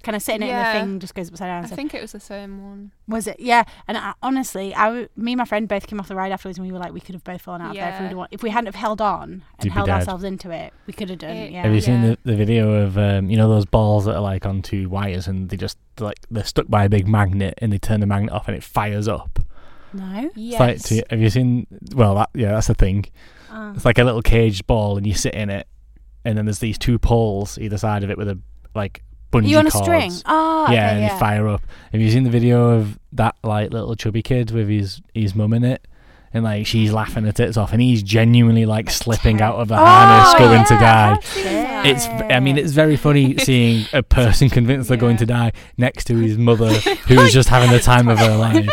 kind 0.02 0.16
of 0.16 0.22
sitting 0.22 0.42
in 0.42 0.48
it 0.48 0.50
Yeah. 0.52 0.72
and 0.72 0.76
the 0.76 0.80
thing 0.92 0.98
just 1.00 1.14
goes 1.14 1.28
upside 1.30 1.48
down. 1.48 1.64
I 1.64 1.68
So 1.68 1.76
think 1.76 1.94
it 1.94 2.00
was 2.00 2.12
the 2.12 2.20
same 2.20 2.62
one. 2.64 2.90
was 3.06 3.26
it? 3.26 3.38
Yeah. 3.38 3.64
And 3.86 3.98
I, 3.98 4.14
honestly, 4.22 4.74
I 4.74 4.84
w- 4.86 5.08
me 5.16 5.32
and 5.32 5.38
my 5.38 5.44
friend 5.44 5.68
both 5.68 5.86
came 5.86 6.00
off 6.00 6.08
the 6.08 6.14
ride 6.16 6.32
afterwards 6.32 6.58
and 6.58 6.66
we 6.66 6.72
were 6.72 6.78
like, 6.78 6.92
we 6.92 7.00
could 7.00 7.14
have 7.14 7.24
both 7.24 7.42
fallen 7.42 7.60
out 7.60 7.70
of 7.70 7.76
there 7.76 8.02
if 8.02 8.08
we 8.10 8.14
want. 8.14 8.32
If 8.32 8.42
we 8.42 8.50
hadn't 8.50 8.66
have 8.66 8.74
held 8.74 9.00
on 9.00 9.22
and 9.58 9.64
You'd 9.64 9.72
held 9.74 9.88
ourselves 9.90 10.24
into 10.24 10.50
it, 10.50 10.72
we 10.86 10.92
could 10.92 11.10
have 11.10 11.18
done. 11.18 11.36
It- 11.36 11.52
yeah. 11.52 11.62
Have 11.62 11.74
you 11.74 11.80
seen 11.80 12.02
Yeah. 12.02 12.08
the, 12.10 12.18
the 12.32 12.36
video 12.36 12.72
of 12.84 12.96
um, 12.96 13.28
you 13.30 13.36
know 13.36 13.48
those 13.48 13.66
balls 13.66 14.04
that 14.06 14.14
are 14.16 14.22
like 14.22 14.46
on 14.46 14.62
two 14.62 14.88
wires 14.88 15.26
and 15.28 15.48
they 15.50 15.56
just 15.56 15.76
like 15.98 16.18
they're 16.30 16.44
stuck 16.44 16.68
by 16.68 16.84
a 16.84 16.88
big 16.88 17.06
magnet 17.06 17.54
and 17.58 17.72
they 17.72 17.78
turn 17.78 18.00
the 18.00 18.06
magnet 18.06 18.32
off 18.32 18.48
and 18.48 18.56
it 18.56 18.62
fires 18.64 19.06
up. 19.08 19.38
no. 19.92 20.30
Yes. 20.34 20.60
Like 20.60 20.82
to, 20.84 21.04
have 21.10 21.20
you 21.20 21.30
seen? 21.30 21.66
Well, 21.94 22.14
that 22.14 22.30
yeah, 22.34 22.52
that's 22.52 22.68
the 22.68 22.74
thing. 22.74 23.06
Uh, 23.50 23.72
It's 23.74 23.84
like 23.84 23.98
a 23.98 24.04
little 24.04 24.22
caged 24.22 24.66
ball 24.66 24.96
and 24.96 25.06
you 25.06 25.12
sit 25.14 25.34
in 25.34 25.50
it, 25.50 25.66
and 26.24 26.38
then 26.38 26.46
there's 26.46 26.60
these 26.60 26.78
two 26.78 26.98
poles 26.98 27.58
either 27.58 27.76
side 27.76 28.02
of 28.04 28.10
it 28.10 28.16
with 28.16 28.28
a 28.28 28.38
like 28.74 29.02
bungee 29.32 29.48
you 29.48 29.58
on 29.58 29.66
a 29.66 29.70
cords. 29.70 29.84
string? 29.86 30.12
Oh, 30.26 30.66
yeah, 30.70 30.72
okay, 30.72 30.76
and 30.94 31.00
yeah. 31.02 31.12
they 31.14 31.18
fire 31.20 31.48
up. 31.48 31.62
Have 31.92 32.00
you 32.00 32.10
seen 32.10 32.24
the 32.24 32.30
video 32.30 32.70
of 32.70 32.98
that 33.12 33.36
like 33.42 33.70
little 33.72 33.94
chubby 33.96 34.22
kid 34.22 34.50
with 34.50 34.68
his 34.68 35.00
his 35.14 35.34
mum 35.34 35.52
in 35.52 35.64
it? 35.64 35.86
And 36.32 36.44
like 36.44 36.64
she's 36.64 36.92
laughing 36.92 37.24
her 37.24 37.32
tits 37.32 37.56
off, 37.56 37.72
and 37.72 37.82
he's 37.82 38.04
genuinely 38.04 38.64
like 38.64 38.88
slipping 38.88 39.42
out 39.42 39.56
of 39.56 39.66
the 39.66 39.74
Oh, 39.74 39.84
harness, 39.84 40.34
going 40.38 40.52
yeah, 40.60 40.64
to 40.64 40.74
die. 40.74 41.08
have 41.14 41.24
seen 41.24 41.44
that. 41.44 41.86
It's, 41.86 42.06
I 42.06 42.38
mean, 42.38 42.56
it's 42.56 42.70
very 42.72 42.94
funny 42.96 43.36
seeing 43.38 43.86
a 43.92 44.02
person 44.04 44.48
convinced 44.58 44.88
they're 44.88 44.96
going 44.96 45.16
to 45.16 45.26
die 45.26 45.50
next 45.76 46.04
to 46.04 46.14
his 46.16 46.38
mother, 46.38 46.72
who's 47.08 47.32
just 47.32 47.48
having 47.48 47.72
the 47.72 47.80
time 47.80 48.06
of 48.08 48.18
her 48.20 48.36
life. 48.36 48.68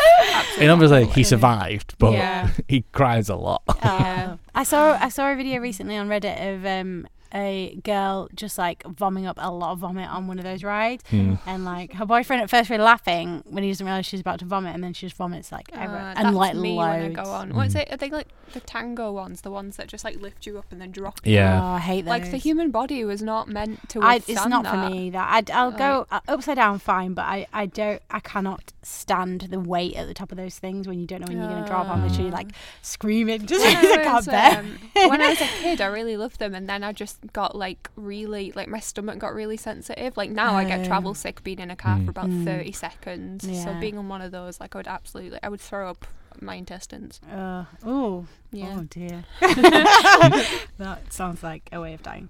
And 0.59 0.69
obviously, 0.69 1.05
he 1.07 1.23
survived, 1.23 1.95
but 1.97 2.11
Yeah. 2.13 2.49
he 2.67 2.83
cries 2.91 3.27
a 3.27 3.35
lot. 3.35 3.63
Oh. 3.69 4.37
I 4.53 4.63
saw 4.63 4.95
I 5.01 5.09
saw 5.09 5.31
a 5.31 5.35
video 5.35 5.59
recently 5.59 5.97
on 5.97 6.07
Reddit 6.09 6.55
of 6.55 6.63
um 6.63 7.07
a 7.33 7.79
girl 7.83 8.29
just 8.35 8.57
like 8.57 8.83
vomiting 8.83 9.27
up 9.27 9.37
a 9.39 9.51
lot 9.51 9.71
of 9.73 9.79
vomit 9.79 10.09
on 10.09 10.27
one 10.27 10.37
of 10.39 10.43
those 10.45 10.63
rides. 10.63 11.03
Hmm. 11.09 11.35
And 11.45 11.65
like 11.65 11.93
her 11.93 12.05
boyfriend 12.05 12.41
at 12.41 12.49
first 12.49 12.69
really 12.69 12.83
laughing 12.83 13.43
when 13.49 13.63
he 13.63 13.69
doesn't 13.69 13.85
realize 13.85 14.05
she's 14.05 14.19
about 14.21 14.39
to 14.39 14.45
vomit, 14.45 14.73
and 14.73 14.83
then 14.83 14.93
she 14.93 15.05
just 15.07 15.17
vomits 15.17 15.51
like 15.51 15.69
Uh, 15.73 15.79
everywhere 15.79 16.13
that's 16.15 16.19
and 16.25 16.35
like 16.35 16.55
me 16.55 16.73
loads. 16.75 17.01
when 17.03 17.17
I 17.17 17.23
go 17.23 17.29
on. 17.29 17.53
What 17.53 17.67
is 17.67 17.73
Mm. 17.75 17.81
it? 17.81 17.93
Are 17.93 17.97
they 17.97 18.09
like 18.09 18.27
the 18.53 18.59
tango 18.61 19.11
ones? 19.11 19.41
The 19.41 19.51
ones 19.51 19.75
that 19.77 19.87
just 19.87 20.03
like 20.03 20.21
lift 20.21 20.45
you 20.45 20.57
up 20.57 20.65
and 20.71 20.79
then 20.81 20.91
drop. 20.91 21.19
Oh, 21.25 21.29
you? 21.29 21.35
Yeah. 21.35 21.63
I 21.63 21.79
hate 21.79 22.01
those. 22.05 22.09
Like 22.09 22.31
the 22.31 22.37
human 22.37 22.71
body 22.71 23.03
was 23.03 23.21
not 23.21 23.47
meant 23.47 23.87
to 23.89 24.01
I, 24.01 24.15
it's 24.27 24.45
not 24.45 24.63
that. 24.63 24.85
for 24.85 24.89
me. 24.89 25.09
That 25.09 25.27
I'd, 25.31 25.51
I'll 25.51 25.71
go 25.71 26.07
uh, 26.11 26.19
upside 26.27 26.55
down 26.57 26.79
fine, 26.79 27.13
but 27.13 27.23
I, 27.25 27.47
I 27.53 27.65
don't 27.65 28.01
I 28.09 28.19
cannot 28.19 28.73
stand 28.83 29.41
the 29.49 29.59
weight 29.59 29.95
at 29.95 30.07
the 30.07 30.13
top 30.13 30.31
of 30.31 30.37
those 30.37 30.57
things 30.59 30.87
when 30.87 30.99
you 30.99 31.05
don't 31.07 31.21
know 31.21 31.27
when 31.27 31.37
you're 31.37 31.47
going 31.49 31.63
to 31.63 31.67
drop. 31.69 31.87
I'm 31.89 32.03
literally 32.07 32.31
like 32.31 32.47
screaming 32.81 33.45
just 33.45 33.63
when, 33.65 33.75
because 33.81 33.97
I 33.97 34.01
I 34.01 34.03
can't 34.03 34.15
was, 34.15 34.25
bear. 34.27 34.59
um, 34.59 35.09
when 35.09 35.21
I 35.21 35.29
was 35.29 35.41
a 35.41 35.45
kid, 35.61 35.81
I 35.81 35.87
really 35.87 36.17
loved 36.17 36.39
them, 36.39 36.53
and 36.55 36.67
then 36.69 36.83
I 36.83 36.91
just 36.93 37.16
got 37.34 37.56
like 37.56 37.89
really, 37.95 38.51
like 38.56 38.67
my 38.67 38.80
stomach 38.80 39.19
got 39.19 39.34
really 39.34 39.58
sensitive. 39.58 40.15
Like 40.17 40.30
now, 40.30 40.56
I 40.56 40.63
get 40.65 40.82
Oh. 40.82 40.86
travel 40.86 41.13
sick 41.13 41.43
being 41.43 41.60
in 41.60 41.71
a 41.71 41.75
car 41.75 41.97
Mm. 41.97 42.06
for 42.06 42.12
about 42.12 42.30
Mm. 42.30 42.45
thirty 42.45 42.71
seconds. 42.71 43.43
So 43.63 43.73
being 43.80 43.97
on 43.97 44.08
one 44.10 44.21
of 44.21 44.32
those, 44.32 44.60
like 44.60 44.75
I 44.75 44.80
would 44.80 44.88
absolutely, 44.88 45.39
I 45.41 45.49
would 45.49 45.62
throw 45.62 45.89
up 45.89 46.06
my 46.39 46.56
intestines. 46.56 47.19
Uh, 47.32 47.65
oh, 47.84 48.27
Yeah. 48.51 48.75
oh 48.80 48.84
dear. 48.84 49.23
that 50.77 51.01
sounds 51.12 51.43
like 51.43 51.69
a 51.71 51.80
way 51.82 51.93
of 51.93 52.03
dying. 52.03 52.30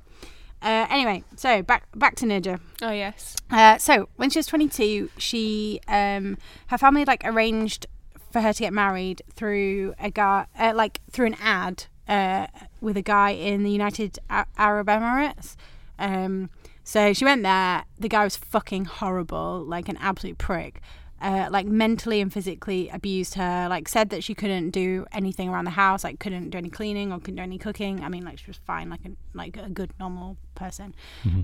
Uh, 0.61 0.87
anyway, 0.89 1.23
so 1.35 1.61
back 1.61 1.83
back 1.95 2.15
to 2.15 2.25
Nidja. 2.25 2.59
Oh 2.81 2.91
yes. 2.91 3.35
Uh, 3.51 3.77
so 3.77 4.09
when 4.15 4.29
she 4.29 4.39
was 4.39 4.47
22, 4.47 5.09
she 5.17 5.79
um, 5.87 6.37
her 6.67 6.77
family 6.77 7.05
like 7.05 7.21
arranged 7.25 7.85
for 8.31 8.41
her 8.41 8.53
to 8.53 8.59
get 8.59 8.73
married 8.73 9.21
through 9.33 9.93
a 9.99 10.09
guy, 10.09 10.47
uh, 10.57 10.73
like 10.75 10.99
through 11.11 11.27
an 11.27 11.35
ad 11.41 11.85
uh, 12.07 12.47
with 12.81 12.97
a 12.97 13.01
guy 13.01 13.31
in 13.31 13.63
the 13.63 13.71
United 13.71 14.19
Arab 14.29 14.87
Emirates. 14.87 15.55
Um, 15.99 16.49
so 16.83 17.11
she 17.13 17.25
went 17.25 17.43
there. 17.43 17.83
The 17.99 18.07
guy 18.07 18.23
was 18.23 18.37
fucking 18.37 18.85
horrible, 18.85 19.63
like 19.65 19.89
an 19.89 19.97
absolute 19.97 20.37
prick. 20.37 20.81
Uh, 21.19 21.47
like 21.49 21.65
mentally 21.65 22.21
and 22.21 22.31
physically 22.31 22.89
abused 22.89 23.33
her. 23.33 23.67
Like 23.67 23.87
said 23.87 24.11
that 24.11 24.23
she 24.23 24.35
couldn't 24.35 24.69
do 24.69 25.05
anything 25.11 25.49
around 25.49 25.65
the 25.65 25.71
house. 25.71 26.03
Like 26.03 26.19
couldn't 26.19 26.51
do 26.51 26.57
any 26.59 26.69
cleaning 26.69 27.11
or 27.11 27.19
couldn't 27.19 27.37
do 27.37 27.41
any 27.41 27.57
cooking. 27.57 28.03
I 28.03 28.09
mean, 28.09 28.23
like 28.23 28.37
she 28.37 28.45
was 28.47 28.57
fine, 28.57 28.89
like 28.89 29.03
a 29.03 29.09
like 29.33 29.57
a 29.57 29.69
good 29.69 29.91
normal 29.99 30.37
person. 30.55 30.93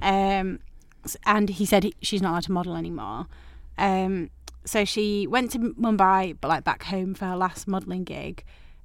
Um, 0.03 0.59
and 1.25 1.49
he 1.49 1.65
said 1.65 1.83
he, 1.83 1.93
she's 2.01 2.21
not 2.21 2.31
allowed 2.31 2.43
to 2.43 2.51
model 2.51 2.75
anymore. 2.75 3.25
Um, 3.77 4.29
so 4.63 4.85
she 4.85 5.27
went 5.27 5.51
to 5.51 5.59
Mumbai, 5.59 6.37
but 6.39 6.47
like 6.47 6.63
back 6.63 6.83
home 6.83 7.15
for 7.15 7.25
her 7.25 7.35
last 7.35 7.67
modeling 7.67 8.03
gig. 8.03 8.43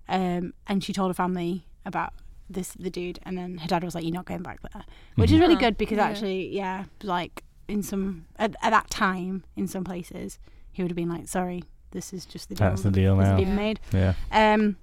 Um, 0.08 0.54
and 0.66 0.82
she 0.82 0.92
told 0.94 1.10
her 1.10 1.14
family 1.14 1.66
about 1.88 2.12
this 2.48 2.72
the 2.78 2.90
dude, 2.90 3.18
and 3.24 3.36
then 3.36 3.58
her 3.58 3.66
dad 3.66 3.82
was 3.82 3.94
like, 3.94 4.04
"You're 4.04 4.14
not 4.14 4.24
going 4.26 4.42
back 4.42 4.60
there," 4.72 4.84
which 5.16 5.30
is 5.32 5.40
really 5.40 5.56
Oh, 5.56 5.58
good 5.58 5.76
because 5.76 5.96
yeah. 5.98 6.04
actually, 6.06 6.48
yeah, 6.54 6.84
like 7.02 7.42
in 7.66 7.82
some 7.82 8.26
at, 8.38 8.54
at 8.62 8.70
that 8.70 8.88
time 8.90 9.44
in 9.56 9.66
some 9.66 9.82
places, 9.84 10.38
he 10.72 10.82
would 10.82 10.90
have 10.90 10.96
been 10.96 11.08
like, 11.10 11.26
"Sorry, 11.28 11.64
this 11.90 12.12
is 12.12 12.24
just 12.24 12.48
the 12.48 12.54
deal 12.54 12.68
That's 12.70 12.82
the 12.82 12.90
deal 12.90 13.16
that's 13.16 13.30
now. 13.30 13.36
been 13.36 13.56
made." 13.56 13.80
Yeah. 13.92 14.14
Um, 14.30 14.76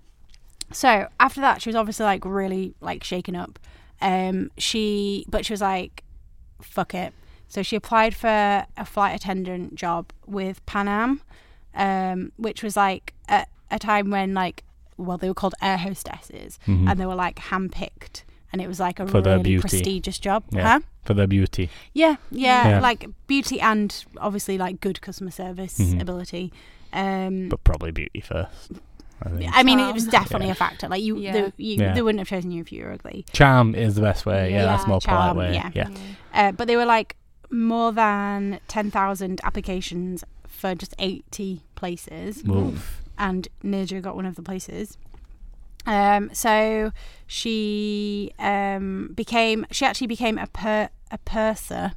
so 0.71 1.07
after 1.19 1.41
that, 1.41 1.61
she 1.61 1.69
was 1.69 1.75
obviously 1.75 2.05
like 2.05 2.23
really 2.25 2.75
like 2.81 3.03
shaken 3.03 3.35
up. 3.35 3.57
Um, 4.01 4.51
she, 4.57 5.25
but 5.29 5.45
she 5.45 5.53
was 5.53 5.61
like, 5.61 6.03
"Fuck 6.61 6.93
it." 6.93 7.13
So 7.47 7.63
she 7.63 7.75
applied 7.75 8.15
for 8.15 8.65
a 8.77 8.85
flight 8.85 9.15
attendant 9.15 9.75
job 9.75 10.11
with 10.27 10.65
Pan 10.65 10.87
Am, 10.87 11.21
um, 11.75 12.31
which 12.37 12.61
was 12.63 12.75
like 12.75 13.13
a, 13.29 13.45
a 13.71 13.79
time 13.79 14.09
when 14.09 14.33
like, 14.33 14.63
well, 14.97 15.17
they 15.17 15.27
were 15.27 15.33
called 15.33 15.55
air 15.61 15.77
hostesses, 15.77 16.59
Mhm. 16.67 16.89
and 16.89 16.99
they 16.99 17.05
were 17.05 17.15
like 17.15 17.35
handpicked, 17.37 18.23
and 18.51 18.61
it 18.61 18.67
was 18.67 18.79
like 18.79 18.99
a 18.99 19.07
For 19.07 19.21
really 19.21 19.43
beauty. 19.43 19.61
prestigious 19.61 20.19
job. 20.19 20.43
Yeah. 20.51 20.63
Huh? 20.67 20.79
For 21.03 21.13
their 21.13 21.27
beauty. 21.27 21.69
Yeah, 21.93 22.15
yeah, 22.31 22.69
Yeah. 22.69 22.79
like 22.79 23.07
beauty 23.27 23.59
and 23.61 24.05
obviously 24.17 24.57
like 24.57 24.79
good 24.81 25.01
customer 25.01 25.31
service 25.31 25.77
Mhm. 25.79 26.01
ability. 26.01 26.51
Um, 26.93 27.49
But 27.49 27.63
probably 27.63 27.91
beauty 27.91 28.21
first. 28.21 28.71
I 29.21 29.29
think. 29.29 29.51
I 29.55 29.63
mean, 29.63 29.79
it 29.79 29.93
was 29.93 30.07
definitely 30.07 30.47
Yeah. 30.47 30.53
a 30.53 30.55
factor. 30.55 30.87
Like 30.89 31.01
you, 31.01 31.17
Yeah. 31.17 31.31
they, 31.33 31.41
you 31.57 31.75
Yeah. 31.77 31.93
they 31.93 32.01
wouldn't 32.01 32.19
have 32.19 32.27
chosen 32.27 32.51
you 32.51 32.61
if 32.61 32.71
you 32.71 32.83
were 32.83 32.91
ugly. 32.91 33.25
Charm 33.33 33.73
is 33.75 33.95
the 33.95 34.01
best 34.01 34.25
way. 34.25 34.51
Yeah, 34.51 34.65
that's 34.65 34.83
Yeah, 34.83 34.87
more 34.89 34.99
polite 34.99 35.35
way. 35.35 35.53
yeah. 35.53 35.69
yeah. 35.73 35.89
Uh, 36.33 36.51
but 36.51 36.67
they 36.67 36.75
were 36.75 36.85
like 36.85 37.15
more 37.51 37.91
than 37.93 38.59
ten 38.67 38.91
thousand 38.91 39.39
applications 39.43 40.23
for 40.47 40.73
just 40.75 40.93
eighty 40.99 41.61
places, 41.75 42.43
Oof. 42.47 43.01
And 43.17 43.47
Neerja 43.63 44.01
got 44.01 44.15
one 44.15 44.25
of 44.25 44.35
the 44.35 44.41
places. 44.43 44.97
Um, 45.85 46.29
so 46.33 46.91
she 47.27 48.31
um, 48.39 49.11
became 49.15 49.65
she 49.71 49.85
actually 49.85 50.07
became 50.07 50.37
a 50.37 50.47
per 50.47 50.89
a 51.11 51.17
purser, 51.19 51.91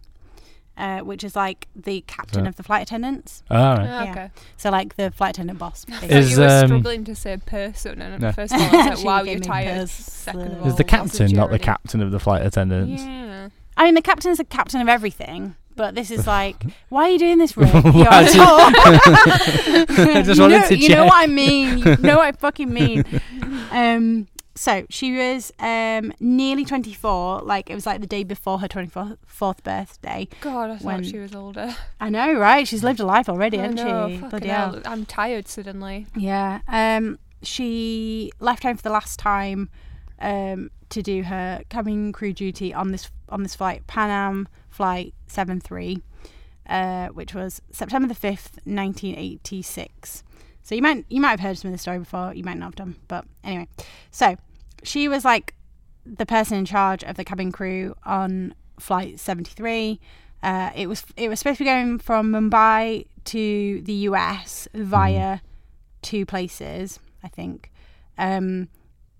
uh, 0.76 1.00
which 1.00 1.24
is 1.24 1.34
like 1.34 1.66
the 1.74 2.02
captain 2.06 2.46
of 2.46 2.56
the 2.56 2.62
flight 2.62 2.82
attendants. 2.82 3.42
All 3.50 3.76
right. 3.76 3.80
Oh, 3.80 4.04
Yeah. 4.04 4.10
okay. 4.10 4.30
So 4.58 4.70
like 4.70 4.96
the 4.96 5.10
flight 5.10 5.30
attendant 5.36 5.58
boss. 5.58 5.86
Basically. 5.86 6.16
Is, 6.16 6.32
you 6.32 6.40
were 6.40 6.48
um, 6.48 6.66
struggling 6.66 7.04
to 7.04 7.14
say 7.14 7.36
person, 7.38 8.02
and 8.02 8.20
No. 8.20 8.32
first 8.32 8.52
of 8.54 8.60
all, 8.60 8.66
I 8.66 8.90
was 8.90 8.98
like, 8.98 9.04
"Wow, 9.06 9.22
you're 9.22 9.40
tired." 9.40 9.88
Second 9.88 10.52
of 10.52 10.62
all, 10.62 10.68
Is 10.68 10.76
the 10.76 10.84
captain 10.84 11.32
not 11.32 11.50
the 11.50 11.58
captain 11.58 12.02
of 12.02 12.10
the 12.10 12.20
flight 12.20 12.44
attendants? 12.44 13.02
Yeah. 13.02 13.48
I 13.76 13.84
mean, 13.84 13.94
the 13.94 14.02
captain's 14.02 14.38
the 14.38 14.44
captain 14.44 14.80
of 14.80 14.88
everything, 14.88 15.54
but 15.78 15.94
this 15.94 16.10
is 16.10 16.26
like, 16.36 16.62
why 16.90 17.04
are 17.04 17.10
you 17.10 17.18
doing 17.18 17.38
this, 17.38 17.56
Rik? 17.56 17.72
Why 17.74 17.80
You're 17.82 18.04
did- 18.04 18.36
I 19.90 20.22
just 20.22 20.38
you 20.40 20.48
know, 20.48 20.68
to 20.68 20.76
You 20.76 20.88
know 20.90 21.04
what 21.06 21.14
I 21.14 21.26
mean. 21.26 21.78
You 21.78 21.96
know 21.96 22.16
what 22.18 22.26
I 22.26 22.32
fucking 22.32 22.70
mean. 22.72 23.04
Um, 23.70 24.26
so 24.54 24.84
she 24.90 25.16
was 25.16 25.52
um 25.60 26.12
nearly 26.20 26.64
24. 26.64 27.42
Like 27.42 27.70
it 27.70 27.74
was 27.74 27.86
like 27.86 28.00
the 28.00 28.06
day 28.08 28.24
before 28.24 28.58
her 28.58 28.66
24th 28.68 29.62
birthday. 29.62 30.26
God, 30.40 30.70
I 30.70 30.76
thought 30.78 30.84
When- 30.84 31.04
she 31.04 31.18
was 31.18 31.34
older. 31.34 31.74
I 32.00 32.08
know, 32.10 32.32
right? 32.34 32.66
She's 32.66 32.82
lived 32.82 32.98
a 33.00 33.06
life 33.06 33.28
already, 33.28 33.58
I 33.58 33.62
hasn't 33.68 33.76
know, 33.88 34.08
she? 34.08 34.14
fucking 34.16 34.28
Bloody 34.30 34.48
hell. 34.48 34.72
hell. 34.72 34.82
I'm 34.84 35.06
tired 35.06 35.46
suddenly. 35.48 36.06
Yeah. 36.16 36.60
Um, 36.66 37.18
she 37.42 38.32
left 38.40 38.64
home 38.64 38.76
for 38.76 38.82
the 38.82 38.90
last 38.90 39.20
time 39.20 39.70
um, 40.20 40.70
to 40.88 41.02
do 41.02 41.22
her 41.22 41.62
cabin 41.68 42.10
crew 42.12 42.32
duty 42.32 42.74
on 42.74 42.90
this 42.90 43.10
on 43.28 43.42
this 43.44 43.54
flight, 43.54 43.86
Pan 43.86 44.10
Am 44.10 44.48
flight 44.78 45.12
73, 45.26 46.00
uh, 46.68 47.08
which 47.08 47.34
was 47.34 47.60
September 47.72 48.06
the 48.06 48.14
fifth, 48.14 48.60
nineteen 48.64 49.16
eighty 49.16 49.60
six. 49.60 50.22
So 50.62 50.76
you 50.76 50.82
might 50.82 51.04
you 51.08 51.20
might 51.20 51.30
have 51.30 51.40
heard 51.40 51.58
some 51.58 51.70
of 51.70 51.74
the 51.74 51.78
story 51.78 51.98
before, 51.98 52.32
you 52.32 52.44
might 52.44 52.58
not 52.58 52.66
have 52.66 52.76
done, 52.76 52.94
but 53.08 53.24
anyway. 53.42 53.66
So 54.12 54.36
she 54.84 55.08
was 55.08 55.24
like 55.24 55.54
the 56.06 56.24
person 56.24 56.58
in 56.58 56.64
charge 56.64 57.02
of 57.02 57.16
the 57.16 57.24
cabin 57.24 57.50
crew 57.50 57.96
on 58.04 58.54
flight 58.78 59.18
seventy 59.18 59.50
three. 59.50 59.98
Uh, 60.44 60.70
it 60.76 60.86
was 60.86 61.02
it 61.16 61.28
was 61.28 61.40
supposed 61.40 61.58
to 61.58 61.64
be 61.64 61.70
going 61.70 61.98
from 61.98 62.30
Mumbai 62.30 63.04
to 63.24 63.82
the 63.82 64.06
US 64.10 64.68
via 64.74 65.40
two 66.02 66.24
places, 66.24 67.00
I 67.24 67.28
think. 67.28 67.72
Um, 68.16 68.68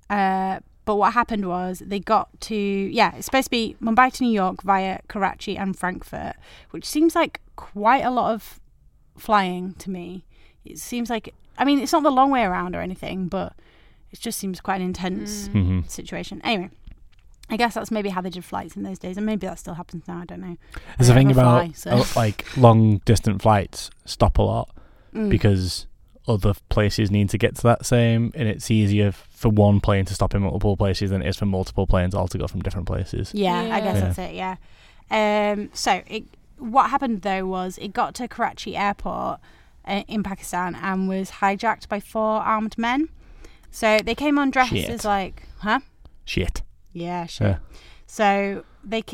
uh, 0.09 0.61
but 0.89 0.97
what 0.97 1.13
happened 1.13 1.47
was 1.47 1.83
they 1.93 2.01
got 2.01 2.29
to 2.41 2.55
yeah, 2.57 3.15
it's 3.15 3.27
supposed 3.27 3.45
to 3.51 3.51
be 3.51 3.77
Mumbai 3.83 4.11
to 4.15 4.25
New 4.25 4.33
York 4.33 4.63
via 4.63 5.01
Karachi 5.07 5.55
and 5.63 5.77
Frankfurt, 5.79 6.35
which 6.71 6.87
seems 6.87 7.15
like 7.15 7.41
quite 7.57 8.05
a 8.11 8.11
lot 8.11 8.33
of 8.35 8.59
flying 9.19 9.75
to 9.75 9.91
me. 9.91 10.25
It 10.65 10.79
seems 10.79 11.11
like 11.11 11.35
I 11.59 11.65
mean 11.67 11.79
it's 11.79 11.93
not 11.93 12.03
the 12.05 12.11
long 12.21 12.31
way 12.31 12.43
around 12.43 12.75
or 12.75 12.81
anything, 12.81 13.29
but 13.29 13.53
it 14.13 14.19
just 14.19 14.39
seems 14.39 14.63
quite 14.63 14.81
an 14.81 14.87
intense 14.87 15.49
hmm 15.49 15.81
situation. 15.87 16.41
Anyway. 16.43 16.71
I 17.51 17.57
guess 17.57 17.73
that's 17.75 17.91
maybe 17.91 18.11
how 18.11 18.21
they 18.21 18.29
did 18.29 18.45
flights 18.45 18.77
in 18.77 18.83
those 18.83 18.99
days, 18.99 19.17
and 19.17 19.25
maybe 19.25 19.47
that 19.47 19.59
still 19.59 19.73
happens 19.73 20.07
now. 20.07 20.19
I 20.21 20.27
don't 20.27 20.43
know. 20.43 20.57
There's 20.99 21.09
a 21.09 21.15
thing 21.15 21.31
about 21.31 21.65
fly, 21.65 21.73
so- 21.75 22.05
like 22.15 22.45
long 22.59 22.99
distance 23.07 23.43
flights 23.43 23.91
stop 24.05 24.37
a 24.39 24.43
lot 24.43 24.69
Mm. 25.15 25.31
because 25.31 25.87
other 26.29 26.55
places 26.69 27.11
need 27.11 27.31
to 27.31 27.39
get 27.39 27.57
to 27.57 27.63
that 27.63 27.87
same, 27.87 28.31
and 28.35 28.47
it's 28.49 28.71
easier 28.71 29.11
for 29.13 29.49
one 29.49 29.81
plane 29.81 30.05
to 30.05 30.15
stop 30.15 30.35
in 30.35 30.43
multiple 30.43 30.77
places 30.77 31.11
than 31.11 31.23
it 31.23 31.29
is 31.29 31.37
for 31.37 31.47
multiple 31.47 31.87
planes 31.87 32.15
all 32.15 32.29
to 32.29 32.39
go 32.39 32.47
from 32.47 32.61
different 32.61 32.87
places. 32.87 33.33
Yeah, 33.35 33.59
I 33.59 33.81
guess 33.81 33.97
Yeah. 33.97 34.01
that's 34.01 34.19
it. 34.19 34.35
Yeah. 34.35 34.57
Um. 35.11 35.71
So 35.73 36.03
it, 36.07 36.25
what 36.59 36.91
happened 36.91 37.23
though 37.23 37.47
was 37.47 37.79
it 37.79 37.93
got 37.93 38.15
to 38.17 38.29
Karachi 38.29 38.77
airport 38.77 39.41
uh, 39.87 40.03
in 40.07 40.23
Pakistan 40.23 40.75
and 40.75 41.09
was 41.09 41.31
hijacked 41.41 41.89
by 41.89 41.99
four 42.01 42.41
armed 42.43 42.77
men. 42.77 43.09
So 43.71 43.99
they 43.99 44.15
came 44.15 44.39
on 44.39 44.51
dressed 44.51 44.71
Shit. 44.73 44.89
as 44.91 45.05
like, 45.05 45.43
huh? 45.59 45.81
Shit. 46.25 46.63
Yeah, 46.93 47.27
shit. 47.27 47.47
Yeah. 47.47 47.59
So 48.07 48.65
they 48.85 49.05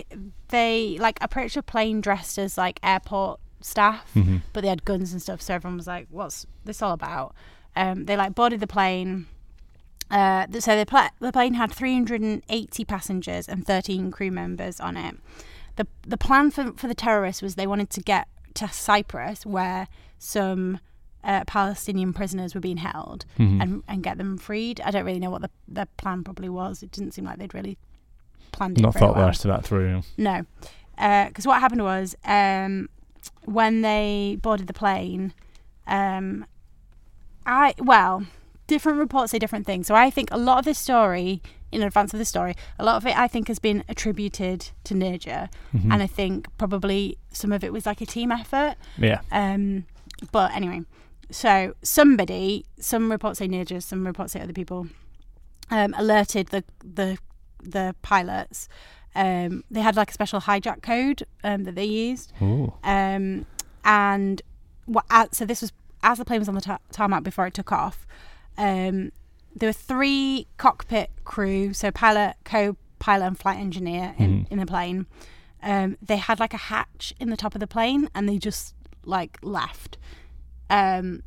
they 0.49 0.97
like 1.01 1.19
approached 1.21 1.57
a 1.57 1.63
plane 1.63 2.01
dressed 2.01 2.39
as 2.39 2.57
like 2.57 2.79
airport 2.83 3.41
staff, 3.65 4.11
hmm 4.13 4.37
but 4.53 4.61
they 4.63 4.69
had 4.69 4.85
guns 4.85 5.13
and 5.13 5.23
stuff. 5.23 5.41
So 5.41 5.55
everyone 5.55 5.79
was 5.79 5.87
like, 5.87 6.07
"What's 6.11 6.47
this 6.65 6.83
all 6.83 6.93
about?" 6.93 7.35
Um, 7.75 8.05
they 8.05 8.17
like 8.17 8.35
boarded 8.35 8.61
the 8.61 8.67
plane. 8.67 9.27
Uh, 10.11 10.47
so 10.61 10.77
the, 10.77 10.85
pla- 10.87 11.09
the 11.19 11.33
plane 11.33 11.55
had 11.55 11.73
380 11.73 12.85
passengers 12.85 13.49
and 13.49 13.67
13 13.67 14.11
crew 14.11 14.31
members 14.31 14.79
on 14.79 14.97
it. 14.97 15.17
the 15.77 15.87
The 16.07 16.19
plan 16.19 16.51
for 16.51 16.73
for 16.73 16.87
the 16.89 16.95
terrorists 16.95 17.43
was 17.43 17.55
they 17.55 17.67
wanted 17.67 17.91
to 17.91 18.01
get 18.01 18.29
to 18.55 18.69
Cyprus, 18.69 19.45
where 19.47 19.89
some 20.19 20.79
uh, 21.25 21.43
Palestinian 21.47 22.13
prisoners 22.13 22.55
were 22.55 22.61
being 22.61 22.77
held, 22.77 23.25
Mhm. 23.39 23.63
and 23.63 23.83
and 23.89 24.03
get 24.03 24.19
them 24.19 24.37
freed. 24.39 24.81
I 24.85 24.91
don't 24.91 25.07
really 25.07 25.19
know 25.19 25.31
what 25.31 25.43
the 25.43 25.51
the 25.67 25.87
plan 25.97 26.23
probably 26.23 26.51
was. 26.51 26.83
It 26.83 26.91
didn't 26.93 27.13
seem 27.15 27.25
like 27.25 27.39
they'd 27.39 27.55
really 27.55 27.79
planned 28.53 28.79
it. 28.79 28.83
Not 28.83 28.95
thought 28.95 29.17
the 29.17 29.23
rest 29.25 29.45
of 29.47 29.49
that 29.49 29.65
through. 29.65 30.03
No, 30.19 30.45
because 30.97 31.47
what 31.47 31.59
happened 31.61 31.83
was 31.83 32.15
um, 32.27 32.89
when 33.45 33.83
they 33.83 34.39
boarded 34.43 34.67
the 34.67 34.73
plane, 34.75 35.33
um, 35.87 36.45
I 37.47 37.75
well, 37.79 38.25
different 38.67 38.99
reports 38.99 39.33
say 39.33 39.39
different 39.39 39.67
things. 39.67 39.87
So 39.87 39.95
I 39.95 40.11
think 40.11 40.29
a 40.33 40.39
lot 40.39 40.59
of 40.59 40.65
this 40.65 40.79
story, 40.79 41.43
in 41.71 41.83
advance 41.83 42.13
of 42.15 42.19
the 42.19 42.25
story, 42.25 42.55
a 42.79 42.85
lot 42.85 42.97
of 42.97 43.07
it 43.07 43.17
I 43.17 43.29
think 43.29 43.49
has 43.49 43.59
been 43.59 43.85
attributed 43.89 44.71
to 44.85 44.95
Neerja, 44.95 45.49
Mhm. 45.75 45.93
and 45.93 46.03
I 46.03 46.07
think 46.07 46.47
probably 46.57 47.19
some 47.33 47.53
of 47.53 47.63
it 47.65 47.73
was 47.73 47.87
like 47.87 48.01
a 48.01 48.07
team 48.07 48.33
effort. 48.33 48.77
yeah. 48.97 49.21
Um, 49.31 49.85
but 50.33 50.53
anyway, 50.55 50.83
so 51.31 51.75
somebody, 51.83 52.65
some 52.79 53.11
reports 53.11 53.39
say 53.41 53.49
Neerja, 53.49 53.83
some 53.83 54.07
reports 54.07 54.33
say 54.33 54.41
other 54.41 54.53
people, 54.53 54.87
um, 55.71 55.95
alerted 55.99 56.49
the 56.49 56.65
the 56.83 57.19
the 57.63 57.95
pilots. 58.03 58.69
Um, 59.15 59.65
they 59.71 59.81
had 59.81 59.97
like 59.97 60.11
a 60.11 60.13
special 60.15 60.41
hijack 60.41 60.83
code 60.83 61.25
um, 61.45 61.65
that 61.65 61.75
they 61.77 61.85
used, 61.85 62.33
um, 62.83 63.47
and 63.85 64.43
what? 64.87 65.35
So 65.35 65.45
this 65.45 65.61
was 65.63 65.73
as 66.03 66.19
the 66.19 66.25
plane 66.25 66.41
was 66.41 66.49
on 66.49 66.55
the 66.55 66.61
ta- 66.61 66.79
tarmac 66.93 67.23
before 67.23 67.47
it 67.47 67.55
took 67.55 67.73
off. 67.73 68.07
Um, 68.59 69.13
there 69.55 69.69
were 69.69 69.73
three 69.73 70.47
cockpit 70.57 71.11
crew, 71.25 71.73
so 71.73 71.91
pilot, 71.91 72.35
co-pilot, 72.45 73.25
and 73.27 73.39
flight 73.39 73.59
engineer 73.59 74.15
in, 74.19 74.45
Mhm. 74.45 74.51
in 74.51 74.59
the 74.59 74.67
plane. 74.67 75.07
Um, 75.63 75.97
they 76.03 76.17
had 76.17 76.41
like 76.41 76.53
a 76.53 76.59
hatch 76.59 77.15
in 77.21 77.31
the 77.31 77.37
top 77.37 77.55
of 77.55 77.61
the 77.61 77.67
plane, 77.67 78.09
and 78.15 78.29
they 78.29 78.37
just 78.39 78.75
like 79.05 79.39
left. 79.43 79.97
Um, 80.69 81.23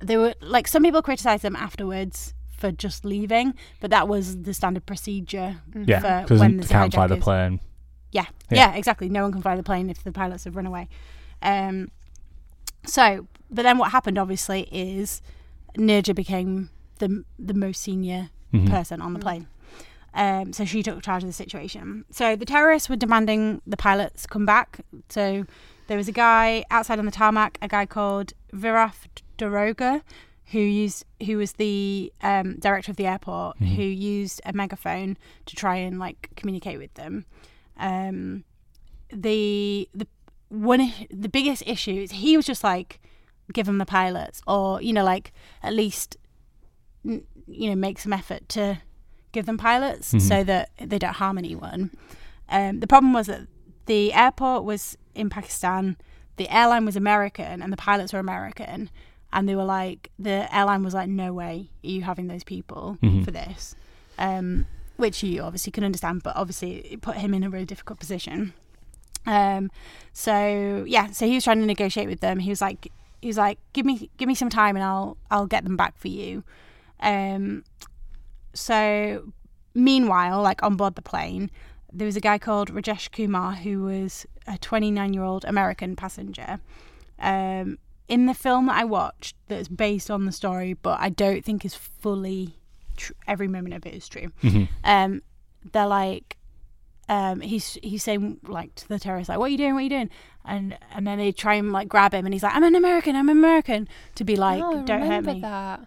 they 0.00 0.16
were 0.16 0.34
like 0.40 0.68
some 0.68 0.82
people 0.82 1.02
criticized 1.02 1.42
them 1.42 1.56
afterwards 1.56 2.34
for 2.60 2.70
just 2.70 3.04
leaving, 3.04 3.54
but 3.80 3.90
that 3.90 4.06
was 4.06 4.42
the 4.42 4.52
standard 4.54 4.84
procedure 4.86 5.56
Yeah, 5.74 6.00
for 6.00 6.22
because 6.22 6.40
when 6.40 6.52
they 6.52 6.56
there's 6.58 6.70
can't 6.70 6.92
fly 6.94 7.06
the 7.06 7.14
hijackers. 7.14 7.24
plane. 7.24 7.60
Yeah, 8.12 8.26
Yeah. 8.50 8.70
yeah, 8.70 8.76
exactly. 8.76 9.08
No 9.08 9.22
one 9.22 9.32
can 9.32 9.42
fly 9.42 9.56
the 9.56 9.62
plane 9.62 9.88
if 9.90 10.04
the 10.04 10.12
pilots 10.12 10.44
have 10.44 10.56
run 10.56 10.66
away. 10.66 10.88
Um, 11.42 11.90
so, 12.86 13.26
but 13.50 13.62
then 13.62 13.78
what 13.78 13.90
happened, 13.92 14.18
obviously, 14.18 14.68
is 14.70 15.22
Neerja 15.76 16.14
became 16.14 16.70
the 16.98 17.24
the 17.38 17.54
most 17.54 17.80
senior 17.82 18.30
Mhm. 18.52 18.68
person 18.68 19.00
on 19.00 19.12
the 19.14 19.18
plane. 19.20 19.46
Um, 20.12 20.52
so 20.52 20.64
she 20.64 20.82
took 20.82 21.00
charge 21.02 21.22
of 21.22 21.28
the 21.28 21.32
situation. 21.32 22.04
So 22.10 22.34
the 22.34 22.44
terrorists 22.44 22.88
were 22.88 22.96
demanding 22.96 23.62
the 23.66 23.76
pilots 23.76 24.26
come 24.26 24.44
back. 24.44 24.80
So 25.08 25.46
there 25.86 25.96
was 25.96 26.08
a 26.08 26.12
guy 26.12 26.64
outside 26.70 26.98
on 26.98 27.04
the 27.04 27.12
tarmac, 27.12 27.58
a 27.62 27.68
guy 27.68 27.86
called 27.86 28.32
Viraf 28.52 29.06
Daroga, 29.38 30.02
who 30.52 30.58
used 30.58 31.04
who 31.26 31.36
was 31.36 31.52
the 31.54 32.12
um, 32.22 32.56
director 32.58 32.90
of 32.90 32.96
the 32.96 33.06
airport, 33.06 33.58
Mhm. 33.58 33.74
who 33.76 33.82
used 33.82 34.40
a 34.44 34.52
megaphone 34.52 35.16
to 35.46 35.54
try 35.56 35.76
and 35.76 35.98
like 35.98 36.30
communicate 36.36 36.78
with 36.78 36.94
them. 36.94 37.24
Um, 37.78 38.44
the 39.12 39.88
the 39.94 40.06
one 40.48 40.92
the 41.10 41.28
biggest 41.28 41.62
issue 41.66 41.92
is 42.02 42.10
he 42.12 42.36
was 42.36 42.46
just 42.46 42.62
like 42.64 43.00
give 43.52 43.66
them 43.66 43.78
the 43.78 43.86
pilots 43.86 44.42
or 44.46 44.80
you 44.82 44.92
know 44.92 45.04
like 45.04 45.32
at 45.62 45.72
least 45.72 46.16
you 47.04 47.22
know 47.70 47.74
make 47.74 47.98
some 47.98 48.12
effort 48.12 48.48
to 48.48 48.78
give 49.32 49.46
them 49.46 49.56
pilots 49.58 50.12
Mhm. 50.12 50.20
so 50.20 50.44
that 50.44 50.70
they 50.78 50.98
don't 50.98 51.14
harm 51.14 51.38
anyone 51.38 51.90
um, 52.48 52.80
the 52.80 52.86
problem 52.86 53.12
was 53.12 53.26
that 53.28 53.46
the 53.86 54.12
airport 54.12 54.64
was 54.64 54.96
in 55.14 55.30
pakistan 55.30 55.96
the 56.36 56.48
airline 56.48 56.84
was 56.84 56.96
american 56.96 57.62
and 57.62 57.72
the 57.72 57.76
pilots 57.76 58.12
were 58.12 58.18
american 58.18 58.90
and 59.32 59.48
they 59.48 59.54
were 59.56 59.64
like 59.64 60.10
the 60.18 60.54
airline 60.54 60.82
was 60.82 60.94
like 60.94 61.08
no 61.08 61.32
way 61.32 61.68
are 61.84 61.88
you 61.88 62.02
having 62.02 62.26
those 62.28 62.44
people 62.44 62.98
Mhm. 63.02 63.24
for 63.24 63.30
this 63.30 63.74
um, 64.18 64.66
which 64.96 65.22
you 65.22 65.42
obviously 65.42 65.70
can 65.72 65.84
understand 65.84 66.22
but 66.22 66.36
obviously 66.36 66.76
it 66.92 67.00
put 67.00 67.16
him 67.16 67.32
in 67.34 67.42
a 67.42 67.50
really 67.50 67.64
difficult 67.66 67.98
position 67.98 68.52
um, 69.26 69.70
so 70.14 70.84
yeah, 70.88 71.10
so 71.10 71.26
he 71.26 71.34
was 71.34 71.44
trying 71.44 71.60
to 71.60 71.66
negotiate 71.66 72.08
with 72.08 72.20
them. 72.20 72.38
He 72.38 72.48
was 72.48 72.62
like, 72.62 72.90
he 73.20 73.28
was 73.28 73.36
like, 73.36 73.58
give 73.74 73.84
me, 73.84 74.08
give 74.16 74.26
me 74.26 74.34
some 74.34 74.48
time, 74.48 74.76
and 74.76 74.82
I'll, 74.82 75.18
I'll 75.30 75.46
get 75.46 75.62
them 75.64 75.76
back 75.76 75.98
for 75.98 76.08
you. 76.08 76.42
Um, 77.00 77.64
so 78.54 79.30
meanwhile, 79.74 80.40
like 80.42 80.62
on 80.62 80.76
board 80.76 80.94
the 80.94 81.02
plane, 81.02 81.50
there 81.92 82.06
was 82.06 82.16
a 82.16 82.20
guy 82.20 82.38
called 82.38 82.72
Rajesh 82.72 83.10
Kumar 83.12 83.52
who 83.56 83.82
was 83.82 84.24
a 84.46 84.56
29 84.56 85.12
year 85.12 85.22
old 85.22 85.44
American 85.44 85.96
passenger. 85.96 86.58
In 88.10 88.26
the 88.26 88.34
film 88.34 88.66
that 88.66 88.76
I 88.76 88.84
watched, 88.84 89.36
that's 89.48 89.68
based 89.68 90.10
on 90.10 90.24
the 90.26 90.32
story, 90.32 90.74
but 90.74 90.98
I 91.00 91.08
don't 91.08 91.44
think 91.44 91.64
is 91.64 91.74
fully 91.76 92.56
tr- 92.96 93.12
every 93.26 93.48
moment 93.48 93.72
of 93.74 93.86
it 93.86 93.94
is 93.94 94.08
true 94.08 94.28
Mhm. 94.42 94.68
um, 94.84 95.22
they're 95.72 95.86
like, 95.86 96.36
um, 97.08 97.40
he's 97.40 97.78
he's 97.82 98.02
saying 98.02 98.38
like 98.46 98.74
to 98.76 98.88
the 98.88 98.98
terrorist 98.98 99.28
like, 99.28 99.38
"What 99.38 99.46
are 99.46 99.48
you 99.48 99.58
doing? 99.58 99.74
What 99.74 99.80
are 99.80 99.88
you 99.88 99.90
doing?" 99.90 100.10
And 100.44 100.76
and 100.94 101.06
then 101.06 101.18
they 101.18 101.32
try 101.32 101.54
and 101.54 101.70
like 101.72 101.88
grab 101.88 102.12
him, 102.14 102.24
and 102.26 102.32
he's 102.34 102.42
like, 102.42 102.54
"I'm 102.54 102.62
an 102.64 102.74
American. 102.76 103.14
I'm 103.16 103.28
American." 103.28 103.88
To 104.16 104.24
be 104.24 104.36
like, 104.36 104.62
oh, 104.62 104.84
"Don't 104.84 105.02
hurt 105.02 105.24
me." 105.24 105.40
that. 105.40 105.80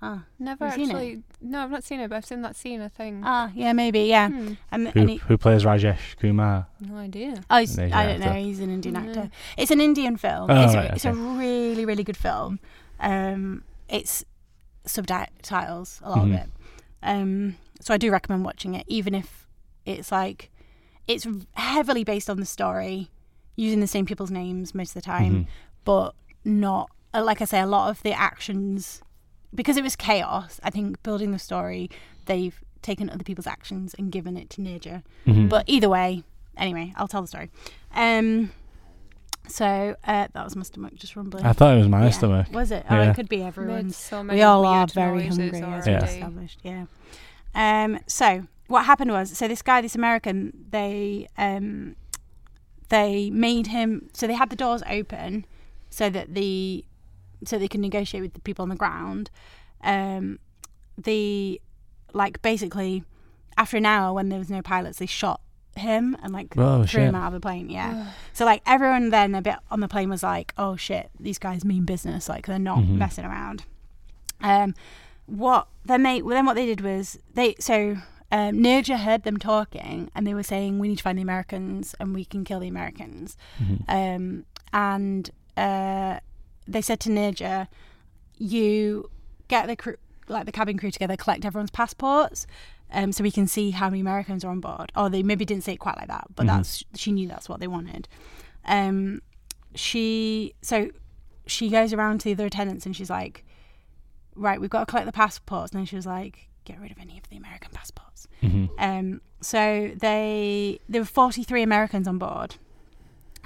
Ah, 0.00 0.24
Never 0.38 0.66
Have 0.66 0.74
seen 0.74 0.84
it? 0.90 0.94
actually. 0.94 1.22
No, 1.40 1.60
I've 1.60 1.70
not 1.72 1.82
seen 1.82 1.98
it, 1.98 2.08
but 2.08 2.16
I've 2.16 2.24
seen 2.24 2.42
that 2.42 2.54
scene. 2.54 2.80
I 2.80 2.88
think. 2.88 3.22
ah, 3.24 3.50
yeah, 3.54 3.72
maybe, 3.72 4.00
yeah. 4.02 4.28
Hmm, 4.28 4.52
And, 4.70 4.88
Who, 4.90 5.00
and 5.00 5.10
he, 5.10 5.16
who 5.16 5.36
plays 5.36 5.64
Rajesh 5.64 6.16
Kumar? 6.20 6.68
no 6.80 6.96
idea. 6.96 7.42
oh, 7.50 7.58
he's- 7.58 7.76
An 7.76 7.92
I 7.92 8.06
don't 8.06 8.20
know. 8.20 8.32
He's 8.34 8.60
an 8.60 8.70
Indian 8.70 8.94
Yeah. 8.94 9.00
actor. 9.02 9.30
It's 9.56 9.70
an 9.72 9.80
Indian 9.80 10.16
film. 10.16 10.48
Oh, 10.50 10.64
it's, 10.64 10.74
a, 10.74 10.76
right, 10.76 10.90
it's 10.92 11.04
a 11.04 11.12
really, 11.12 11.84
really 11.84 12.04
good 12.04 12.16
film. 12.16 12.60
Um, 13.00 13.64
it's 13.88 14.24
subtitles 14.84 16.00
a 16.02 16.10
lot 16.10 16.18
Mhm. 16.18 16.24
of 16.24 16.32
it. 16.40 16.48
Um, 17.02 17.56
so 17.80 17.94
I 17.94 17.96
do 17.96 18.10
recommend 18.10 18.44
watching 18.44 18.74
it, 18.74 18.84
even 18.88 19.14
if 19.14 19.46
it's 19.84 20.10
like 20.12 20.50
it's 21.06 21.26
heavily 21.54 22.04
based 22.04 22.28
on 22.28 22.38
the 22.38 22.44
story, 22.46 23.10
using 23.56 23.80
the 23.80 23.86
same 23.86 24.04
people's 24.04 24.30
names 24.30 24.74
most 24.74 24.90
of 24.90 24.94
the 24.94 25.00
time, 25.06 25.32
Mhm. 25.34 25.46
but 25.84 26.14
not 26.44 26.90
uh, 27.14 27.24
like 27.24 27.40
I 27.40 27.46
say, 27.46 27.58
a 27.60 27.66
lot 27.66 27.88
of 27.88 28.02
the 28.02 28.12
actions 28.12 29.00
because 29.54 29.76
it 29.76 29.82
was 29.82 29.96
chaos. 29.96 30.60
I 30.62 30.70
think 30.70 31.02
building 31.02 31.32
the 31.32 31.38
story, 31.38 31.90
they've 32.26 32.58
taken 32.82 33.10
other 33.10 33.24
people's 33.24 33.46
actions 33.46 33.94
and 33.98 34.12
given 34.12 34.36
it 34.36 34.50
to 34.50 34.60
Neerja. 34.60 35.02
Mhm. 35.26 35.48
But 35.48 35.64
either 35.66 35.88
way, 35.88 36.22
anyway, 36.56 36.92
I'll 36.96 37.08
tell 37.08 37.22
the 37.22 37.28
story. 37.28 37.50
Um, 37.94 38.52
so 39.48 39.96
uh, 40.04 40.28
that 40.32 40.44
was 40.44 40.54
my 40.56 40.62
stomach 40.62 40.94
just 40.96 41.16
rumbling. 41.16 41.44
I 41.44 41.52
thought 41.54 41.74
it 41.74 41.78
was 41.78 41.88
my 41.88 42.04
Yeah. 42.04 42.10
stomach. 42.10 42.46
Was 42.52 42.70
it? 42.70 42.84
Oh, 42.88 42.94
Yeah. 42.94 43.10
it 43.10 43.14
could 43.14 43.28
be 43.28 43.38
Made 43.38 43.46
everyone's. 43.46 43.96
so 43.96 44.22
many 44.22 44.38
We 44.38 44.42
all 44.42 44.64
are 44.66 44.86
very 44.86 45.26
hungry, 45.26 45.46
as 45.58 45.62
already. 45.64 45.90
we 45.90 45.92
Yeah. 45.96 46.04
established. 46.04 46.60
Yeah. 46.62 46.84
Um. 47.54 47.98
So 48.06 48.44
what 48.66 48.84
happened 48.84 49.10
was, 49.10 49.36
so 49.36 49.48
this 49.48 49.62
guy, 49.62 49.80
this 49.80 49.94
American, 49.94 50.66
they 50.70 51.26
um, 51.38 51.96
they 52.90 53.30
made 53.30 53.68
him. 53.68 54.08
So 54.12 54.26
they 54.26 54.34
had 54.34 54.50
the 54.50 54.56
doors 54.56 54.82
open, 54.88 55.46
so 55.90 56.10
that 56.10 56.34
the 56.34 56.84
so 57.44 57.58
they 57.58 57.68
can 57.68 57.80
negotiate 57.80 58.22
with 58.22 58.34
the 58.34 58.40
people 58.40 58.62
on 58.62 58.68
the 58.68 58.76
ground. 58.76 59.30
Um, 59.82 60.38
the 60.96 61.60
like 62.12 62.40
basically 62.42 63.04
after 63.56 63.76
an 63.76 63.86
hour 63.86 64.12
when 64.12 64.28
there 64.28 64.38
was 64.38 64.50
no 64.50 64.62
pilots, 64.62 64.98
they 64.98 65.06
shot 65.06 65.40
him 65.76 66.16
and 66.22 66.32
like 66.32 66.56
Oh, 66.56 66.84
threw 66.84 67.02
him 67.02 67.14
out 67.14 67.28
of 67.28 67.32
the 67.34 67.40
plane. 67.40 67.68
Yeah. 67.70 68.12
So 68.32 68.44
like 68.44 68.62
everyone 68.66 69.10
then 69.10 69.34
a 69.34 69.42
bit 69.42 69.56
on 69.70 69.80
the 69.80 69.88
plane 69.88 70.08
was 70.10 70.22
like, 70.22 70.52
"Oh 70.58 70.74
shit, 70.76 71.10
these 71.20 71.38
guys 71.38 71.64
mean 71.64 71.84
business. 71.84 72.28
Like 72.28 72.46
they're 72.46 72.58
not 72.58 72.78
Mhm. 72.78 72.96
messing 72.96 73.24
around." 73.24 73.64
Um, 74.40 74.74
what 75.26 75.68
then 75.84 76.02
they 76.02 76.22
well 76.22 76.34
then 76.34 76.46
what 76.46 76.54
they 76.54 76.66
did 76.66 76.80
was 76.80 77.18
they 77.34 77.54
so 77.60 77.96
um, 78.32 78.56
Neerja 78.58 78.98
heard 78.98 79.22
them 79.22 79.36
talking 79.38 80.10
and 80.14 80.26
they 80.26 80.34
were 80.34 80.42
saying, 80.42 80.78
"We 80.78 80.88
need 80.88 80.98
to 80.98 81.02
find 81.04 81.16
the 81.18 81.22
Americans 81.22 81.94
and 82.00 82.14
we 82.14 82.24
can 82.24 82.44
kill 82.44 82.60
the 82.60 82.68
Americans." 82.68 83.36
Mhm. 83.60 83.84
Um, 83.88 84.44
and 84.72 85.30
uh, 85.56 86.18
they 86.68 86.82
said 86.82 87.00
to 87.00 87.08
Neerja, 87.10 87.66
"You 88.36 89.10
get 89.48 89.66
the 89.66 89.76
crew, 89.76 89.96
like 90.28 90.46
the 90.46 90.52
cabin 90.52 90.78
crew 90.78 90.90
together, 90.90 91.16
collect 91.16 91.44
everyone's 91.44 91.70
passports." 91.70 92.46
Um, 92.90 93.12
so 93.12 93.22
we 93.22 93.30
can 93.30 93.46
see 93.46 93.70
how 93.72 93.90
many 93.90 94.00
Americans 94.00 94.44
are 94.44 94.50
on 94.50 94.60
board. 94.60 94.92
Or 94.96 95.10
they 95.10 95.22
maybe 95.22 95.44
didn't 95.44 95.64
say 95.64 95.74
it 95.74 95.78
quite 95.78 95.96
like 95.98 96.08
that, 96.08 96.26
but 96.34 96.44
Mhm. 96.44 96.48
that's 96.48 96.84
she 96.94 97.12
knew 97.12 97.28
that's 97.28 97.48
what 97.48 97.60
they 97.60 97.66
wanted. 97.66 98.08
Um, 98.64 99.20
she 99.74 100.54
so 100.62 100.90
she 101.46 101.68
goes 101.68 101.92
around 101.92 102.18
to 102.20 102.24
the 102.24 102.32
other 102.32 102.46
attendants 102.46 102.86
and 102.86 102.94
she's 102.96 103.10
like, 103.10 103.44
"Right, 104.34 104.60
we've 104.60 104.70
got 104.70 104.80
to 104.80 104.86
collect 104.86 105.06
the 105.06 105.12
passports." 105.12 105.72
And 105.72 105.78
then 105.80 105.86
she 105.86 105.96
was 105.96 106.06
like, 106.06 106.48
"Get 106.64 106.80
rid 106.80 106.90
of 106.90 106.98
any 106.98 107.18
of 107.18 107.28
the 107.30 107.36
American 107.36 107.70
passports." 107.72 108.26
Mhm. 108.42 108.68
Um, 108.78 109.20
so 109.40 109.92
they 109.98 110.80
there 110.88 111.00
were 111.00 111.06
43 111.06 111.62
Americans 111.62 112.08
on 112.08 112.18
board. 112.18 112.56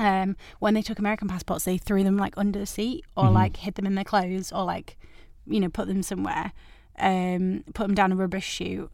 Um, 0.02 0.36
when 0.58 0.74
they 0.74 0.82
took 0.82 0.98
American 0.98 1.28
passports, 1.28 1.64
they 1.64 1.78
threw 1.78 2.02
them 2.02 2.16
like 2.16 2.34
under 2.36 2.58
the 2.58 2.66
seat 2.66 3.04
or 3.16 3.24
Mhm. 3.26 3.34
like 3.34 3.56
hid 3.58 3.74
them 3.76 3.86
in 3.86 3.94
their 3.94 4.04
clothes 4.04 4.50
or 4.52 4.64
like, 4.64 4.96
you 5.46 5.60
know, 5.60 5.68
put 5.68 5.86
them 5.86 6.02
somewhere, 6.02 6.52
um, 6.98 7.62
put 7.74 7.86
them 7.86 7.94
down 7.94 8.10
a 8.12 8.16
rubbish 8.16 8.44
chute. 8.46 8.90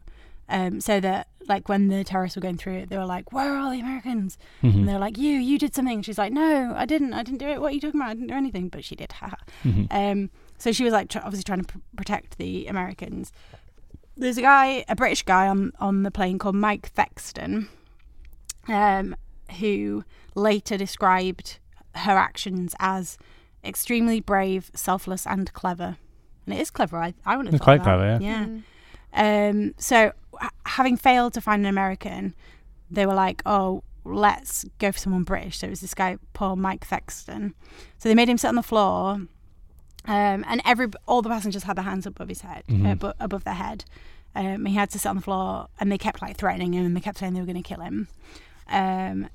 Um, 0.47 0.79
so 0.81 0.99
that 0.99 1.27
like 1.47 1.67
when 1.69 1.87
the 1.87 2.03
terrorists 2.03 2.35
were 2.35 2.41
going 2.41 2.57
through 2.57 2.73
it, 2.81 2.89
they 2.89 2.97
were 2.97 3.05
like, 3.05 3.31
"Where 3.31 3.53
are 3.53 3.57
all 3.59 3.71
the 3.71 3.79
Americans?" 3.79 4.37
Mhm. 4.63 4.73
And 4.75 4.87
they're 4.87 4.99
like, 4.99 5.17
"You, 5.17 5.31
you 5.31 5.57
did 5.57 5.73
something." 5.75 6.01
She's 6.03 6.17
like, 6.17 6.31
"No, 6.33 6.73
I 6.75 6.85
didn't. 6.85 7.13
I 7.13 7.23
didn't 7.23 7.39
do 7.39 7.47
it. 7.47 7.59
What 7.61 7.71
are 7.71 7.75
you 7.75 7.81
talking 7.81 7.99
about? 7.99 8.11
I 8.11 8.13
didn't 8.15 8.27
do 8.27 8.33
anything." 8.35 8.69
But 8.69 8.83
she 8.85 8.95
did. 8.95 9.09
Mhm. 9.63 9.87
Um, 9.91 10.29
so 10.57 10.71
she 10.71 10.83
was 10.83 10.93
like 10.93 11.09
tr- 11.09 11.19
obviously 11.23 11.43
trying 11.43 11.61
to 11.63 11.67
pr- 11.73 11.79
protect 11.95 12.37
the 12.37 12.67
Americans. 12.67 13.31
There's 14.17 14.37
a 14.37 14.41
guy, 14.43 14.83
a 14.89 14.95
British 14.95 15.23
guy 15.23 15.47
on 15.47 15.71
on 15.79 16.03
the 16.03 16.11
plane 16.11 16.37
called 16.39 16.55
Mike 16.55 16.91
Thexton, 16.93 17.67
um, 18.67 19.15
who 19.59 20.03
later 20.39 20.77
described 20.77 21.59
her 21.95 22.17
actions 22.17 22.75
as 22.79 23.17
extremely 23.63 24.19
brave, 24.21 24.71
selfless, 24.73 25.27
and 25.27 25.51
clever. 25.53 25.97
And 26.45 26.55
it 26.55 26.61
is 26.61 26.71
clever. 26.71 26.97
I 26.97 27.13
I 27.25 27.35
would 27.37 27.45
have 27.45 27.53
It's 27.55 27.63
quite 27.63 27.83
that. 27.83 27.83
clever, 27.83 28.05
yeah. 28.05 28.19
Yeah. 28.19 28.45
Mm. 28.45 28.63
Um, 29.11 29.73
so 29.77 30.13
h- 30.41 30.49
having 30.65 30.97
failed 30.97 31.33
to 31.33 31.41
find 31.41 31.63
an 31.63 31.69
American, 31.69 32.33
they 32.91 33.05
were 33.05 33.13
like, 33.15 33.41
"Oh, 33.45 33.83
let's 34.05 34.65
go 34.79 34.91
for 34.91 34.97
someone 34.99 35.23
British." 35.23 35.57
So 35.59 35.67
it 35.67 35.71
was 35.71 35.81
this 35.81 35.93
guy, 35.93 36.17
Paul 36.33 36.55
Mike 36.55 36.85
Thexton. 36.85 37.53
So 37.97 38.07
they 38.09 38.15
made 38.15 38.29
him 38.29 38.37
sit 38.37 38.47
on 38.47 38.55
the 38.55 38.63
floor, 38.63 39.13
um, 40.05 40.45
and 40.47 40.61
every 40.65 40.87
all 41.07 41.21
the 41.21 41.29
passengers 41.29 41.63
had 41.63 41.75
their 41.77 41.83
hands 41.85 42.05
above 42.05 42.29
his 42.29 42.41
head, 42.41 42.63
uh, 42.69 42.73
Mhm. 42.73 42.99
bu- 42.99 43.13
above 43.19 43.43
their 43.43 43.55
head. 43.55 43.83
Um, 44.35 44.65
he 44.65 44.75
had 44.75 44.89
to 44.91 44.99
sit 44.99 45.09
on 45.09 45.15
the 45.17 45.21
floor, 45.23 45.67
and 45.79 45.91
they 45.91 45.97
kept 45.97 46.21
like 46.21 46.37
threatening 46.37 46.73
him, 46.73 46.85
and 46.85 46.95
they 46.95 47.01
kept 47.01 47.17
saying 47.17 47.33
they 47.33 47.39
were 47.41 47.45
going 47.47 47.61
to 47.63 47.67
kill 47.67 47.81
him. 47.81 48.07
Um, 48.69 49.27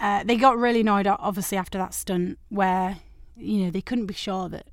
uh, 0.00 0.22
they 0.24 0.36
got 0.36 0.56
really 0.58 0.80
annoyed, 0.80 1.06
obviously, 1.06 1.58
after 1.58 1.78
that 1.78 1.94
stunt 1.94 2.38
where 2.48 2.98
you 3.36 3.64
know 3.64 3.70
they 3.70 3.80
couldn't 3.80 4.06
be 4.06 4.14
sure 4.14 4.48
that 4.48 4.66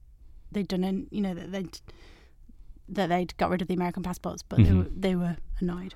they'd 0.52 0.68
done, 0.68 0.84
an, 0.84 1.08
you 1.12 1.22
know, 1.22 1.34
that 1.34 1.52
they'd 1.52 1.80
that 2.88 3.08
they'd 3.10 3.36
got 3.38 3.50
rid 3.50 3.62
of 3.62 3.68
the 3.68 3.74
American 3.74 4.04
passports, 4.04 4.44
but 4.44 4.58
they, 4.64 4.70
Mhm. 4.70 4.78
were, 4.78 4.90
they 4.96 5.16
were 5.16 5.38
annoyed. 5.60 5.96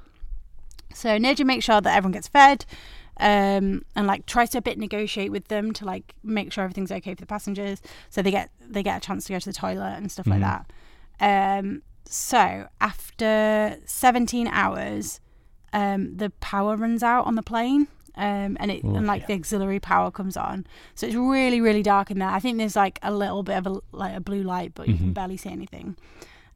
So 0.93 1.09
Neerja 1.19 1.45
makes 1.45 1.65
sure 1.65 1.79
that 1.81 1.95
everyone 1.95 2.13
gets 2.13 2.27
fed, 2.27 2.65
um, 3.19 3.83
and 3.95 4.07
like 4.07 4.25
tries 4.25 4.49
to 4.51 4.57
a 4.57 4.61
bit 4.61 4.79
negotiate 4.79 5.31
with 5.31 5.49
them 5.49 5.71
to 5.73 5.85
like 5.85 6.15
make 6.23 6.51
sure 6.51 6.63
everything's 6.63 6.91
okay 6.91 7.13
for 7.13 7.21
the 7.21 7.27
passengers, 7.27 7.81
so 8.09 8.21
they 8.23 8.31
get 8.31 8.49
they 8.59 8.81
get 8.81 8.97
a 8.97 9.05
chance 9.05 9.25
to 9.25 9.33
go 9.33 9.39
to 9.39 9.49
the 9.49 9.53
toilet 9.53 9.95
and 9.97 10.11
stuff 10.11 10.25
Mhm. 10.25 10.41
like 10.41 10.41
that. 11.19 11.59
Um, 11.59 11.83
so 12.05 12.67
after 12.81 13.77
17 13.85 14.47
hours, 14.47 15.19
um, 15.73 16.17
the 16.17 16.31
power 16.39 16.75
runs 16.75 17.03
out 17.03 17.25
on 17.27 17.35
the 17.35 17.43
plane. 17.43 17.87
Um, 18.19 18.57
and 18.59 18.69
it 18.69 18.81
Oh, 18.83 18.95
and 18.95 19.07
like 19.07 19.21
yeah. 19.21 19.27
the 19.27 19.33
auxiliary 19.35 19.79
power 19.79 20.11
comes 20.11 20.35
on, 20.35 20.67
so 20.93 21.07
it's 21.07 21.15
really 21.15 21.61
really 21.61 21.81
dark 21.83 22.11
in 22.11 22.19
there. 22.19 22.27
I 22.29 22.39
think 22.39 22.57
there's 22.57 22.75
like 22.75 22.99
a 23.01 23.13
little 23.13 23.43
bit 23.43 23.57
of 23.57 23.65
a 23.67 23.79
like 23.91 24.15
a 24.15 24.19
blue 24.19 24.43
light, 24.43 24.73
but 24.75 24.87
you 24.89 24.95
can 24.97 25.07
Mhm. 25.11 25.13
barely 25.13 25.37
see 25.37 25.49
anything. 25.49 25.95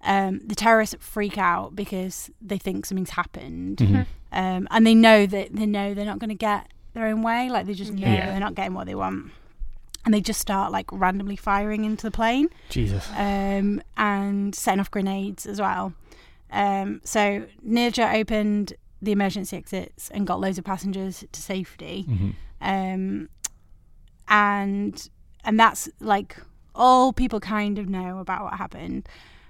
Um, 0.05 0.41
the 0.45 0.55
terrorists 0.55 0.95
freak 0.99 1.37
out 1.37 1.73
because 1.75 2.29
they 2.41 2.57
think 2.57 2.85
something's 2.85 3.11
happened, 3.11 3.77
Mhm. 3.77 4.05
um, 4.33 4.67
and 4.71 4.85
they 4.85 4.93
know 4.95 5.25
that 5.25 5.55
they 5.55 5.65
know 5.65 5.93
they're 5.93 6.03
not 6.13 6.19
going 6.19 6.29
to 6.29 6.35
get 6.35 6.67
their 6.93 7.05
own 7.07 7.21
way. 7.23 7.49
Like 7.49 7.65
they 7.67 7.73
just 7.73 7.93
know 7.93 8.11
Yeah. 8.11 8.25
they're 8.31 8.39
not 8.41 8.55
getting 8.55 8.73
what 8.73 8.85
they 8.85 8.95
want, 8.95 9.31
and 10.03 10.13
they 10.13 10.19
just 10.19 10.41
start 10.41 10.73
like 10.73 10.87
randomly 10.91 11.37
firing 11.37 11.85
into 11.85 12.03
the 12.05 12.11
plane 12.11 12.49
Jesus. 12.69 13.09
um, 13.15 13.81
and 13.95 14.53
setting 14.53 14.81
off 14.81 14.91
grenades 14.91 15.45
as 15.45 15.61
well. 15.61 15.93
Um, 16.51 16.99
so 17.05 17.45
Neerja 17.65 18.13
opened 18.13 18.73
the 19.03 19.11
emergency 19.11 19.55
exits 19.57 20.09
and 20.11 20.25
got 20.25 20.39
loads 20.39 20.57
of 20.57 20.63
passengers 20.63 21.23
to 21.31 21.41
safety. 21.41 22.03
hmm 22.07 22.29
Um, 22.61 23.29
and 24.27 25.09
and 25.43 25.59
that's 25.59 25.89
like 25.99 26.37
all 26.75 27.13
people 27.13 27.39
kind 27.39 27.77
of 27.77 27.87
know 27.89 28.19
about 28.19 28.43
what 28.43 28.53
happened. 28.55 29.07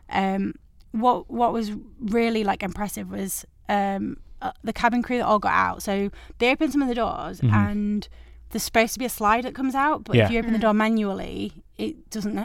Um, 0.09 0.55
what 0.91 1.29
what 1.29 1.53
was 1.53 1.71
really 1.99 2.43
like 2.43 2.63
impressive 2.63 3.09
was 3.09 3.45
um, 3.69 4.17
uh, 4.41 4.51
the 4.63 4.73
cabin 4.73 5.01
crew 5.01 5.17
that 5.19 5.25
all 5.25 5.39
got 5.39 5.53
out. 5.53 5.83
So 5.83 6.09
they 6.39 6.51
opened 6.51 6.71
some 6.71 6.81
of 6.81 6.87
the 6.87 6.95
doors, 6.95 7.39
Mhm. 7.41 7.53
and 7.53 8.07
there's 8.49 8.63
supposed 8.63 8.93
to 8.93 8.99
be 8.99 9.05
a 9.05 9.09
slide 9.09 9.45
that 9.45 9.55
comes 9.55 9.73
out, 9.75 10.03
but 10.03 10.15
Yeah. 10.15 10.25
if 10.25 10.31
you 10.31 10.39
open 10.39 10.51
the 10.53 10.59
Mm. 10.59 10.61
door 10.63 10.73
manually, 10.73 11.63
it 11.77 12.09
doesn't 12.09 12.35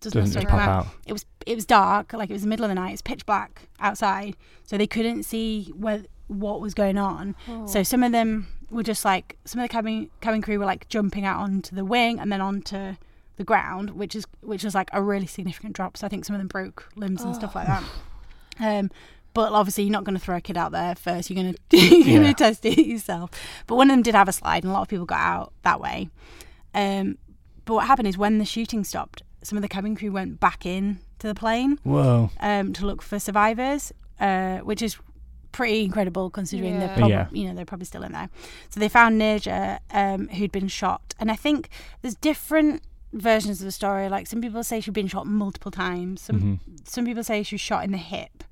doesn't, 0.00 0.20
Doesn't 0.20 0.32
just 0.42 0.46
come 0.46 0.60
pop 0.60 0.68
out. 0.68 0.86
out. 0.86 0.92
It 1.06 1.12
was 1.12 1.24
it 1.46 1.54
was 1.56 1.64
dark, 1.66 2.12
like 2.12 2.30
it 2.30 2.32
was 2.32 2.42
the 2.42 2.48
middle 2.48 2.64
of 2.64 2.68
the 2.68 2.74
night. 2.76 2.92
It's 2.92 3.02
pitch 3.02 3.24
black 3.26 3.68
outside, 3.80 4.36
so 4.64 4.76
they 4.78 4.86
couldn't 4.86 5.22
see 5.24 5.72
where 5.76 6.02
what 6.28 6.60
was 6.60 6.74
going 6.74 6.98
on. 6.98 7.34
Oh. 7.48 7.66
So 7.66 7.82
some 7.82 8.02
of 8.02 8.12
them 8.12 8.46
were 8.70 8.82
just 8.82 9.04
like 9.04 9.36
some 9.44 9.60
of 9.60 9.64
the 9.64 9.72
cabin 9.72 10.10
cabin 10.20 10.42
crew 10.42 10.58
were 10.58 10.66
like 10.66 10.88
jumping 10.88 11.24
out 11.24 11.40
onto 11.40 11.74
the 11.74 11.84
wing 11.84 12.18
and 12.20 12.30
then 12.30 12.40
onto 12.40 12.96
the 13.36 13.44
ground, 13.44 13.90
which 13.90 14.14
is 14.14 14.26
which 14.40 14.64
was 14.64 14.74
like 14.74 14.90
a 14.92 15.02
really 15.02 15.26
significant 15.26 15.74
drop. 15.74 15.96
So 15.96 16.06
I 16.06 16.10
think 16.10 16.24
some 16.24 16.34
of 16.34 16.40
them 16.40 16.48
broke 16.48 16.88
limbs 16.96 17.22
and 17.22 17.34
stuff 17.34 17.54
like 17.54 17.66
that. 17.66 17.84
Um, 18.60 18.90
but 19.34 19.52
obviously 19.52 19.84
you're 19.84 19.92
not 19.92 20.02
going 20.02 20.18
to 20.18 20.20
throw 20.20 20.36
a 20.36 20.40
kid 20.40 20.56
out 20.56 20.72
there 20.72 20.96
first. 20.96 21.30
You're 21.30 21.40
going 21.40 21.54
to 21.70 21.76
you're 21.76 22.20
going 22.20 22.34
to 22.34 22.34
test 22.34 22.66
it 22.66 22.84
yourself. 22.84 23.30
But 23.68 23.76
one 23.76 23.88
of 23.88 23.94
them 23.94 24.02
did 24.02 24.16
have 24.16 24.28
a 24.28 24.32
slide, 24.32 24.64
and 24.64 24.72
a 24.72 24.74
lot 24.74 24.82
of 24.82 24.88
people 24.88 25.06
got 25.06 25.20
out 25.20 25.52
that 25.62 25.80
way. 25.80 26.08
Um, 26.74 27.18
but 27.64 27.74
what 27.74 27.86
happened 27.86 28.08
is 28.08 28.18
when 28.18 28.38
the 28.38 28.44
shooting 28.44 28.82
stopped, 28.82 29.22
some 29.44 29.56
of 29.56 29.62
the 29.62 29.68
cabin 29.68 29.94
crew 29.94 30.10
went 30.10 30.40
back 30.40 30.66
in 30.66 30.98
to 31.20 31.28
the 31.28 31.36
plane 31.36 31.78
Whoa. 31.84 32.30
um, 32.40 32.72
to 32.72 32.84
look 32.84 33.00
for 33.00 33.20
survivors, 33.20 33.92
uh, 34.18 34.58
which 34.58 34.82
is 34.82 34.98
pretty 35.52 35.84
incredible 35.84 36.30
considering 36.30 36.78
they're 36.78 36.88
Yeah. 36.88 36.94
probably, 36.96 37.12
Yeah. 37.12 37.28
you 37.32 37.48
know, 37.48 37.54
they're 37.54 37.64
probably 37.64 37.86
still 37.86 38.02
in 38.02 38.12
there. 38.12 38.28
So 38.70 38.78
they 38.80 38.88
found 38.88 39.20
Neerja, 39.20 39.78
um, 39.90 40.28
who'd 40.28 40.52
been 40.52 40.68
shot, 40.68 41.14
and 41.18 41.30
I 41.30 41.36
think 41.36 41.68
there's 42.02 42.14
different 42.16 42.82
versions 43.12 43.60
of 43.60 43.64
the 43.64 43.72
story. 43.72 44.08
Like 44.08 44.26
some 44.26 44.40
people 44.42 44.62
say 44.62 44.80
she'd 44.80 44.92
been 44.94 45.08
shot 45.08 45.26
multiple 45.26 45.70
times. 45.70 46.20
Some 46.20 46.40
Mhm. 46.40 46.88
some 46.88 47.04
people 47.06 47.24
say 47.24 47.42
she 47.42 47.54
was 47.54 47.60
shot 47.62 47.84
in 47.84 47.90
the 47.92 47.98
hip. 47.98 48.44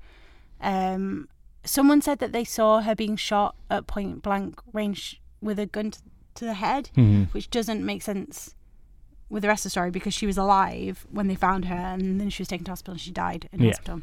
Um, 0.61 1.27
someone 1.63 2.01
said 2.01 2.19
that 2.19 2.31
they 2.31 2.43
saw 2.43 2.81
her 2.81 2.95
being 2.95 3.15
shot 3.15 3.55
at 3.69 3.85
point 3.87 4.21
blank 4.23 4.59
range 4.73 5.21
with 5.41 5.59
a 5.59 5.65
gun 5.67 5.91
t- 5.91 5.99
to 6.35 6.45
the 6.45 6.55
head 6.55 6.89
Mhm. 6.95 7.31
which 7.33 7.49
doesn't 7.49 7.85
make 7.85 8.01
sense 8.01 8.55
with 9.29 9.41
the 9.41 9.47
rest 9.47 9.61
of 9.61 9.63
the 9.65 9.69
story 9.71 9.91
because 9.91 10.13
she 10.13 10.25
was 10.25 10.37
alive 10.37 11.05
when 11.11 11.27
they 11.27 11.35
found 11.35 11.65
her 11.65 11.75
and 11.75 12.19
then 12.19 12.29
she 12.29 12.41
was 12.41 12.47
taken 12.47 12.63
to 12.65 12.71
hospital 12.71 12.93
and 12.93 13.01
she 13.01 13.11
died 13.11 13.49
in 13.51 13.59
Yeah. 13.61 13.69
hospital. 13.71 14.01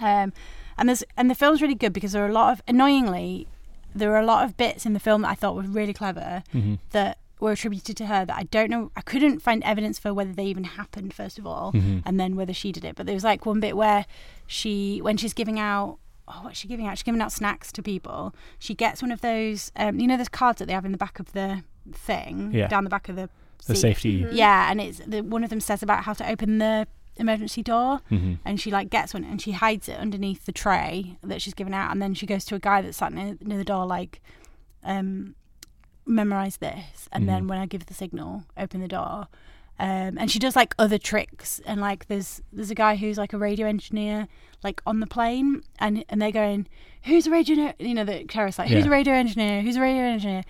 Um, 0.00 0.32
and 0.80 0.88
there's 0.88 1.04
and 1.16 1.30
the 1.30 1.34
film's 1.36 1.62
really 1.62 1.76
good 1.76 1.92
because 1.92 2.10
there 2.12 2.24
are 2.24 2.28
a 2.28 2.32
lot 2.32 2.52
of 2.52 2.62
annoyingly 2.66 3.46
there 3.94 4.12
are 4.14 4.20
a 4.20 4.24
lot 4.26 4.44
of 4.44 4.56
bits 4.56 4.84
in 4.86 4.92
the 4.92 5.00
film 5.00 5.22
that 5.22 5.28
I 5.30 5.34
thought 5.34 5.54
were 5.54 5.62
really 5.62 5.92
clever 5.92 6.42
Mhm. 6.52 6.78
that 6.90 7.18
were 7.40 7.52
attributed 7.52 7.96
to 7.98 8.06
her 8.06 8.24
that 8.24 8.36
I 8.36 8.42
don't 8.44 8.70
know 8.70 8.90
I 8.96 9.00
couldn't 9.02 9.40
find 9.40 9.62
evidence 9.64 9.98
for 9.98 10.12
whether 10.12 10.32
they 10.32 10.44
even 10.46 10.64
happened 10.64 11.14
first 11.14 11.38
of 11.38 11.46
all 11.46 11.72
Mhm. 11.72 12.02
and 12.04 12.18
then 12.20 12.34
whether 12.36 12.52
she 12.52 12.72
did 12.72 12.84
it. 12.84 12.96
But 12.96 13.06
there 13.06 13.14
was 13.14 13.24
like 13.24 13.46
one 13.46 13.60
bit 13.60 13.76
where 13.76 14.04
she 14.46 15.00
when 15.02 15.16
she's 15.16 15.32
giving 15.34 15.58
out 15.58 15.98
oh 16.28 16.40
what's 16.42 16.58
she 16.58 16.68
giving 16.68 16.86
out? 16.86 16.96
She's 16.98 17.02
giving 17.02 17.20
out 17.22 17.32
snacks 17.32 17.72
to 17.72 17.82
people. 17.82 18.34
She 18.58 18.74
gets 18.74 19.02
one 19.02 19.10
of 19.12 19.20
those 19.20 19.72
um, 19.76 19.98
you 20.00 20.06
know 20.06 20.16
those 20.16 20.28
cards 20.28 20.58
that 20.60 20.66
they 20.66 20.72
have 20.74 20.84
in 20.84 20.92
the 20.92 20.98
back 20.98 21.18
of 21.18 21.32
the 21.32 21.62
thing 21.92 22.50
Yeah. 22.52 22.68
down 22.68 22.84
the 22.84 22.90
back 22.90 23.08
of 23.08 23.16
the 23.16 23.28
The 23.66 23.74
seat? 23.74 23.80
safety. 23.80 24.26
Yeah, 24.32 24.70
and 24.70 24.80
it's 24.80 25.00
the, 25.06 25.22
one 25.22 25.42
of 25.44 25.50
them 25.50 25.60
says 25.60 25.82
about 25.82 26.04
how 26.04 26.12
to 26.14 26.30
open 26.30 26.58
the 26.58 26.86
emergency 27.16 27.62
door, 27.62 28.00
Mhm. 28.10 28.38
and 28.44 28.60
she 28.60 28.70
like 28.70 28.88
gets 28.90 29.12
one 29.14 29.24
and 29.24 29.40
she 29.42 29.52
hides 29.52 29.88
it 29.88 29.98
underneath 29.98 30.46
the 30.46 30.52
tray 30.52 31.16
that 31.22 31.42
she's 31.42 31.54
given 31.54 31.74
out, 31.74 31.90
and 31.90 32.00
then 32.00 32.14
she 32.14 32.26
goes 32.26 32.44
to 32.46 32.54
a 32.54 32.58
guy 32.58 32.80
that's 32.82 32.98
sat 32.98 33.12
near, 33.12 33.36
near 33.40 33.58
the 33.58 33.64
door 33.64 33.84
like, 33.86 34.22
um, 34.84 35.34
memorize 36.06 36.56
this, 36.58 37.08
and 37.12 37.28
then 37.28 37.44
Mhm. 37.44 37.48
when 37.48 37.58
I 37.58 37.66
give 37.66 37.86
the 37.86 37.94
signal, 37.94 38.44
open 38.56 38.80
the 38.80 38.88
door. 38.88 39.28
Um, 39.78 40.18
and 40.18 40.30
she 40.30 40.38
does 40.38 40.56
like 40.56 40.74
other 40.78 40.98
tricks, 40.98 41.60
and 41.64 41.80
like 41.80 42.06
there's 42.08 42.42
there's 42.52 42.70
a 42.70 42.74
guy 42.74 42.96
who's 42.96 43.16
like 43.16 43.32
a 43.32 43.38
radio 43.38 43.66
engineer, 43.66 44.28
like 44.62 44.82
on 44.86 45.00
the 45.00 45.06
plane, 45.06 45.62
and 45.78 46.04
and 46.10 46.20
they're 46.20 46.30
going, 46.32 46.66
who's 47.04 47.26
a 47.26 47.30
radio? 47.30 47.72
You 47.78 47.94
know, 47.94 48.04
the 48.04 48.24
terrorist 48.24 48.58
like, 48.58 48.68
who's 48.68 48.84
Yeah. 48.84 48.88
a 48.90 48.90
radio 48.90 49.14
engineer? 49.14 49.62
Who's 49.62 49.76
a 49.76 49.80
radio 49.80 50.02
engineer? 50.02 50.42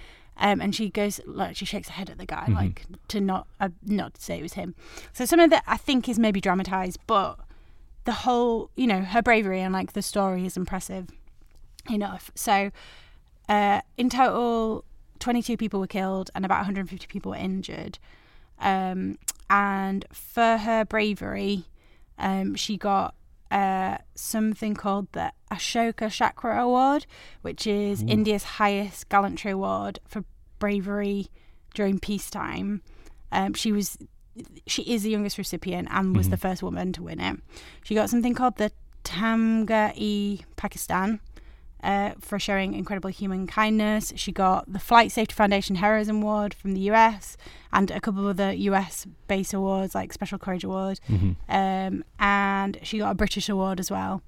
Um, 0.42 0.60
and 0.62 0.74
she 0.74 0.88
goes 0.88 1.20
like 1.26 1.54
she 1.54 1.64
shakes 1.66 1.88
her 1.88 1.94
head 1.94 2.08
at 2.10 2.16
the 2.18 2.24
guy 2.26 2.46
Mhm. 2.48 2.54
like 2.54 2.86
to 3.08 3.20
not 3.20 3.46
uh, 3.60 3.68
not 3.84 4.14
to 4.14 4.22
say 4.22 4.38
it 4.38 4.42
was 4.42 4.54
him. 4.54 4.74
So 5.12 5.24
some 5.26 5.38
of 5.38 5.50
that 5.50 5.62
I 5.66 5.76
think 5.76 6.08
is 6.08 6.18
maybe 6.18 6.40
dramatized, 6.40 6.98
but 7.06 7.38
the 8.04 8.12
whole 8.12 8.70
you 8.74 8.86
know 8.86 9.02
her 9.02 9.20
bravery 9.22 9.60
and 9.60 9.72
like 9.74 9.92
the 9.92 10.00
story 10.02 10.46
is 10.46 10.56
impressive 10.56 11.08
enough. 11.90 12.30
So 12.34 12.70
uh, 13.48 13.82
in 13.98 14.08
total, 14.08 14.84
22 15.18 15.56
people 15.58 15.78
were 15.80 15.86
killed 15.86 16.30
and 16.34 16.44
about 16.44 16.58
150 16.60 17.06
people 17.06 17.30
were 17.32 17.36
injured. 17.36 17.98
Um, 18.60 19.18
and 19.50 20.04
for 20.12 20.56
her 20.58 20.84
bravery, 20.84 21.64
um, 22.18 22.54
she 22.54 22.76
got 22.76 23.14
uh, 23.50 23.98
something 24.14 24.74
called 24.74 25.08
the 25.12 25.32
Ashoka 25.50 26.10
Chakra 26.10 26.62
Award, 26.62 27.06
which 27.42 27.66
is 27.66 28.02
India's 28.02 28.44
highest 28.44 29.08
gallantry 29.08 29.50
award 29.52 29.98
for 30.06 30.24
bravery 30.58 31.28
during 31.74 31.98
peacetime. 31.98 32.82
Um, 33.32 33.54
she 33.54 33.72
was 33.72 33.98
she 34.66 34.82
is 34.82 35.02
the 35.02 35.10
youngest 35.10 35.36
recipient 35.38 35.88
and 35.90 36.16
was 36.16 36.28
Mhm. 36.28 36.30
the 36.30 36.36
first 36.36 36.62
woman 36.62 36.92
to 36.94 37.02
win 37.02 37.20
it. 37.20 37.40
She 37.82 37.94
got 37.94 38.08
something 38.08 38.32
called 38.34 38.56
the 38.56 38.70
Tamga 39.04 39.92
e 39.96 40.40
Pakistan 40.56 41.20
uh, 41.82 42.12
for 42.20 42.38
showing 42.38 42.74
incredible 42.74 43.10
human 43.10 43.46
kindness. 43.46 44.12
She 44.16 44.32
got 44.32 44.70
the 44.72 44.78
Flight 44.78 45.12
Safety 45.12 45.34
Foundation 45.34 45.76
Heroism 45.76 46.22
Award 46.22 46.54
from 46.54 46.72
the 46.74 46.80
US 46.92 47.36
and 47.72 47.90
a 47.90 48.00
couple 48.00 48.22
of 48.28 48.38
other 48.40 48.52
US 48.52 49.06
based 49.28 49.54
awards 49.54 49.94
like 49.94 50.12
Special 50.12 50.38
Courage 50.38 50.64
Award. 50.64 51.00
Mhm. 51.08 51.36
Um, 51.48 52.04
and 52.18 52.78
she 52.82 52.98
got 52.98 53.10
a 53.10 53.14
British 53.14 53.48
award 53.48 53.80
as 53.80 53.90
well. 53.90 54.22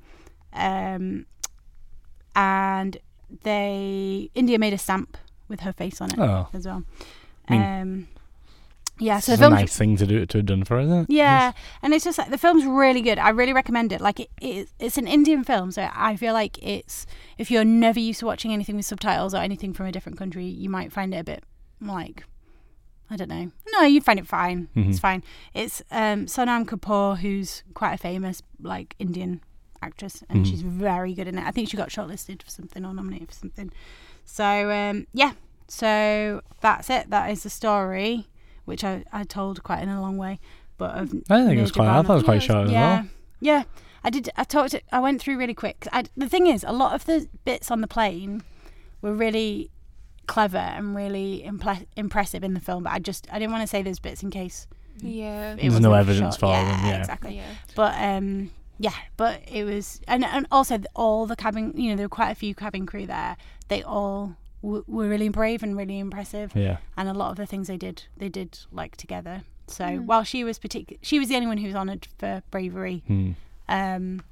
Um, 0.53 1.27
and 2.35 2.97
they 3.43 4.31
India 4.35 4.59
made 4.59 4.73
a 4.73 4.79
stamp 4.79 5.17
with 5.49 5.61
her 5.61 5.73
face 5.73 6.01
on 6.01 6.11
it 6.13 6.19
Oh, 6.19 6.49
as 6.53 6.67
well. 6.67 6.83
I 7.49 7.53
mean, 7.53 7.63
um, 7.63 8.09
yeah, 9.03 9.19
it's 9.19 9.27
so 9.27 9.33
a 9.35 9.37
the 9.37 9.43
film's 9.43 9.61
nice 9.61 9.77
thing 9.77 9.97
to 9.97 10.07
do 10.07 10.25
to 10.27 10.39
have 10.39 10.47
done 10.47 10.65
for, 10.65 10.79
isn't 10.81 10.97
it? 11.03 11.07
yeah, 11.11 11.53
and 11.83 11.93
it's 11.93 12.05
just 12.05 12.17
like 12.19 12.31
the 12.31 12.39
film's 12.39 12.65
really 12.65 13.01
good. 13.03 13.19
I 13.19 13.31
really 13.31 13.53
recommend 13.53 13.93
it. 13.93 14.01
Like 14.01 14.21
it, 14.21 14.31
it, 14.41 14.69
it's 14.79 14.97
an 14.99 15.07
Indian 15.07 15.45
film, 15.45 15.71
so 15.73 15.89
I 15.93 16.17
feel 16.17 16.33
like 16.35 16.59
it's 16.63 17.07
if 17.39 17.51
you're 17.51 17.65
never 17.65 18.01
used 18.01 18.21
to 18.21 18.27
watching 18.27 18.53
anything 18.53 18.77
with 18.77 18.87
subtitles 18.87 19.35
or 19.35 19.39
anything 19.39 19.73
from 19.75 19.87
a 19.87 19.93
different 19.93 20.17
country, 20.19 20.47
you 20.47 20.71
might 20.71 20.93
find 20.93 21.13
it 21.15 21.19
a 21.19 21.25
bit 21.25 21.45
like 21.81 22.25
I 23.11 23.17
don't 23.17 23.29
know. 23.29 23.51
No, 23.73 23.83
you'd 23.83 24.05
find 24.05 24.19
it 24.19 24.27
fine. 24.27 24.69
It's 24.75 24.99
Mhm. 24.99 25.01
fine. 25.03 25.25
It's 25.53 25.83
um, 25.91 26.27
Sonam 26.27 26.65
Kapoor, 26.65 27.19
who's 27.19 27.63
quite 27.75 27.93
a 27.93 27.99
famous 27.99 28.43
like 28.61 28.95
Indian 28.99 29.43
actress, 29.83 30.23
and 30.31 30.47
Mhm. 30.47 30.49
she's 30.49 30.63
very 30.63 31.13
good 31.13 31.29
in 31.29 31.37
it. 31.37 31.45
I 31.45 31.51
think 31.51 31.69
she 31.69 31.77
got 31.77 31.91
shortlisted 31.91 32.43
for 32.43 32.51
something 32.51 32.85
or 32.87 32.95
nominated 32.95 33.29
for 33.29 33.35
something. 33.35 33.71
So 34.25 34.71
um, 34.71 35.07
yeah, 35.13 35.33
so 35.69 36.41
that's 36.61 36.89
it. 36.89 37.11
That 37.11 37.31
is 37.31 37.43
the 37.43 37.51
story, 37.51 38.29
which 38.65 38.85
I, 38.85 39.05
I 39.13 39.25
told 39.25 39.63
quite 39.63 39.83
in 39.83 39.89
a 39.89 40.01
long 40.01 40.17
way, 40.17 40.39
but 40.79 40.97
of 40.97 41.15
I 41.31 41.45
think 41.45 41.59
it 41.59 41.63
was 41.63 41.73
quite. 41.73 41.89
I 41.89 42.03
thought 42.03 42.13
it 42.13 42.15
was 42.17 42.25
quite 42.25 42.35
Yeah, 42.43 42.47
short 42.49 42.67
as 42.67 42.73
yeah, 42.73 42.95
well. 43.01 43.09
yeah. 43.41 43.63
I 44.05 44.11
did. 44.11 44.29
I 44.37 44.45
talked. 44.45 44.75
I 44.91 44.99
went 45.01 45.21
through 45.21 45.39
really 45.39 45.55
quick. 45.55 45.87
I, 45.93 46.05
the 46.17 46.29
thing 46.29 46.47
is, 46.49 46.65
a 46.67 46.73
lot 46.73 46.95
of 46.95 47.05
the 47.05 47.29
bits 47.45 47.71
on 47.71 47.81
the 47.83 47.87
plane 47.89 48.43
were 49.01 49.15
really 49.15 49.71
clever 50.27 50.59
and 50.59 50.95
really 50.95 51.45
imple- 51.47 51.87
impressive 51.97 52.43
in 52.45 52.55
the 52.55 52.61
film. 52.61 52.85
But 52.85 52.93
I 52.95 52.99
just 52.99 53.27
I 53.33 53.39
didn't 53.39 53.53
want 53.53 53.63
to 53.63 53.67
say 53.69 53.83
those 53.83 53.99
bits 54.01 54.23
in 54.23 54.31
case 54.31 54.67
Yeah. 55.01 55.53
it 55.55 55.61
There's 55.61 55.75
was 55.75 55.81
no 55.81 55.93
evidence 55.95 56.35
shot. 56.35 56.41
for 56.41 56.47
yeah, 56.47 56.65
them, 56.65 56.87
yeah. 56.87 56.99
exactly. 57.01 57.37
Yeah. 57.37 57.45
But 57.77 57.95
um, 57.97 58.51
yeah, 58.79 58.95
but 59.17 59.41
it 59.47 59.63
was, 59.65 60.01
and 60.09 60.25
and 60.25 60.47
also 60.51 60.81
all 60.97 61.27
the 61.27 61.37
cabin, 61.37 61.73
you 61.77 61.91
know, 61.91 61.97
there 61.97 62.07
were 62.07 62.09
quite 62.17 62.31
a 62.31 62.35
few 62.37 62.55
cabin 62.57 62.87
crew 62.87 63.07
there. 63.07 63.37
They 63.69 63.83
all 63.85 64.37
w- 64.63 64.85
were 64.87 65.09
really 65.09 65.29
brave 65.29 65.63
and 65.63 65.77
really 65.77 65.99
impressive, 65.99 66.53
Yeah. 66.55 66.79
and 66.97 67.09
a 67.09 67.13
lot 67.15 67.31
of 67.31 67.37
the 67.37 67.47
things 67.47 67.69
they 67.69 67.77
did, 67.77 68.05
they 68.17 68.29
did 68.29 68.59
like 68.73 68.97
together. 68.97 69.43
So 69.67 69.85
Mm. 69.85 70.05
while 70.07 70.25
she 70.25 70.45
was 70.45 70.59
particular, 70.59 70.99
she 71.03 71.19
was 71.19 71.29
the 71.29 71.37
only 71.37 71.47
one 71.47 71.59
who 71.59 71.67
was 71.67 71.75
honoured 71.77 72.07
for 72.19 72.43
bravery, 72.51 73.03
Hmm. 73.07 73.33
um, 73.69 74.23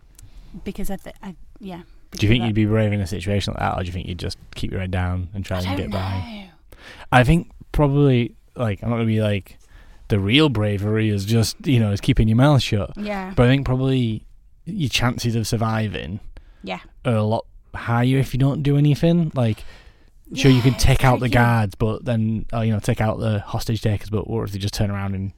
because 0.64 0.90
I, 0.90 0.96
th- 0.96 1.16
I 1.22 1.34
yeah. 1.60 1.82
Do 2.12 2.26
you 2.26 2.32
think 2.32 2.44
you'd 2.44 2.54
be 2.54 2.64
brave 2.66 2.92
in 2.92 3.00
a 3.00 3.06
situation 3.06 3.52
like 3.54 3.60
that, 3.60 3.76
or 3.78 3.82
do 3.82 3.86
you 3.86 3.92
think 3.92 4.08
you'd 4.08 4.18
just 4.18 4.36
keep 4.56 4.72
your 4.72 4.80
head 4.80 4.90
down 4.90 5.28
and 5.32 5.44
try 5.44 5.58
I 5.58 5.62
and 5.62 5.76
get 5.76 5.90
know. 5.90 5.96
by? 5.96 6.50
I 7.12 7.22
think 7.24 7.50
probably 7.72 8.34
like 8.56 8.82
I'm 8.82 8.90
not 8.90 8.96
gonna 8.96 9.06
be 9.06 9.22
like 9.22 9.58
the 10.08 10.18
real 10.18 10.48
bravery 10.48 11.08
is 11.08 11.24
just 11.24 11.64
you 11.66 11.78
know 11.78 11.92
is 11.92 12.00
keeping 12.00 12.26
your 12.26 12.36
mouth 12.36 12.62
shut. 12.62 12.90
Yeah, 12.96 13.32
But 13.36 13.46
I 13.46 13.48
think 13.50 13.64
probably 13.64 14.24
your 14.66 14.88
chances 14.88 15.36
of 15.36 15.46
surviving 15.46 16.18
yeah, 16.64 16.80
are 17.04 17.14
a 17.14 17.22
lot 17.22 17.46
higher 17.74 18.18
if 18.18 18.34
you 18.34 18.38
don't 18.40 18.62
do 18.64 18.76
anything. 18.76 19.30
Like, 19.34 19.64
sure, 20.34 20.50
you 20.50 20.62
can 20.62 20.74
take 20.74 21.04
out 21.04 21.20
the 21.20 21.28
guards, 21.28 21.74
but 21.74 22.04
then 22.04 22.46
uh, 22.52 22.60
you 22.60 22.72
know 22.72 22.80
take 22.80 23.00
out 23.00 23.18
the 23.18 23.40
hostage 23.40 23.82
takers. 23.82 24.10
But 24.10 24.28
what 24.28 24.44
if 24.44 24.52
they 24.52 24.58
just 24.58 24.74
turn 24.74 24.90
around 24.90 25.14
and 25.14 25.32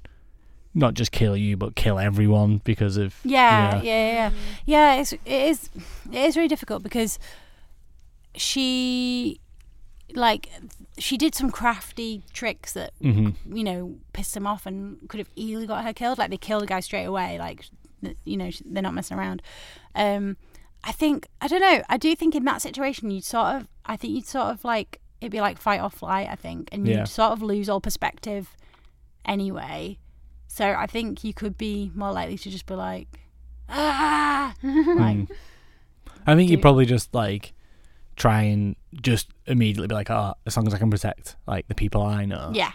not 0.75 0.95
just 0.95 1.13
kill 1.13 1.37
you, 1.37 1.57
but 1.57 1.75
kill 1.77 1.99
everyone 1.99 2.59
because 2.65 2.97
of 2.97 3.15
Yeah, 3.25 3.75
Yeah. 3.77 3.83
yeah, 3.83 3.83
yeah, 3.83 4.13
yeah. 4.15 4.31
Yeah, 4.65 5.01
it's, 5.01 5.13
it 5.13 5.21
is. 5.27 5.71
It 6.11 6.19
is 6.19 6.37
really 6.37 6.49
difficult 6.49 6.83
because 6.83 7.19
she, 8.35 9.41
like, 10.15 10.49
she 10.99 11.17
did 11.17 11.35
some 11.35 11.51
crafty 11.51 12.23
tricks 12.33 12.73
that 12.73 12.93
hmm 13.01 13.31
you 13.49 13.65
know 13.65 13.97
pissed 14.13 14.35
them 14.35 14.47
off 14.47 14.67
and 14.67 14.99
could 15.09 15.19
have 15.19 15.31
easily 15.37 15.67
got 15.67 15.85
her 15.85 15.93
killed. 15.93 16.19
Like 16.19 16.31
they 16.31 16.37
killed 16.37 16.63
a 16.63 16.67
guy 16.67 16.81
straight 16.81 17.05
away. 17.05 17.39
Like, 17.39 17.67
you 18.25 18.37
know, 18.37 18.51
they're 18.65 18.83
not 18.83 18.95
messing 18.95 19.19
around. 19.19 19.43
Um, 19.95 20.37
I 20.85 20.93
think 20.93 21.29
I 21.41 21.49
don't 21.49 21.61
know. 21.61 21.83
I 21.89 21.97
do 21.97 22.15
think 22.17 22.35
in 22.35 22.45
that 22.45 22.63
situation 22.63 23.11
you'd 23.11 23.25
sort 23.25 23.57
of. 23.57 23.69
I 23.87 23.97
think 23.97 24.15
you'd 24.15 24.27
sort 24.27 24.47
of 24.47 24.65
like 24.65 25.01
it'd 25.21 25.33
be 25.33 25.41
like 25.41 25.59
fight 25.59 25.81
or 25.81 25.91
flight. 25.91 26.29
I 26.31 26.35
think, 26.37 26.69
and 26.73 26.87
you'd 26.87 27.09
sort 27.09 27.33
of 27.33 27.43
lose 27.43 27.69
all 27.69 27.81
perspective 27.81 28.57
anyway. 29.25 29.99
So 30.49 30.67
I 30.67 30.87
think 30.87 31.25
you 31.25 31.33
could 31.33 31.57
be 31.57 31.91
more 31.95 32.13
likely 32.13 32.37
to 32.39 32.51
just 32.51 32.67
be 32.67 32.75
like, 32.75 33.09
ah, 33.69 34.55
like, 34.63 35.17
Mm. 35.17 35.31
I 36.27 36.35
think 36.37 36.51
you 36.51 36.59
probably 36.59 36.87
just 36.87 37.15
like 37.15 37.53
try 38.17 38.43
and 38.43 38.77
just 39.01 39.31
immediately 39.47 39.89
be 39.89 39.95
like, 39.95 40.11
oh, 40.11 40.35
as 40.47 40.57
long 40.57 40.67
as 40.67 40.75
I 40.75 40.79
can 40.79 40.91
protect 40.91 41.37
like 41.47 41.67
the 41.69 41.75
people 41.75 42.03
I 42.03 42.27
know, 42.27 42.53
yeah, 42.55 42.73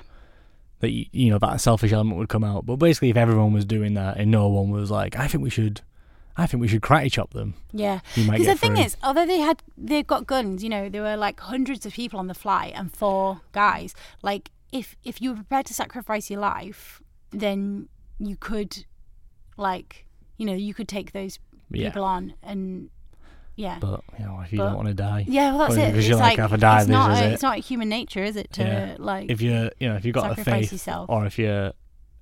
that 0.79 0.89
you, 0.91 1.05
you 1.11 1.29
know 1.29 1.39
that 1.39 1.61
selfish 1.61 1.93
element 1.93 2.17
would 2.17 2.29
come 2.29 2.43
out. 2.43 2.65
But 2.65 2.77
basically, 2.77 3.09
if 3.09 3.15
everyone 3.17 3.53
was 3.53 3.63
doing 3.63 3.93
that 3.93 4.17
and 4.17 4.31
no 4.31 4.47
one 4.49 4.69
was 4.69 4.91
like, 4.91 5.15
I 5.15 5.27
think 5.27 5.43
we 5.43 5.49
should, 5.49 5.81
I 6.39 6.45
think 6.45 6.61
we 6.61 6.67
should 6.67 6.81
karate 6.81 7.11
chop 7.11 7.33
them, 7.33 7.55
yeah. 7.73 7.99
Because 8.15 8.45
the 8.45 8.55
thing 8.55 8.75
through. 8.75 8.85
is, 8.85 8.97
although 9.01 9.25
they 9.25 9.39
had 9.39 9.63
they've 9.77 10.05
got 10.05 10.27
guns, 10.27 10.63
you 10.63 10.69
know, 10.69 10.87
there 10.87 11.01
were 11.01 11.17
like 11.17 11.39
hundreds 11.39 11.85
of 11.85 11.93
people 11.93 12.19
on 12.19 12.27
the 12.27 12.35
flight 12.35 12.73
and 12.75 12.93
four 12.95 13.41
guys. 13.53 13.95
Like, 14.21 14.51
if 14.71 14.95
if 15.03 15.19
you 15.21 15.31
were 15.31 15.37
prepared 15.37 15.65
to 15.65 15.73
sacrifice 15.73 16.29
your 16.29 16.39
life, 16.39 17.01
then 17.31 17.89
you 18.19 18.35
could, 18.35 18.85
like, 19.57 20.05
you 20.37 20.45
know, 20.45 20.53
you 20.53 20.73
could 20.73 20.87
take 20.87 21.11
those 21.11 21.39
yeah, 21.71 21.89
people 21.89 22.03
on 22.03 22.35
and 22.43 22.89
yeah. 23.55 23.79
but 23.81 24.03
you 24.19 24.25
know, 24.25 24.39
if 24.41 24.51
you 24.53 24.59
But- 24.59 24.67
don't 24.67 24.75
want 24.75 24.87
to 24.89 24.93
die, 24.93 25.25
yeah, 25.27 25.49
well, 25.55 25.67
that's 25.69 25.75
it. 25.75 25.91
because 25.91 26.07
you're 26.07 26.17
like, 26.17 26.37
like, 26.37 26.51
"If 26.51 26.59
die, 26.59 26.79
it's 26.81 26.87
not 26.87 27.11
a, 27.11 27.25
it." 27.27 27.33
it's 27.33 27.41
not 27.41 27.57
human 27.57 27.89
nature, 27.89 28.23
is 28.23 28.35
it? 28.35 28.53
To 28.53 28.61
Yeah. 28.63 28.95
like 28.99 29.31
if 29.31 29.41
you're, 29.41 29.71
you 29.79 29.89
know, 29.89 29.95
if 29.95 30.05
you've 30.05 30.13
got 30.13 30.25
a 30.25 30.35
sacrifice 30.35 30.65
faith, 30.65 30.71
yourself. 30.73 31.09
or 31.09 31.25
if 31.25 31.39
you're 31.39 31.73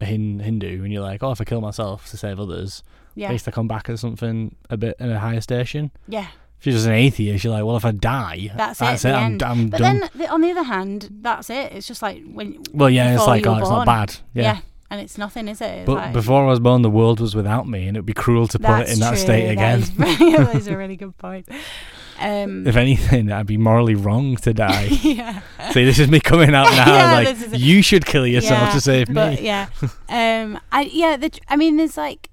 a 0.01 0.05
Hindu 0.05 0.84
and 0.84 0.91
you're 0.91 1.01
like, 1.01 1.24
oh, 1.24 1.32
if 1.32 1.41
I 1.41 1.43
kill 1.43 1.61
myself 1.61 2.09
to 2.11 2.18
save 2.18 2.39
others, 2.39 2.84
at 3.16 3.22
yeah, 3.22 3.32
least 3.32 3.47
I 3.47 3.51
come 3.51 3.68
back 3.68 3.89
as 3.89 4.01
something 4.01 4.55
a 4.70 4.78
bit 4.78 4.95
in 4.99 5.09
a 5.11 5.20
higher 5.20 5.41
station. 5.41 5.91
yeah. 6.07 6.28
If 6.57 6.66
you're 6.68 6.74
just 6.74 6.88
an 6.88 6.93
atheist, 6.93 7.43
you're 7.43 7.53
like, 7.53 7.63
well, 7.66 7.76
if 7.76 7.86
I 7.86 7.91
die, 7.91 8.49
That's, 8.55 8.80
that's 8.80 9.05
it. 9.05 9.09
it. 9.09 9.13
I'm. 9.13 9.38
I'm 9.43 9.68
but 9.70 9.78
done. 9.80 9.99
then, 9.99 10.09
the, 10.16 10.28
on 10.30 10.41
the 10.41 10.49
other 10.51 10.63
hand, 10.63 11.09
that's 11.22 11.49
it. 11.51 11.74
It's 11.74 11.86
just 11.86 12.01
like 12.01 12.24
when. 12.26 12.63
well, 12.74 12.89
yeah, 12.89 13.13
it's 13.13 13.28
like, 13.28 13.45
oh, 13.45 13.57
it's 13.57 13.70
not 13.70 13.86
bad. 13.86 14.16
Yeah. 14.34 14.59
and 14.89 14.99
it's 15.01 15.18
nothing, 15.18 15.47
is 15.47 15.61
it? 15.61 15.66
It's 15.66 15.86
But 15.86 15.95
like- 15.95 16.13
before 16.13 16.43
I 16.43 16.47
was 16.47 16.59
born, 16.61 16.82
the 16.82 16.89
world 16.89 17.20
was 17.20 17.36
without 17.36 17.68
me, 17.68 17.88
and 17.88 17.95
it 17.95 17.99
would 17.99 18.05
be 18.07 18.13
cruel 18.13 18.47
to 18.47 18.57
put 18.57 18.80
it 18.80 18.89
in 18.89 18.99
that 18.99 19.09
true, 19.09 19.18
state 19.18 19.49
again. 19.51 19.82
That 19.97 20.07
is, 20.07 20.20
yeah, 20.22 20.43
that 20.43 20.55
is 20.55 20.68
a 20.68 20.78
really 20.82 20.95
good 20.95 21.16
point. 21.18 21.47
Um, 22.20 22.66
if 22.66 22.78
anything, 22.78 23.32
I'd 23.32 23.45
be 23.45 23.57
morally 23.57 23.93
wrong 23.95 24.38
to 24.38 24.53
die. 24.53 24.86
yeah, 25.03 25.41
See, 25.72 25.84
this 25.84 25.99
is 25.99 26.07
me 26.09 26.20
coming 26.22 26.55
out 26.55 26.72
now. 26.72 26.86
Yeah, 26.95 27.13
like, 27.13 27.38
you 27.59 27.82
should 27.84 28.05
kill 28.05 28.26
yourself 28.26 28.61
Yeah, 28.70 28.74
to 28.74 28.82
save 28.82 29.07
but 29.13 29.34
me. 29.39 29.45
yeah, 29.45 29.68
um, 30.09 30.57
I 30.72 30.84
yeah, 30.91 31.18
the, 31.18 31.38
I 31.49 31.57
mean, 31.57 31.76
there's 31.78 31.97
like, 31.97 32.30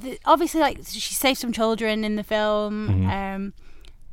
the, 0.00 0.18
obviously, 0.24 0.60
like 0.60 0.78
she 0.86 1.14
saved 1.14 1.38
some 1.40 1.52
children 1.52 2.04
in 2.04 2.16
the 2.16 2.24
film, 2.24 2.88
Mhm. 2.88 3.10
um, 3.36 3.52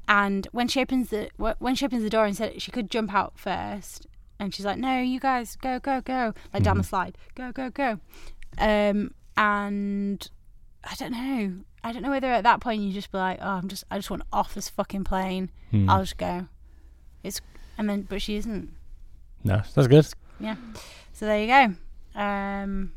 and 0.07 0.47
when 0.51 0.67
she 0.67 0.81
opens 0.81 1.09
the 1.09 1.29
when 1.59 1.75
she 1.75 1.85
opens 1.85 2.03
the 2.03 2.09
door 2.09 2.25
and 2.25 2.35
said 2.35 2.61
she 2.61 2.71
could 2.71 2.89
jump 2.91 3.13
out 3.13 3.33
first, 3.37 4.07
and 4.39 4.53
she's 4.53 4.65
like, 4.65 4.77
"No, 4.77 4.99
you 4.99 5.19
guys 5.19 5.55
go, 5.55 5.79
go, 5.79 6.01
go!" 6.01 6.33
Like 6.53 6.63
down 6.63 6.77
the 6.77 6.83
Mhm. 6.83 6.87
slide, 6.87 7.17
go, 7.35 7.51
go, 7.51 7.69
go, 7.69 7.99
um, 8.57 9.13
and 9.37 10.29
I 10.83 10.95
don't 10.95 11.11
know. 11.11 11.53
I 11.85 11.91
don't 11.91 12.01
know 12.01 12.11
whether 12.11 12.27
at 12.31 12.43
that 12.43 12.61
point 12.61 12.81
you 12.81 12.91
just 12.93 13.11
be 13.11 13.17
like, 13.17 13.39
"Oh, 13.41 13.47
I'm 13.59 13.67
just, 13.67 13.83
I 13.91 13.97
just 13.97 14.09
want 14.09 14.23
off 14.31 14.53
this 14.53 14.69
fucking 14.69 15.03
plane. 15.03 15.49
Hmm. 15.71 15.89
I'll 15.89 16.01
just 16.01 16.17
go." 16.17 16.47
It's 17.23 17.41
and 17.77 17.89
then, 17.89 18.03
but 18.03 18.21
she 18.21 18.35
isn't. 18.35 18.69
No, 19.43 19.61
that's 19.73 19.87
good. 19.87 20.07
Yeah. 20.39 20.55
So 21.13 21.25
there 21.25 21.39
you 21.41 21.47
go. 21.47 22.19
Um, 22.19 22.91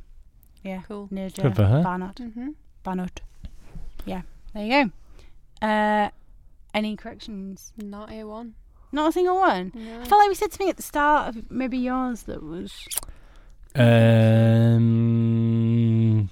yeah. 0.62 0.82
Cool. 0.86 1.08
Neerja 1.12 1.42
Good 1.42 1.56
for 1.56 1.64
her. 1.66 1.82
Bhanot. 1.82 2.14
Mm-hmm. 2.16 2.50
Bhanot. 2.86 3.18
Yeah. 4.04 4.22
There 4.54 4.64
you 4.64 4.90
go. 5.60 5.66
Uh, 5.66 6.10
any 6.72 6.94
corrections? 6.96 7.72
Not 7.76 8.08
A1. 8.10 8.52
Not 8.92 9.08
a 9.08 9.12
single 9.12 9.36
one. 9.36 9.72
No. 9.74 10.00
I 10.00 10.04
felt 10.04 10.20
like 10.20 10.28
we 10.28 10.34
said 10.36 10.52
something 10.52 10.68
at 10.70 10.76
the 10.76 10.82
start 10.82 11.34
of 11.36 11.50
maybe 11.50 11.76
yours 11.78 12.22
that 12.22 12.42
was. 12.42 12.72
Um, 14.96 16.30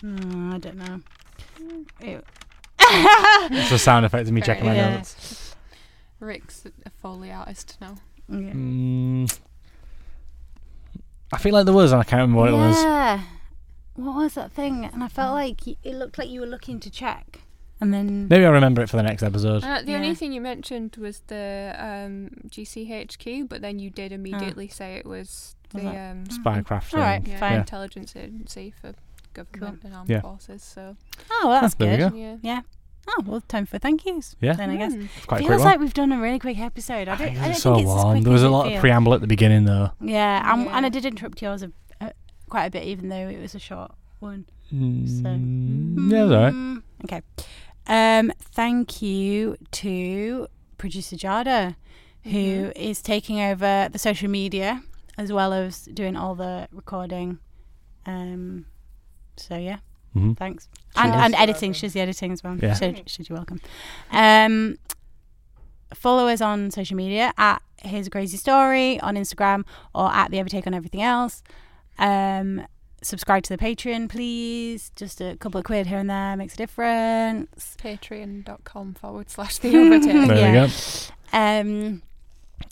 Hmm, 0.00 0.52
I 0.52 0.58
don't 0.58 0.76
know. 0.76 1.00
It, 2.00 2.24
it's 2.80 3.70
a 3.72 3.78
sound 3.78 4.04
effect 4.06 4.26
of 4.28 4.32
me 4.34 4.40
Fair 4.40 4.46
checking 4.54 4.66
my 4.66 4.74
enough. 4.74 4.96
notes. 4.96 5.54
Rik's 6.20 6.64
a 6.84 6.90
Foley 6.90 7.30
artist 7.32 7.76
now. 7.80 7.94
yeah. 8.28 8.50
Mm, 8.52 9.38
I 11.32 11.38
feel 11.38 11.52
like 11.54 11.64
there 11.64 11.74
was, 11.74 11.92
and 11.92 12.00
I 12.00 12.04
can't 12.04 12.20
remember 12.22 12.38
what 12.40 12.48
it 12.50 12.52
was. 12.52 12.76
Yeah. 13.96 14.04
What 14.04 14.16
was 14.16 14.34
that 14.34 14.52
thing? 14.52 14.84
And 14.84 15.02
I 15.04 15.08
felt 15.08 15.32
like 15.34 15.60
y- 15.66 15.76
it 15.82 15.94
looked 15.94 16.18
like 16.18 16.28
you 16.28 16.40
were 16.40 16.46
looking 16.46 16.80
to 16.80 16.90
check, 16.90 17.40
and 17.80 17.92
then 17.94 18.28
Maybe 18.28 18.44
I'll 18.44 18.52
remember 18.52 18.82
it 18.82 18.88
for 18.90 18.96
the 18.96 19.02
next 19.02 19.22
episode. 19.22 19.62
Uh, 19.64 19.82
the 19.82 19.92
Yeah. 19.92 19.96
only 19.98 20.14
thing 20.14 20.32
you 20.32 20.40
mentioned 20.40 20.96
was 20.96 21.20
the 21.28 21.74
um, 21.78 22.30
GCHQ, 22.48 23.48
but 23.48 23.60
then 23.62 23.78
you 23.78 23.90
did 23.90 24.12
Ah. 24.12 24.16
immediately 24.16 24.68
say 24.68 24.94
it 24.96 25.06
was 25.06 25.54
the 25.70 25.78
Was 25.78 25.84
that- 25.84 26.10
um, 26.10 26.24
Spycraft. 26.24 26.94
All 26.94 27.00
right. 27.00 27.22
thing. 27.22 27.32
yeah, 27.32 27.38
fine. 27.40 27.58
intelligence 27.60 28.14
agency 28.16 28.72
for 28.80 28.94
government 29.32 29.82
and 29.84 29.94
armed 29.94 30.10
Yeah. 30.10 30.20
forces. 30.20 30.62
So 30.62 30.96
oh, 31.30 31.40
well, 31.48 31.60
that's 31.60 31.74
There 31.74 31.90
we 31.90 31.96
good. 31.96 32.10
go. 32.12 32.16
yeah, 32.16 32.36
Yeah. 32.42 32.60
Oh 33.06 33.22
well, 33.26 33.42
time 33.42 33.66
for 33.66 33.78
thank 33.78 34.06
yous. 34.06 34.34
Yeah. 34.40 34.54
Then 34.54 34.70
I 34.70 34.76
guess. 34.76 34.94
Mm. 34.94 35.08
It's 35.16 35.26
quite 35.26 35.36
a 35.36 35.40
quick 35.40 35.48
Feels 35.50 35.60
one. 35.62 35.70
like 35.72 35.80
we've 35.80 35.92
done 35.92 36.10
a 36.12 36.18
really 36.18 36.38
quick 36.38 36.58
episode. 36.58 37.06
I 37.06 37.12
I 37.12 37.16
don't, 37.16 37.18
think 37.18 37.38
I 37.38 37.40
don't 37.42 37.50
it's 37.50 37.60
so 37.62 37.74
think 37.74 37.82
it's 37.86 37.90
as 37.94 38.02
long. 38.02 38.12
quick 38.14 38.24
There 38.24 38.32
was 38.32 38.40
as 38.42 38.44
a 38.44 38.48
it 38.48 38.50
lot 38.50 38.64
of 38.66 38.72
feels. 38.72 38.80
preamble 38.80 39.12
at 39.14 39.20
the 39.20 39.26
beginning, 39.26 39.64
though. 39.66 39.90
Yeah, 40.00 40.54
and, 40.54 40.68
and 40.68 40.86
I 40.86 40.88
did 40.88 41.04
interrupt 41.04 41.42
yours 41.42 41.62
a, 41.62 41.66
a, 41.66 41.70
quite 42.54 42.66
a 42.66 42.70
bit, 42.70 42.84
even 42.84 43.08
though 43.08 43.28
it 43.28 43.40
was 43.40 43.54
a 43.56 43.58
short 43.58 43.90
one. 44.20 44.46
Mm, 44.72 46.10
yeah, 46.10 46.20
it 46.20 46.22
was 46.22 46.30
alright. 46.32 46.54
Mm, 46.54 46.82
Okay. 47.04 47.20
Um, 47.88 48.32
thank 48.40 49.02
you 49.02 49.56
to 49.72 50.46
producer 50.78 51.16
Jada, 51.16 51.74
who 52.22 52.70
is 52.76 53.02
taking 53.02 53.40
over 53.40 53.88
the 53.90 53.98
social 53.98 54.30
media 54.30 54.82
as 55.18 55.32
well 55.32 55.52
as 55.52 55.84
doing 55.86 56.16
all 56.16 56.36
the 56.36 56.68
recording. 56.70 57.38
Um, 58.06 58.66
so 59.36 59.56
yeah, 59.56 59.78
Mhm. 60.16 60.36
thanks. 60.36 60.68
And 60.94 61.12
and 61.12 61.34
editing. 61.34 61.72
She's 61.72 61.92
the 61.92 62.00
editing 62.00 62.30
as 62.32 62.44
well. 62.44 62.56
Yeah. 62.56 62.74
So, 62.74 62.94
so 63.06 63.22
you're 63.28 63.36
welcome. 63.36 63.60
Um, 64.12 64.76
follow 65.92 66.28
us 66.28 66.40
on 66.40 66.70
social 66.70 66.96
media 66.96 67.32
at 67.36 67.60
Here's 67.82 68.06
a 68.06 68.10
Crazy 68.10 68.38
Story 68.38 68.98
on 69.00 69.16
Instagram 69.16 69.64
or 69.94 70.10
at 70.10 70.30
The 70.30 70.38
Overtake 70.40 70.66
on 70.66 70.72
everything 70.72 71.02
else. 71.02 71.42
Um, 71.98 72.66
subscribe 73.02 73.42
to 73.44 73.56
the 73.56 73.62
Patreon, 73.62 74.08
please. 74.08 74.90
Just 74.96 75.20
a 75.20 75.36
couple 75.36 75.58
of 75.58 75.64
quid 75.64 75.86
here 75.86 75.98
and 75.98 76.08
there 76.10 76.36
makes 76.36 76.54
a 76.54 76.56
difference. 76.56 77.76
Patreon.com 77.82 78.94
forward 78.94 79.30
slash 79.30 79.58
the 79.58 79.68
overtake. 79.76 80.28
There 80.28 80.36
Yeah. 80.54 80.64
we 80.64 80.68
go. 80.68 81.92
Um, 81.92 82.02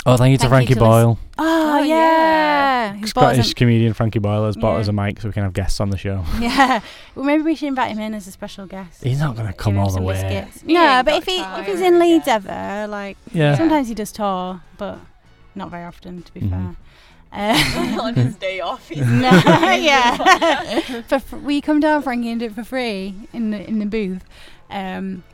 Oh, 0.06 0.16
thank 0.16 0.32
you 0.32 0.38
to 0.38 0.48
Thank 0.48 0.70
you 0.70 0.74
Frankie 0.74 0.74
to 0.74 0.80
Boyle. 0.80 1.18
oh, 1.38 1.78
Oh, 1.78 1.82
yeah. 1.82 1.84
yeah. 1.84 2.92
He 2.94 3.00
bought 3.00 3.06
us 3.06 3.10
Scottish 3.10 3.52
a- 3.52 3.54
comedian 3.54 3.92
Frankie 3.92 4.18
Boyle 4.20 4.46
has 4.46 4.56
bought 4.56 4.74
Yeah. 4.74 4.80
us 4.80 4.88
a 4.88 4.92
mic 4.92 5.20
so 5.20 5.28
we 5.28 5.32
can 5.32 5.42
have 5.44 5.52
guests 5.52 5.80
on 5.80 5.90
the 5.90 5.96
show. 5.98 6.24
yeah. 6.40 6.80
Well, 7.14 7.24
maybe 7.24 7.42
we 7.42 7.54
should 7.54 7.68
invite 7.68 7.90
him 7.92 7.98
in 8.00 8.14
as 8.14 8.26
a 8.26 8.32
special 8.32 8.66
guest. 8.66 9.04
He's 9.04 9.20
not 9.20 9.36
going 9.36 9.46
to 9.48 9.52
come 9.52 9.74
him 9.74 9.80
all 9.80 9.86
the 9.86 9.92
some 9.94 10.04
way. 10.04 10.14
biscuits. 10.14 10.64
No, 10.64 11.02
but 11.04 11.14
if 11.14 11.24
he 11.26 11.38
time. 11.38 11.60
if 11.60 11.66
he's 11.66 11.80
in 11.80 11.98
Leeds 12.00 12.26
ever, 12.26 12.86
like 12.88 13.16
Yeah. 13.32 13.54
sometimes 13.56 13.88
he 13.88 13.94
does 13.94 14.10
tour, 14.12 14.62
but 14.78 14.98
not 15.54 15.70
very 15.70 15.84
often, 15.84 16.22
to 16.22 16.32
be 16.34 16.40
Mhm. 16.40 16.50
fair. 16.50 16.76
Uh, 17.32 17.98
on 18.02 18.14
his 18.14 18.34
day 18.36 18.60
off. 18.60 18.90
no, 18.90 19.00
yeah. 19.72 20.80
for, 21.08 21.18
fr- 21.18 21.36
we 21.36 21.60
come 21.60 21.80
down, 21.80 22.02
Frankie, 22.02 22.30
and 22.30 22.40
do 22.40 22.46
it 22.46 22.54
for 22.54 22.64
free 22.64 23.14
in 23.32 23.50
the 23.50 23.66
in 23.66 23.78
the 23.78 23.86
booth. 23.86 24.22
Um, 24.70 25.24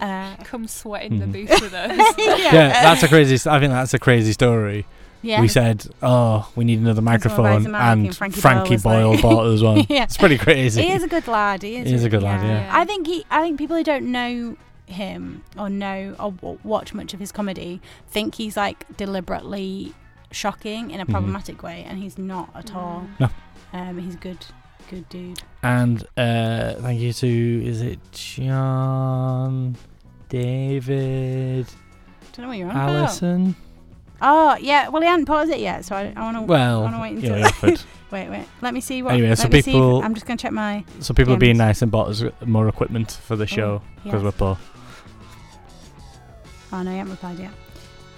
uh, 0.00 0.36
Come 0.44 0.66
sweat 0.68 1.04
in 1.04 1.18
the 1.20 1.26
Mhm. 1.26 1.32
booth 1.32 1.60
with 1.60 1.74
us. 1.74 2.14
Yeah, 2.18 2.68
that's 2.82 3.02
a 3.02 3.08
crazy. 3.08 3.48
I 3.48 3.58
think 3.60 3.72
that's 3.72 3.94
a 3.94 3.98
crazy 3.98 4.32
story. 4.32 4.86
yeah. 5.22 5.40
We 5.40 5.48
said, 5.48 5.86
"Oh, 6.02 6.50
we 6.56 6.64
need 6.64 6.78
another 6.80 7.02
microphone," 7.02 7.66
and 7.66 7.76
and 7.76 8.16
Frankie 8.16 8.40
Frankie, 8.40 8.76
Boyle 8.76 9.02
Boyle 9.02 9.10
like- 9.12 9.22
bought 9.22 9.46
it 9.46 9.54
as 9.54 9.62
well. 9.62 9.78
Yeah. 9.88 10.04
It's 10.04 10.16
pretty 10.16 10.38
crazy. 10.38 10.82
He 10.82 10.92
is 10.92 11.02
a 11.02 11.08
good 11.08 11.26
lad. 11.28 11.62
He 11.62 11.76
is. 11.76 11.88
He 11.88 11.94
is 11.94 12.04
a 12.04 12.08
good 12.08 12.22
lad, 12.22 12.44
yeah. 12.44 12.68
I 12.72 12.84
think 12.84 13.06
he. 13.06 13.24
I 13.30 13.42
think 13.42 13.58
people 13.58 13.76
who 13.76 13.84
don't 13.84 14.10
know 14.10 14.56
him 14.86 15.42
or 15.56 15.68
know 15.70 16.16
or 16.18 16.32
w- 16.32 16.58
watch 16.64 16.92
much 16.92 17.14
of 17.14 17.20
his 17.20 17.30
comedy 17.30 17.80
think 18.10 18.34
he's 18.36 18.56
like 18.56 18.84
deliberately 18.96 19.94
shocking 20.30 20.90
in 20.90 21.00
a 21.00 21.06
Mhm. 21.06 21.10
problematic 21.10 21.62
way, 21.62 21.84
and 21.88 21.98
he's 21.98 22.16
not 22.18 22.50
at 22.54 22.74
all. 22.74 23.06
No. 23.18 23.28
Um, 23.72 23.98
he's 23.98 24.16
good, 24.16 24.44
good 24.90 25.08
dude. 25.08 25.40
And 25.62 26.02
uh, 26.16 26.74
thank 26.80 27.00
you 27.00 27.12
to 27.12 27.62
is 27.66 27.80
it 27.82 27.98
John, 28.12 29.76
David, 30.28 31.66
Don't 32.32 32.44
know 32.44 32.48
what 32.48 32.58
you're 32.58 32.68
on 32.70 32.76
about. 32.76 32.90
Allison? 32.90 33.56
Oh 34.22 34.56
yeah. 34.60 34.88
Well, 34.88 35.00
he 35.02 35.08
hadn't 35.08 35.26
paused 35.26 35.50
it 35.50 35.60
yet, 35.60 35.84
so 35.84 35.96
I, 35.96 36.12
I 36.16 36.20
want 36.22 36.36
to. 36.36 36.42
Well, 36.42 36.82
wanna 36.82 37.00
wait 37.00 37.12
you 37.18 37.32
until- 37.34 37.46
offered. 37.46 37.80
Wait, 38.10 38.28
wait. 38.28 38.44
Let 38.60 38.74
me 38.74 38.80
see 38.80 39.02
what. 39.02 39.14
Anyway, 39.14 39.32
so 39.36 39.44
me 39.46 39.52
see 39.52 39.58
if- 39.58 39.64
people- 39.66 40.02
I'm 40.02 40.14
just 40.14 40.26
gonna 40.26 40.36
check 40.36 40.50
my. 40.50 40.84
so 40.98 41.14
people 41.14 41.32
are 41.34 41.36
being 41.36 41.56
nice 41.56 41.80
and 41.80 41.92
bought 41.92 42.08
us 42.08 42.24
more 42.44 42.66
equipment 42.68 43.12
for 43.24 43.36
the 43.36 43.46
show 43.46 43.82
because 44.02 44.22
yes. 44.24 44.24
we're 44.24 44.32
poor. 44.32 44.58
Oh 46.72 46.82
no, 46.82 46.90
he 46.90 46.96
haven't 46.98 47.12
replied 47.12 47.38
yet. 47.38 47.50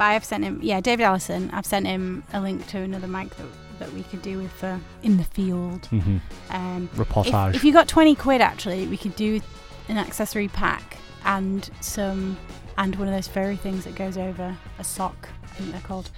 But 0.02 0.06
I 0.08 0.12
have 0.14 0.24
sent 0.24 0.42
him. 0.42 0.58
Yeah, 0.60 0.80
David 0.80 1.04
Allison. 1.04 1.48
I've 1.52 1.64
sent 1.64 1.86
him 1.86 2.24
a 2.32 2.40
link 2.40 2.66
to 2.68 2.78
another 2.78 3.06
mic 3.06 3.30
that 3.36 3.46
that 3.78 3.92
we 3.92 4.02
could 4.02 4.20
do 4.20 4.38
with 4.38 4.64
uh, 4.64 4.78
in 5.04 5.16
the 5.16 5.22
field. 5.22 5.86
hmm 5.86 6.16
Um, 6.50 6.88
Reportage. 6.96 7.50
if, 7.50 7.56
if 7.56 7.64
you 7.64 7.72
got 7.72 7.86
20 7.86 8.16
quid 8.16 8.40
actually 8.40 8.86
we 8.88 8.96
could 8.96 9.14
do 9.16 9.40
an 9.88 9.98
accessory 9.98 10.48
pack 10.48 10.96
and 11.24 11.70
some 11.80 12.36
and 12.78 12.96
one 12.96 13.06
of 13.06 13.14
those 13.14 13.28
furry 13.28 13.54
things 13.56 13.84
that 13.84 13.94
goes 13.94 14.16
over 14.18 14.56
a 14.80 14.84
sock 14.84 15.28
i 15.44 15.46
think 15.54 15.70
they're 15.72 15.80
called 15.82 16.10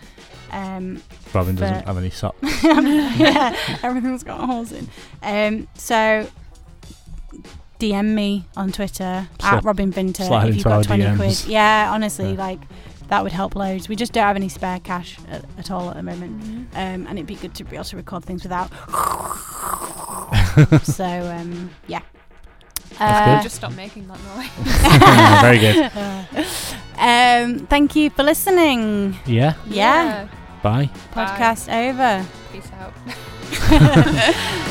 um 0.51 1.03
Robyn 1.35 1.57
doesn't 1.57 1.87
have 1.87 1.99
any 1.99 2.11
socks. 2.11 2.37
yeah 2.65 3.55
everything's 3.83 4.25
got 4.25 4.41
holes 4.47 4.73
in 4.73 4.89
um 5.23 5.69
so 5.75 6.27
dm 7.79 8.15
me 8.15 8.45
on 8.57 8.73
twitter 8.73 9.27
at 9.43 9.63
robyn 9.65 9.91
vinter 9.93 10.49
if 10.49 10.55
you've 10.57 10.65
got 10.65 10.85
20 10.85 11.03
DMs. 11.03 11.17
quid 11.17 11.45
yeah 11.51 11.91
honestly 11.93 12.33
Yeah. 12.33 12.39
like 12.39 12.61
that 13.09 13.23
would 13.23 13.33
help 13.33 13.55
loads 13.55 13.89
we 13.89 13.97
just 13.97 14.13
don't 14.13 14.25
have 14.25 14.37
any 14.37 14.49
spare 14.49 14.81
cash 14.81 15.19
at, 15.29 15.45
at 15.59 15.71
all 15.71 15.91
at 15.91 15.97
the 15.97 16.03
moment 16.03 16.43
um, 16.75 17.07
and 17.07 17.13
it'd 17.13 17.27
be 17.27 17.35
good 17.35 17.55
to 17.55 17.65
be 17.65 17.77
able 17.77 17.85
to 17.85 17.97
record 17.97 18.25
things 18.25 18.43
without. 18.43 18.71
so 20.85 21.05
um, 21.05 21.71
yeah. 21.87 22.01
Uh, 23.01 23.43
Just 23.43 23.57
stop 23.57 23.73
making 23.73 24.07
that 24.07 24.19
noise. 24.37 24.49
Very 25.43 25.59
good. 25.59 25.87
um, 26.99 27.67
thank 27.67 27.97
you 27.97 28.09
for 28.11 28.23
listening. 28.23 29.17
Yeah. 29.27 29.55
Yeah, 29.67 30.29
Bye. 30.63 30.89
Bye. 31.15 31.27
podcast 31.27 31.69
over. 31.73 32.25
Peace 32.53 32.71
out. 34.61 34.71